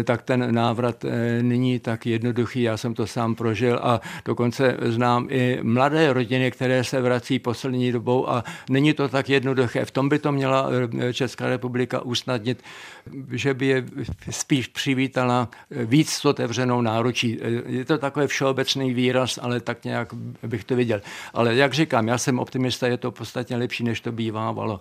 tak 0.03 0.21
ten 0.21 0.55
návrat 0.55 1.05
eh, 1.05 1.43
není 1.43 1.79
tak 1.79 2.05
jednoduchý. 2.05 2.61
Já 2.61 2.77
jsem 2.77 2.93
to 2.93 3.07
sám 3.07 3.35
prožil 3.35 3.79
a 3.83 4.01
dokonce 4.25 4.77
znám 4.81 5.27
i 5.29 5.59
mladé 5.63 6.13
rodiny, 6.13 6.51
které 6.51 6.83
se 6.83 7.01
vrací 7.01 7.39
poslední 7.39 7.91
dobou 7.91 8.29
a 8.29 8.43
není 8.69 8.93
to 8.93 9.09
tak 9.09 9.29
jednoduché. 9.29 9.85
V 9.85 9.91
tom 9.91 10.09
by 10.09 10.19
to 10.19 10.31
měla 10.31 10.69
eh, 10.99 11.13
Česká 11.13 11.49
republika 11.49 12.01
usnadnit, 12.01 12.63
že 13.31 13.53
by 13.53 13.67
je 13.67 13.85
spíš 14.29 14.67
přivítala 14.67 15.49
víc 15.71 16.09
s 16.09 16.25
otevřenou 16.25 16.81
náručí. 16.81 17.39
Je 17.65 17.85
to 17.85 17.97
takový 17.97 18.27
všeobecný 18.27 18.93
výraz, 18.93 19.39
ale 19.41 19.59
tak 19.59 19.83
nějak 19.83 20.13
bych 20.43 20.63
to 20.63 20.75
viděl. 20.75 21.01
Ale 21.33 21.55
jak 21.55 21.73
říkám, 21.73 22.07
já 22.07 22.17
jsem 22.17 22.39
optimista, 22.39 22.87
je 22.87 22.97
to 22.97 23.11
podstatně 23.11 23.57
lepší, 23.57 23.83
než 23.83 24.01
to 24.01 24.11
bývávalo. 24.11 24.79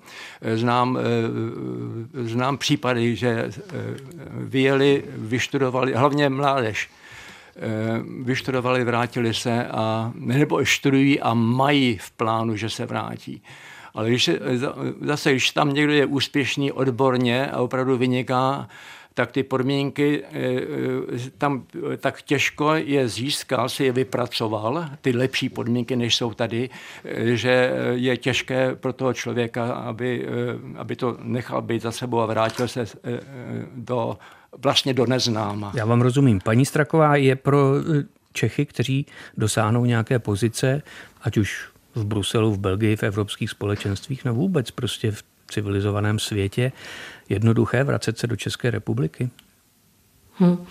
Znám, 0.55 0.98
znám 2.14 2.59
případy, 2.59 3.16
že 3.16 3.50
vyjeli 4.30 4.91
vyštudovali, 5.07 5.95
hlavně 5.95 6.28
mládež, 6.28 6.90
eh, 7.57 7.61
vyštudovali, 8.22 8.84
vrátili 8.84 9.34
se 9.34 9.66
a 9.66 10.12
nebo 10.14 10.64
študují 10.64 11.20
a 11.20 11.34
mají 11.34 11.99
v 11.99 12.11
plánu, 12.11 12.57
že 12.57 12.70
se 12.70 12.86
vrátí. 12.86 13.43
Ale 13.95 14.09
když 14.09 14.24
se, 14.24 14.38
zase, 15.01 15.30
když 15.30 15.51
tam 15.51 15.74
někdo 15.74 15.93
je 15.93 16.07
úspěšný 16.07 16.72
odborně 16.72 17.51
a 17.51 17.61
opravdu 17.61 17.97
vyniká, 17.97 18.68
tak 19.14 19.32
ty 19.32 19.43
podmínky 19.43 20.24
eh, 20.24 20.30
eh, 20.32 21.30
tam 21.38 21.66
tak 21.97 22.22
těžko 22.22 22.74
je 22.74 23.09
získal, 23.09 23.68
si 23.68 23.84
je 23.84 23.93
vypracoval, 23.93 24.88
ty 25.01 25.12
lepší 25.16 25.49
podmínky, 25.49 25.97
než 25.97 26.16
jsou 26.16 26.34
tady, 26.34 26.70
že 27.34 27.72
je 27.93 28.16
těžké 28.16 28.74
pro 28.74 28.93
toho 28.93 29.14
člověka, 29.14 29.72
aby, 29.72 30.26
aby 30.76 30.97
to 30.97 31.16
nechal 31.22 31.62
být 31.62 31.82
za 31.82 31.93
sebou 31.93 32.20
a 32.20 32.26
vrátil 32.26 32.68
se 32.68 32.84
do 33.74 34.18
vlastně 34.59 34.94
do 34.94 35.07
neznáma. 35.07 35.72
Já 35.74 35.84
vám 35.84 36.00
rozumím. 36.00 36.40
Paní 36.44 36.66
Straková 36.66 37.16
je 37.16 37.36
pro 37.36 37.74
eh, 37.76 38.05
Čechy, 38.32 38.66
kteří 38.66 39.07
dosáhnou 39.36 39.84
nějaké 39.84 40.18
pozice, 40.18 40.82
ať 41.22 41.36
už 41.36 41.68
v 41.94 42.05
Bruselu, 42.05 42.53
v 42.53 42.59
Belgii, 42.59 42.96
v 42.96 43.03
evropských 43.03 43.50
společenstvích, 43.50 44.24
no 44.24 44.34
vůbec 44.34 44.70
prostě 44.70 45.11
v 45.11 45.22
civilizovaném 45.50 46.18
světě, 46.18 46.72
jednoduché 47.28 47.84
vracet 47.84 48.18
se 48.18 48.26
do 48.26 48.36
České 48.36 48.70
republiky? 48.70 49.30
Hmm. 50.34 50.66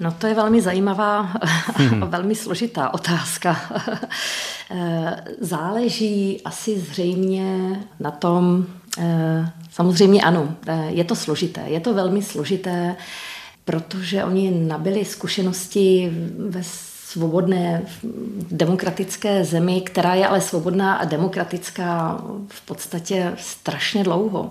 No 0.00 0.12
to 0.12 0.26
je 0.26 0.34
velmi 0.34 0.60
zajímavá 0.60 1.32
hmm. 1.76 2.02
a 2.02 2.06
velmi 2.06 2.34
složitá 2.34 2.94
otázka. 2.94 3.60
Eh, 4.70 5.24
záleží 5.40 6.42
asi 6.44 6.78
zřejmě 6.78 7.80
na 8.00 8.10
tom, 8.10 8.66
samozřejmě 9.70 10.22
ano, 10.22 10.54
eh, 10.66 10.86
je 10.88 11.04
to 11.04 11.14
složité, 11.14 11.60
je 11.66 11.80
to 11.80 11.94
velmi 11.94 12.22
složité, 12.22 12.96
protože 13.64 14.24
oni 14.24 14.50
nabili 14.50 15.04
zkušenosti 15.04 16.12
ve 16.48 16.62
svobodné 17.06 17.86
demokratické 18.50 19.44
zemi, 19.44 19.80
která 19.80 20.14
je 20.14 20.26
ale 20.26 20.40
svobodná 20.40 20.94
a 20.94 21.04
demokratická 21.04 22.20
v 22.48 22.60
podstatě 22.60 23.32
strašně 23.38 24.04
dlouho. 24.04 24.50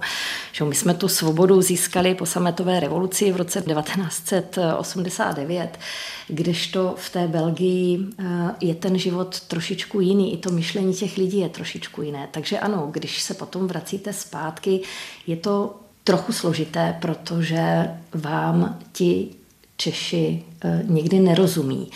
Že 0.52 0.66
my 0.66 0.76
jsme 0.76 0.94
tu 0.94 1.08
svobodu 1.08 1.62
získali 1.62 2.16
po 2.16 2.26
sametové 2.26 2.80
revoluci 2.80 3.32
v 3.32 3.36
roce 3.36 3.62
1989, 3.62 5.80
kdežto 6.28 6.96
v 6.98 7.10
té 7.10 7.28
Belgii 7.28 8.00
eh, 8.00 8.24
je 8.62 8.76
ten 8.76 8.98
život 8.98 9.40
trošičku 9.40 10.02
jiný, 10.02 10.34
i 10.34 10.38
to 10.38 10.50
myšlení 10.50 10.94
těch 10.94 11.18
lidí 11.18 11.40
je 11.40 11.50
trošičku 11.50 12.02
jiné. 12.02 12.28
Takže 12.32 12.60
ano, 12.60 12.88
když 12.92 13.22
se 13.22 13.34
potom 13.34 13.68
vracíte 13.68 14.14
zpátky, 14.14 14.82
je 15.28 15.38
to 15.38 15.76
trochu 16.04 16.34
složité, 16.34 16.98
protože 17.02 17.88
vám 18.14 18.80
ti 18.92 19.30
Češi 19.78 20.44
eh, 20.64 20.84
někdy 20.88 21.20
nerozumí. 21.20 21.90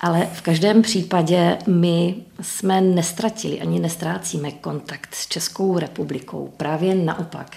Ale 0.00 0.26
v 0.32 0.40
každém 0.42 0.82
případě 0.82 1.58
my 1.66 2.14
jsme 2.40 2.80
nestratili 2.80 3.60
ani 3.60 3.80
nestrácíme 3.80 4.50
kontakt 4.50 5.14
s 5.14 5.28
Českou 5.28 5.78
republikou. 5.78 6.52
Právě 6.56 6.94
naopak. 6.94 7.56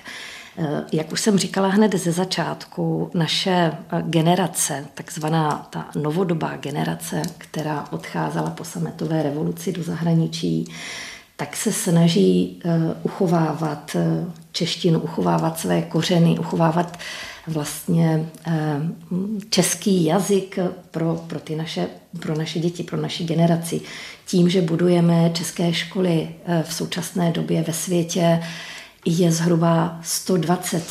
Eh, 0.58 0.84
jak 0.92 1.12
už 1.12 1.22
jsem 1.22 1.38
říkala 1.38 1.68
hned 1.68 1.96
ze 1.96 2.12
začátku, 2.12 3.12
naše 3.14 3.52
eh, 3.52 4.02
generace, 4.02 4.86
takzvaná 4.94 5.68
ta 5.70 5.90
novodobá 5.96 6.58
generace, 6.58 7.22
která 7.38 7.88
odcházela 7.92 8.50
po 8.50 8.64
sametové 8.64 9.24
revoluci 9.24 9.72
do 9.72 9.84
zahraničí, 9.84 10.66
tak 11.36 11.56
se 11.56 11.74
snaží 11.74 12.60
eh, 12.66 12.80
uchovávat 13.04 13.96
češtinu, 14.52 15.00
uchovávat 15.00 15.60
své 15.60 15.82
kořeny, 15.82 16.40
uchovávat 16.40 16.98
vlastně 17.48 18.30
český 19.50 20.06
jazyk 20.06 20.60
pro, 20.92 21.16
pro, 21.28 21.40
ty 21.40 21.56
naše, 21.56 21.88
pro 22.20 22.38
naše 22.38 22.60
děti, 22.60 22.84
pro 22.84 23.02
naši 23.02 23.24
generaci. 23.24 23.82
Tím, 24.26 24.50
že 24.50 24.62
budujeme 24.62 25.32
české 25.34 25.74
školy 25.74 26.30
eh, 26.46 26.64
v 26.68 26.74
současné 26.74 27.32
době 27.32 27.64
ve 27.64 27.74
světě, 27.74 28.44
je 29.06 29.32
zhruba 29.32 30.00
120 30.04 30.84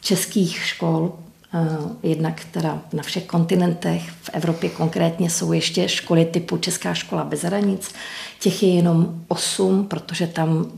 českých 0.00 0.64
škol, 0.64 1.12
eh, 1.54 1.58
jednak 2.02 2.44
teda 2.44 2.82
na 2.92 3.02
všech 3.02 3.26
kontinentech, 3.26 4.10
v 4.22 4.30
Evropě 4.32 4.70
konkrétně 4.70 5.30
jsou 5.30 5.52
ještě 5.52 5.88
školy 5.88 6.24
typu 6.24 6.56
Česká 6.56 6.94
škola 6.94 7.24
bez 7.24 7.42
hranic, 7.42 7.94
těch 8.40 8.62
je 8.62 8.74
jenom 8.74 9.24
8, 9.28 9.86
protože 9.86 10.26
tam 10.26 10.72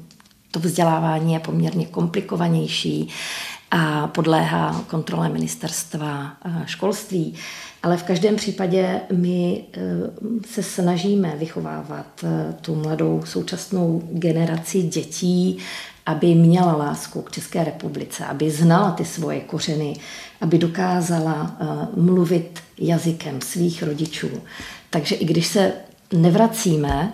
to 0.51 0.61
vzdělávání 0.61 1.33
je 1.33 1.41
poměrně 1.41 1.87
komplikovanější 1.87 3.09
a 3.71 4.07
podléhá 4.07 4.85
kontrole 4.87 5.29
ministerstva 5.29 6.33
eh, 6.45 6.63
školství. 6.67 7.35
Ale 7.83 7.97
v 7.97 8.03
každém 8.03 8.37
případě 8.37 9.01
my 9.13 9.65
eh, 9.73 9.81
se 10.47 10.63
snažíme 10.63 11.37
vychovávat 11.37 12.07
eh, 12.25 12.55
tu 12.61 12.75
mladou 12.75 13.23
současnou 13.25 14.03
generaci 14.13 14.83
dětí, 14.83 15.59
aby 16.07 16.35
měla 16.35 16.77
lásku 16.77 17.23
k 17.23 17.31
České 17.31 17.65
republice, 17.65 18.27
aby 18.27 18.51
znala 18.51 18.91
ty 18.91 19.05
svoje 19.05 19.41
kořeny, 19.41 19.97
aby 20.41 20.59
dokázala 20.59 21.57
mluvit 21.97 22.61
jazykem 22.79 23.41
svých 23.41 23.83
rodičů. 23.83 24.29
Takže 24.91 25.15
i 25.15 25.25
když 25.25 25.47
se 25.47 25.73
nevracíme 26.13 27.13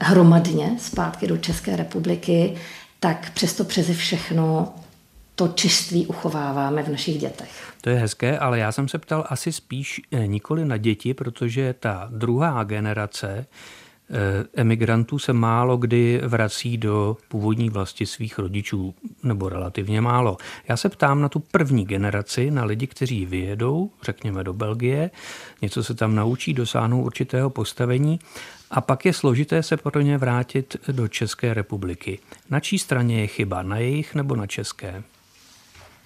hromadně 0.00 0.76
zpátky 0.78 1.26
do 1.26 1.36
České 1.36 1.76
republiky, 1.76 2.54
tak 3.00 3.30
přesto 3.30 3.64
přeze 3.64 3.94
všechno 3.94 4.74
to 5.38 5.48
čiství 5.48 6.06
uchováváme 6.06 6.82
v 6.82 6.88
našich 6.88 7.18
dětech. 7.18 7.50
To 7.80 7.90
je 7.90 7.96
hezké, 7.96 8.38
ale 8.38 8.58
já 8.58 8.72
jsem 8.72 8.88
se 8.88 8.98
ptal 8.98 9.24
asi 9.28 9.52
spíš 9.52 10.00
eh, 10.10 10.26
nikoli 10.26 10.64
na 10.64 10.76
děti, 10.76 11.14
protože 11.14 11.74
ta 11.80 12.08
druhá 12.12 12.64
generace 12.64 13.46
eh, 14.10 14.14
emigrantů 14.54 15.18
se 15.18 15.32
málo 15.32 15.76
kdy 15.76 16.20
vrací 16.24 16.78
do 16.78 17.16
původní 17.28 17.70
vlasti 17.70 18.06
svých 18.06 18.38
rodičů, 18.38 18.94
nebo 19.22 19.48
relativně 19.48 20.00
málo. 20.00 20.36
Já 20.68 20.76
se 20.76 20.88
ptám 20.88 21.20
na 21.20 21.28
tu 21.28 21.38
první 21.38 21.84
generaci, 21.84 22.50
na 22.50 22.64
lidi, 22.64 22.86
kteří 22.86 23.26
vyjedou, 23.26 23.90
řekněme 24.02 24.44
do 24.44 24.52
Belgie, 24.52 25.10
něco 25.62 25.84
se 25.84 25.94
tam 25.94 26.14
naučí, 26.14 26.54
dosáhnou 26.54 27.02
určitého 27.02 27.50
postavení 27.50 28.18
a 28.70 28.80
pak 28.80 29.04
je 29.04 29.12
složité 29.12 29.62
se 29.62 29.76
pro 29.76 30.00
ně 30.00 30.18
vrátit 30.18 30.76
do 30.92 31.08
České 31.08 31.54
republiky. 31.54 32.18
Na 32.50 32.60
čí 32.60 32.78
straně 32.78 33.20
je 33.20 33.26
chyba, 33.26 33.62
na 33.62 33.76
jejich 33.76 34.14
nebo 34.14 34.36
na 34.36 34.46
české? 34.46 35.02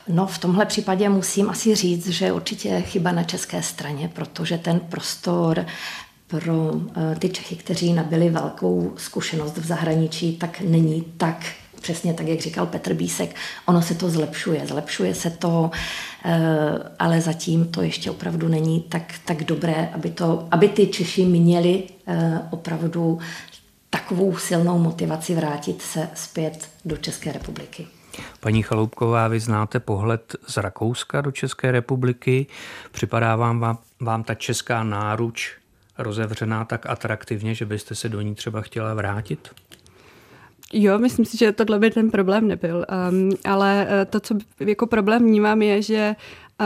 No, 0.09 0.26
v 0.26 0.38
tomhle 0.38 0.66
případě 0.66 1.09
musím 1.09 1.50
asi 1.50 1.74
říct, 1.74 2.09
že 2.09 2.32
určitě 2.32 2.80
chyba 2.80 3.12
na 3.12 3.22
české 3.22 3.62
straně, 3.62 4.11
protože 4.14 4.59
ten 4.59 4.80
prostor 4.80 5.66
pro 6.26 6.72
eh, 6.96 7.16
ty 7.18 7.28
Čechy, 7.28 7.57
kteří 7.57 7.92
nabili 7.92 8.30
velkou 8.30 8.92
zkušenost 8.96 9.59
v 9.59 9.66
zahraničí, 9.66 10.36
tak 10.36 10.61
není 10.61 11.05
tak 11.16 11.46
přesně 11.82 12.14
tak, 12.14 12.26
jak 12.26 12.40
říkal 12.40 12.66
Petr 12.66 12.94
Bísek, 12.94 13.36
ono 13.66 13.82
se 13.82 13.94
to 13.94 14.11
zlepšuje, 14.11 14.66
zlepšuje 14.66 15.14
se 15.14 15.30
to, 15.30 15.70
eh, 16.24 16.38
ale 16.98 17.20
zatím 17.20 17.64
to 17.64 17.82
ještě 17.82 18.11
opravdu 18.11 18.48
není 18.48 18.80
tak, 18.80 19.14
tak 19.24 19.44
dobré, 19.44 19.90
aby, 19.94 20.11
to, 20.11 20.48
aby 20.50 20.68
ty 20.68 20.86
Češi 20.86 21.24
měli 21.24 21.82
eh, 22.07 22.40
opravdu 22.50 23.18
takovou 23.90 24.36
silnou 24.36 24.78
motivaci 24.78 25.34
vrátit 25.34 25.82
se 25.82 26.09
zpět 26.14 26.68
do 26.84 26.96
České 26.96 27.32
republiky. 27.32 27.86
Paní 28.40 28.62
Chaloupková, 28.62 29.28
vy 29.28 29.40
znáte 29.40 29.80
pohled 29.80 30.36
z 30.46 30.56
Rakouska 30.56 31.20
do 31.20 31.30
České 31.30 31.72
republiky. 31.72 32.46
Připadá 32.92 33.36
vám, 33.36 33.60
vám, 33.60 33.78
vám 34.00 34.24
ta 34.24 34.34
česká 34.34 34.82
náruč 34.82 35.52
rozevřená 35.98 36.64
tak 36.64 36.86
atraktivně, 36.86 37.54
že 37.54 37.66
byste 37.66 37.94
se 37.94 38.08
do 38.08 38.20
ní 38.20 38.34
třeba 38.34 38.60
chtěla 38.60 38.94
vrátit? 38.94 39.50
Jo, 40.72 40.98
myslím 40.98 41.24
si, 41.24 41.36
že 41.36 41.52
tohle 41.52 41.78
by 41.78 41.90
ten 41.90 42.10
problém 42.10 42.48
nebyl. 42.48 42.86
Um, 43.10 43.30
ale 43.44 43.86
uh, 43.86 44.04
to, 44.10 44.20
co 44.20 44.34
jako 44.60 44.86
problém 44.86 45.22
vnímám, 45.22 45.62
je, 45.62 45.82
že 45.82 46.16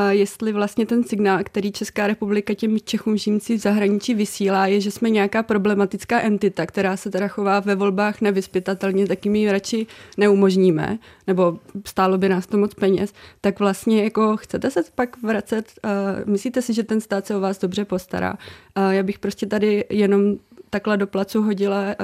jestli 0.08 0.52
vlastně 0.52 0.86
ten 0.86 1.04
signál, 1.04 1.38
který 1.44 1.72
Česká 1.72 2.06
republika 2.06 2.54
těm 2.54 2.76
Čechům 2.84 3.16
žijící 3.16 3.56
v 3.56 3.60
zahraničí 3.60 4.14
vysílá, 4.14 4.66
je, 4.66 4.80
že 4.80 4.90
jsme 4.90 5.10
nějaká 5.10 5.42
problematická 5.42 6.20
entita, 6.20 6.66
která 6.66 6.96
se 6.96 7.10
teda 7.10 7.28
chová 7.28 7.60
ve 7.60 7.74
volbách 7.74 8.20
nevyspytatelně, 8.20 9.06
tak 9.06 9.24
jim 9.24 9.34
ji 9.34 9.52
radši 9.52 9.86
neumožníme, 10.16 10.98
nebo 11.26 11.58
stálo 11.86 12.18
by 12.18 12.28
nás 12.28 12.46
to 12.46 12.58
moc 12.58 12.74
peněz, 12.74 13.12
tak 13.40 13.58
vlastně 13.58 14.04
jako 14.04 14.36
chcete 14.36 14.70
se 14.70 14.82
pak 14.94 15.22
vracet, 15.22 15.72
uh, 15.84 15.90
myslíte 16.30 16.62
si, 16.62 16.74
že 16.74 16.82
ten 16.82 17.00
stát 17.00 17.26
se 17.26 17.36
o 17.36 17.40
vás 17.40 17.58
dobře 17.58 17.84
postará? 17.84 18.34
Uh, 18.76 18.90
já 18.90 19.02
bych 19.02 19.18
prostě 19.18 19.46
tady 19.46 19.84
jenom 19.90 20.36
takhle 20.70 20.96
do 20.96 21.06
placu 21.06 21.42
hodila 21.42 21.82
uh, 21.82 21.94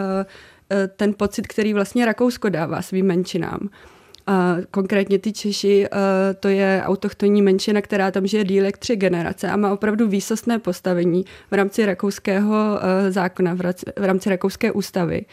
ten 0.96 1.14
pocit, 1.14 1.46
který 1.46 1.74
vlastně 1.74 2.06
Rakousko 2.06 2.48
dává 2.48 2.82
svým 2.82 3.06
menšinám. 3.06 3.68
A 4.26 4.56
konkrétně 4.70 5.18
ty 5.18 5.32
Češi, 5.32 5.86
eh, 5.86 6.34
to 6.34 6.48
je 6.48 6.82
autochtonní 6.84 7.42
menšina, 7.42 7.80
která 7.80 8.10
tam 8.10 8.26
žije 8.26 8.44
díl 8.44 8.64
jak 8.64 8.78
tři 8.78 8.96
generace 8.96 9.50
a 9.50 9.56
má 9.56 9.72
opravdu 9.72 10.08
výsostné 10.08 10.58
postavení 10.58 11.24
v 11.50 11.54
rámci 11.54 11.86
rakouského 11.86 12.78
eh, 12.82 13.12
zákona, 13.12 13.54
v 13.98 14.04
rámci 14.04 14.30
rakouské 14.30 14.72
ústavy. 14.72 15.24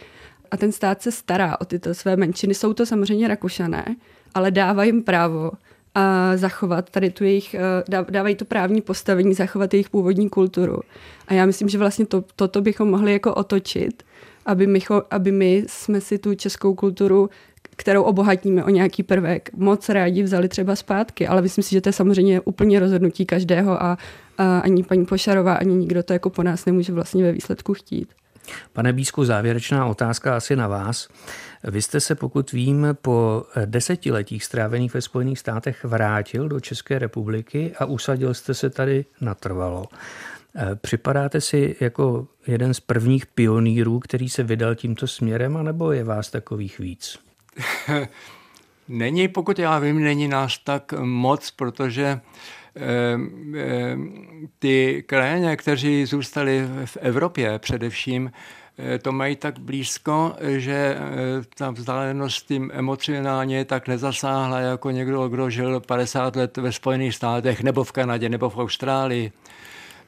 A 0.52 0.58
ten 0.58 0.72
stát 0.72 1.02
se 1.02 1.12
stará 1.12 1.62
o 1.62 1.66
tyto 1.66 1.94
své 1.94 2.16
menšiny. 2.16 2.54
Jsou 2.54 2.74
to 2.74 2.86
samozřejmě 2.86 3.28
Rakušané, 3.28 3.86
ale 4.34 4.52
dává 4.52 4.84
jim 4.84 5.04
právo 5.04 5.52
a 5.96 6.32
zachovat 6.38 6.90
tady 6.90 7.10
tu 7.10 7.24
jejich, 7.24 7.56
dávají 8.10 8.36
to 8.36 8.46
právní 8.46 8.82
postavení, 8.82 9.34
zachovat 9.34 9.74
jejich 9.74 9.90
původní 9.90 10.30
kulturu. 10.30 10.80
A 11.28 11.34
já 11.34 11.46
myslím, 11.46 11.70
že 11.70 11.78
vlastně 11.78 12.06
to, 12.06 12.24
toto 12.36 12.62
bychom 12.62 12.90
mohli 12.90 13.14
jako 13.14 13.34
otočit 13.34 14.04
aby 14.50 14.68
my, 14.68 14.80
aby 15.12 15.32
my 15.32 15.64
jsme 15.68 16.02
si 16.02 16.18
tu 16.18 16.36
českou 16.36 16.76
kulturu 16.76 17.30
kterou 17.80 18.04
obohatíme 18.04 18.64
o 18.64 18.70
nějaký 18.70 19.04
prvek, 19.04 19.50
moc 19.54 19.90
rádi 19.90 20.24
vzali 20.24 20.48
třeba 20.48 20.76
zpátky, 20.76 21.28
ale 21.28 21.42
myslím 21.42 21.64
si, 21.64 21.72
že 21.72 21.82
to 21.82 21.90
je 21.90 21.94
samozřejmě 21.94 22.42
úplně 22.42 22.80
rozhodnutí 22.80 23.26
každého 23.26 23.84
a, 23.84 23.98
a 24.38 24.60
ani 24.60 24.84
paní 24.84 25.06
Pošarová, 25.06 25.54
ani 25.54 25.76
nikdo 25.76 26.04
to 26.04 26.14
jako 26.14 26.30
po 26.30 26.44
nás 26.44 26.66
nemůže 26.66 26.94
vlastně 26.94 27.24
ve 27.24 27.32
výsledku 27.32 27.74
chtít. 27.74 28.14
Pane 28.74 28.94
Bísku, 28.94 29.26
závěrečná 29.26 29.86
otázka 29.86 30.36
asi 30.36 30.56
na 30.56 30.68
vás. 30.68 31.08
Vy 31.64 31.82
jste 31.82 32.00
se, 32.00 32.16
pokud 32.16 32.52
vím, 32.52 32.88
po 33.02 33.44
desetiletích 33.66 34.44
strávených 34.44 34.94
ve 34.94 35.02
Spojených 35.02 35.40
státech 35.40 35.84
vrátil 35.84 36.50
do 36.50 36.60
České 36.60 37.00
republiky 37.00 37.74
a 37.80 37.86
usadil 37.86 38.34
jste 38.34 38.54
se 38.54 38.70
tady 38.70 39.06
natrvalo. 39.22 39.86
Eh, 40.56 40.76
připadáte 40.76 41.42
si 41.42 41.76
jako 41.80 42.28
jeden 42.48 42.74
z 42.74 42.80
prvních 42.80 43.26
pionýrů, 43.26 44.00
který 44.00 44.30
se 44.30 44.44
vydal 44.44 44.76
tímto 44.76 45.08
směrem, 45.08 45.58
anebo 45.58 45.92
je 45.92 46.04
vás 46.04 46.32
takových 46.32 46.80
víc? 46.80 47.29
Není, 48.88 49.28
pokud 49.28 49.60
já 49.60 49.80
vím, 49.80 50.04
není 50.04 50.28
nás 50.28 50.58
tak 50.58 50.94
moc, 51.00 51.52
protože 51.52 52.06
eh, 52.06 52.82
eh, 53.58 53.98
ty 54.60 55.04
krajané, 55.08 55.58
kteří 55.58 56.06
zůstali 56.06 56.68
v 56.86 56.98
Evropě 57.02 57.60
především, 57.60 58.32
to 59.02 59.12
mají 59.12 59.36
tak 59.36 59.60
blízko, 59.60 60.36
že 60.42 60.98
ta 61.58 61.72
vzdálenost 61.72 62.48
tím 62.48 62.72
emocionálně 62.74 63.66
tak 63.66 63.88
nezasáhla 63.88 64.60
jako 64.60 64.92
někdo, 64.92 65.30
kdo 65.30 65.50
žil 65.50 65.80
50 65.80 66.36
let 66.36 66.58
ve 66.58 66.72
Spojených 66.72 67.16
státech 67.16 67.64
nebo 67.64 67.84
v 67.84 67.92
Kanadě 67.92 68.30
nebo 68.30 68.50
v 68.50 68.58
Austrálii. 68.58 69.32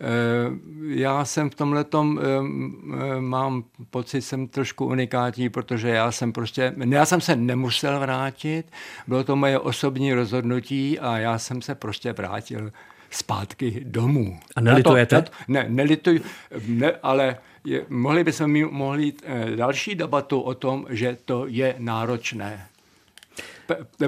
Eh, 0.02 0.52
já 0.88 1.26
jsem 1.26 1.50
v 1.50 1.56
tomhle 1.56 1.84
tom 1.84 2.20
eh, 2.20 2.24
eh, 2.24 3.22
mám 3.22 3.64
pocit, 3.90 4.22
jsem 4.22 4.48
trošku 4.48 4.86
unikátní, 4.86 5.50
protože 5.50 5.90
já 5.90 6.12
jsem 6.12 6.34
prostě, 6.34 6.74
já 6.90 7.06
jsem 7.06 7.22
se 7.22 7.36
nemusel 7.36 8.00
vrátit, 8.00 8.66
bylo 9.08 9.24
to 9.24 9.36
moje 9.36 9.60
osobní 9.60 10.14
rozhodnutí 10.14 11.00
a 11.00 11.18
já 11.18 11.40
jsem 11.40 11.62
se 11.62 11.76
prostě 11.76 12.14
vrátil 12.14 12.72
zpátky 13.10 13.82
domů. 13.86 14.40
A 14.56 14.62
nelitujete? 14.62 15.22
To, 15.22 15.32
ne, 15.48 15.66
nelituj, 15.70 16.22
ne, 16.68 16.92
ale 17.04 17.38
je, 17.66 17.86
mohli 17.90 18.24
bychom 18.24 18.52
mít 18.52 18.72
mohli 18.72 19.14
další 19.56 19.96
debatu 19.96 20.42
o 20.42 20.54
tom, 20.54 20.86
že 20.90 21.18
to 21.26 21.46
je 21.48 21.76
náročné. 21.78 22.68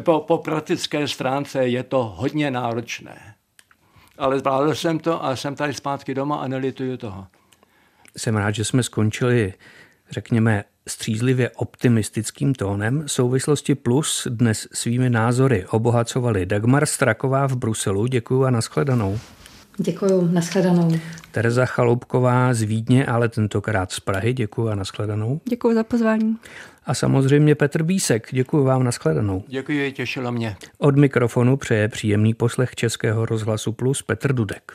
Po, 0.04 0.20
po 0.20 0.38
praktické 0.38 1.08
stránce 1.08 1.68
je 1.68 1.84
to 1.84 2.04
hodně 2.04 2.52
náročné 2.52 3.33
ale 4.18 4.40
zvládl 4.40 4.76
jsem 4.76 5.00
to 5.00 5.26
a 5.26 5.36
jsem 5.36 5.56
tady 5.56 5.74
zpátky 5.74 6.14
doma 6.14 6.36
a 6.36 6.48
nelituju 6.48 6.98
toho. 6.98 7.28
Jsem 8.18 8.36
rád, 8.36 8.52
že 8.52 8.66
jsme 8.66 8.84
skončili, 8.84 9.54
řekněme, 10.12 10.64
střízlivě 10.88 11.50
optimistickým 11.50 12.54
tónem. 12.54 13.04
Souvislosti 13.08 13.76
plus 13.76 14.28
dnes 14.30 14.68
svými 14.74 15.10
názory 15.10 15.66
obohacovali 15.70 16.46
Dagmar 16.46 16.86
Straková 16.86 17.48
v 17.48 17.56
Bruselu. 17.56 18.08
Děkuji 18.08 18.44
a 18.44 18.50
nashledanou. 18.50 19.20
Děkuji, 19.78 20.28
nashledanou. 20.32 21.00
Tereza 21.32 21.66
Chaloupková 21.66 22.54
z 22.54 22.62
Vídně, 22.62 23.06
ale 23.06 23.30
tentokrát 23.30 23.92
z 23.92 24.00
Prahy. 24.00 24.34
Děkuji 24.34 24.70
a 24.70 24.76
nashledanou. 24.76 25.42
Děkuji 25.46 25.76
za 25.76 25.84
pozvání. 25.84 26.38
A 26.86 26.94
samozřejmě 26.94 27.56
Petr 27.56 27.84
Bísek. 27.84 28.28
Děkuji 28.32 28.64
vám, 28.64 28.84
nashledanou. 28.84 29.44
Děkuji, 29.48 29.92
těšilo 29.92 30.32
mě. 30.32 30.56
Od 30.78 30.96
mikrofonu 30.96 31.58
přeje 31.58 31.88
příjemný 31.88 32.34
poslech 32.34 32.76
Českého 32.76 33.26
rozhlasu 33.26 33.72
Plus 33.72 34.02
Petr 34.02 34.34
Dudek. 34.34 34.74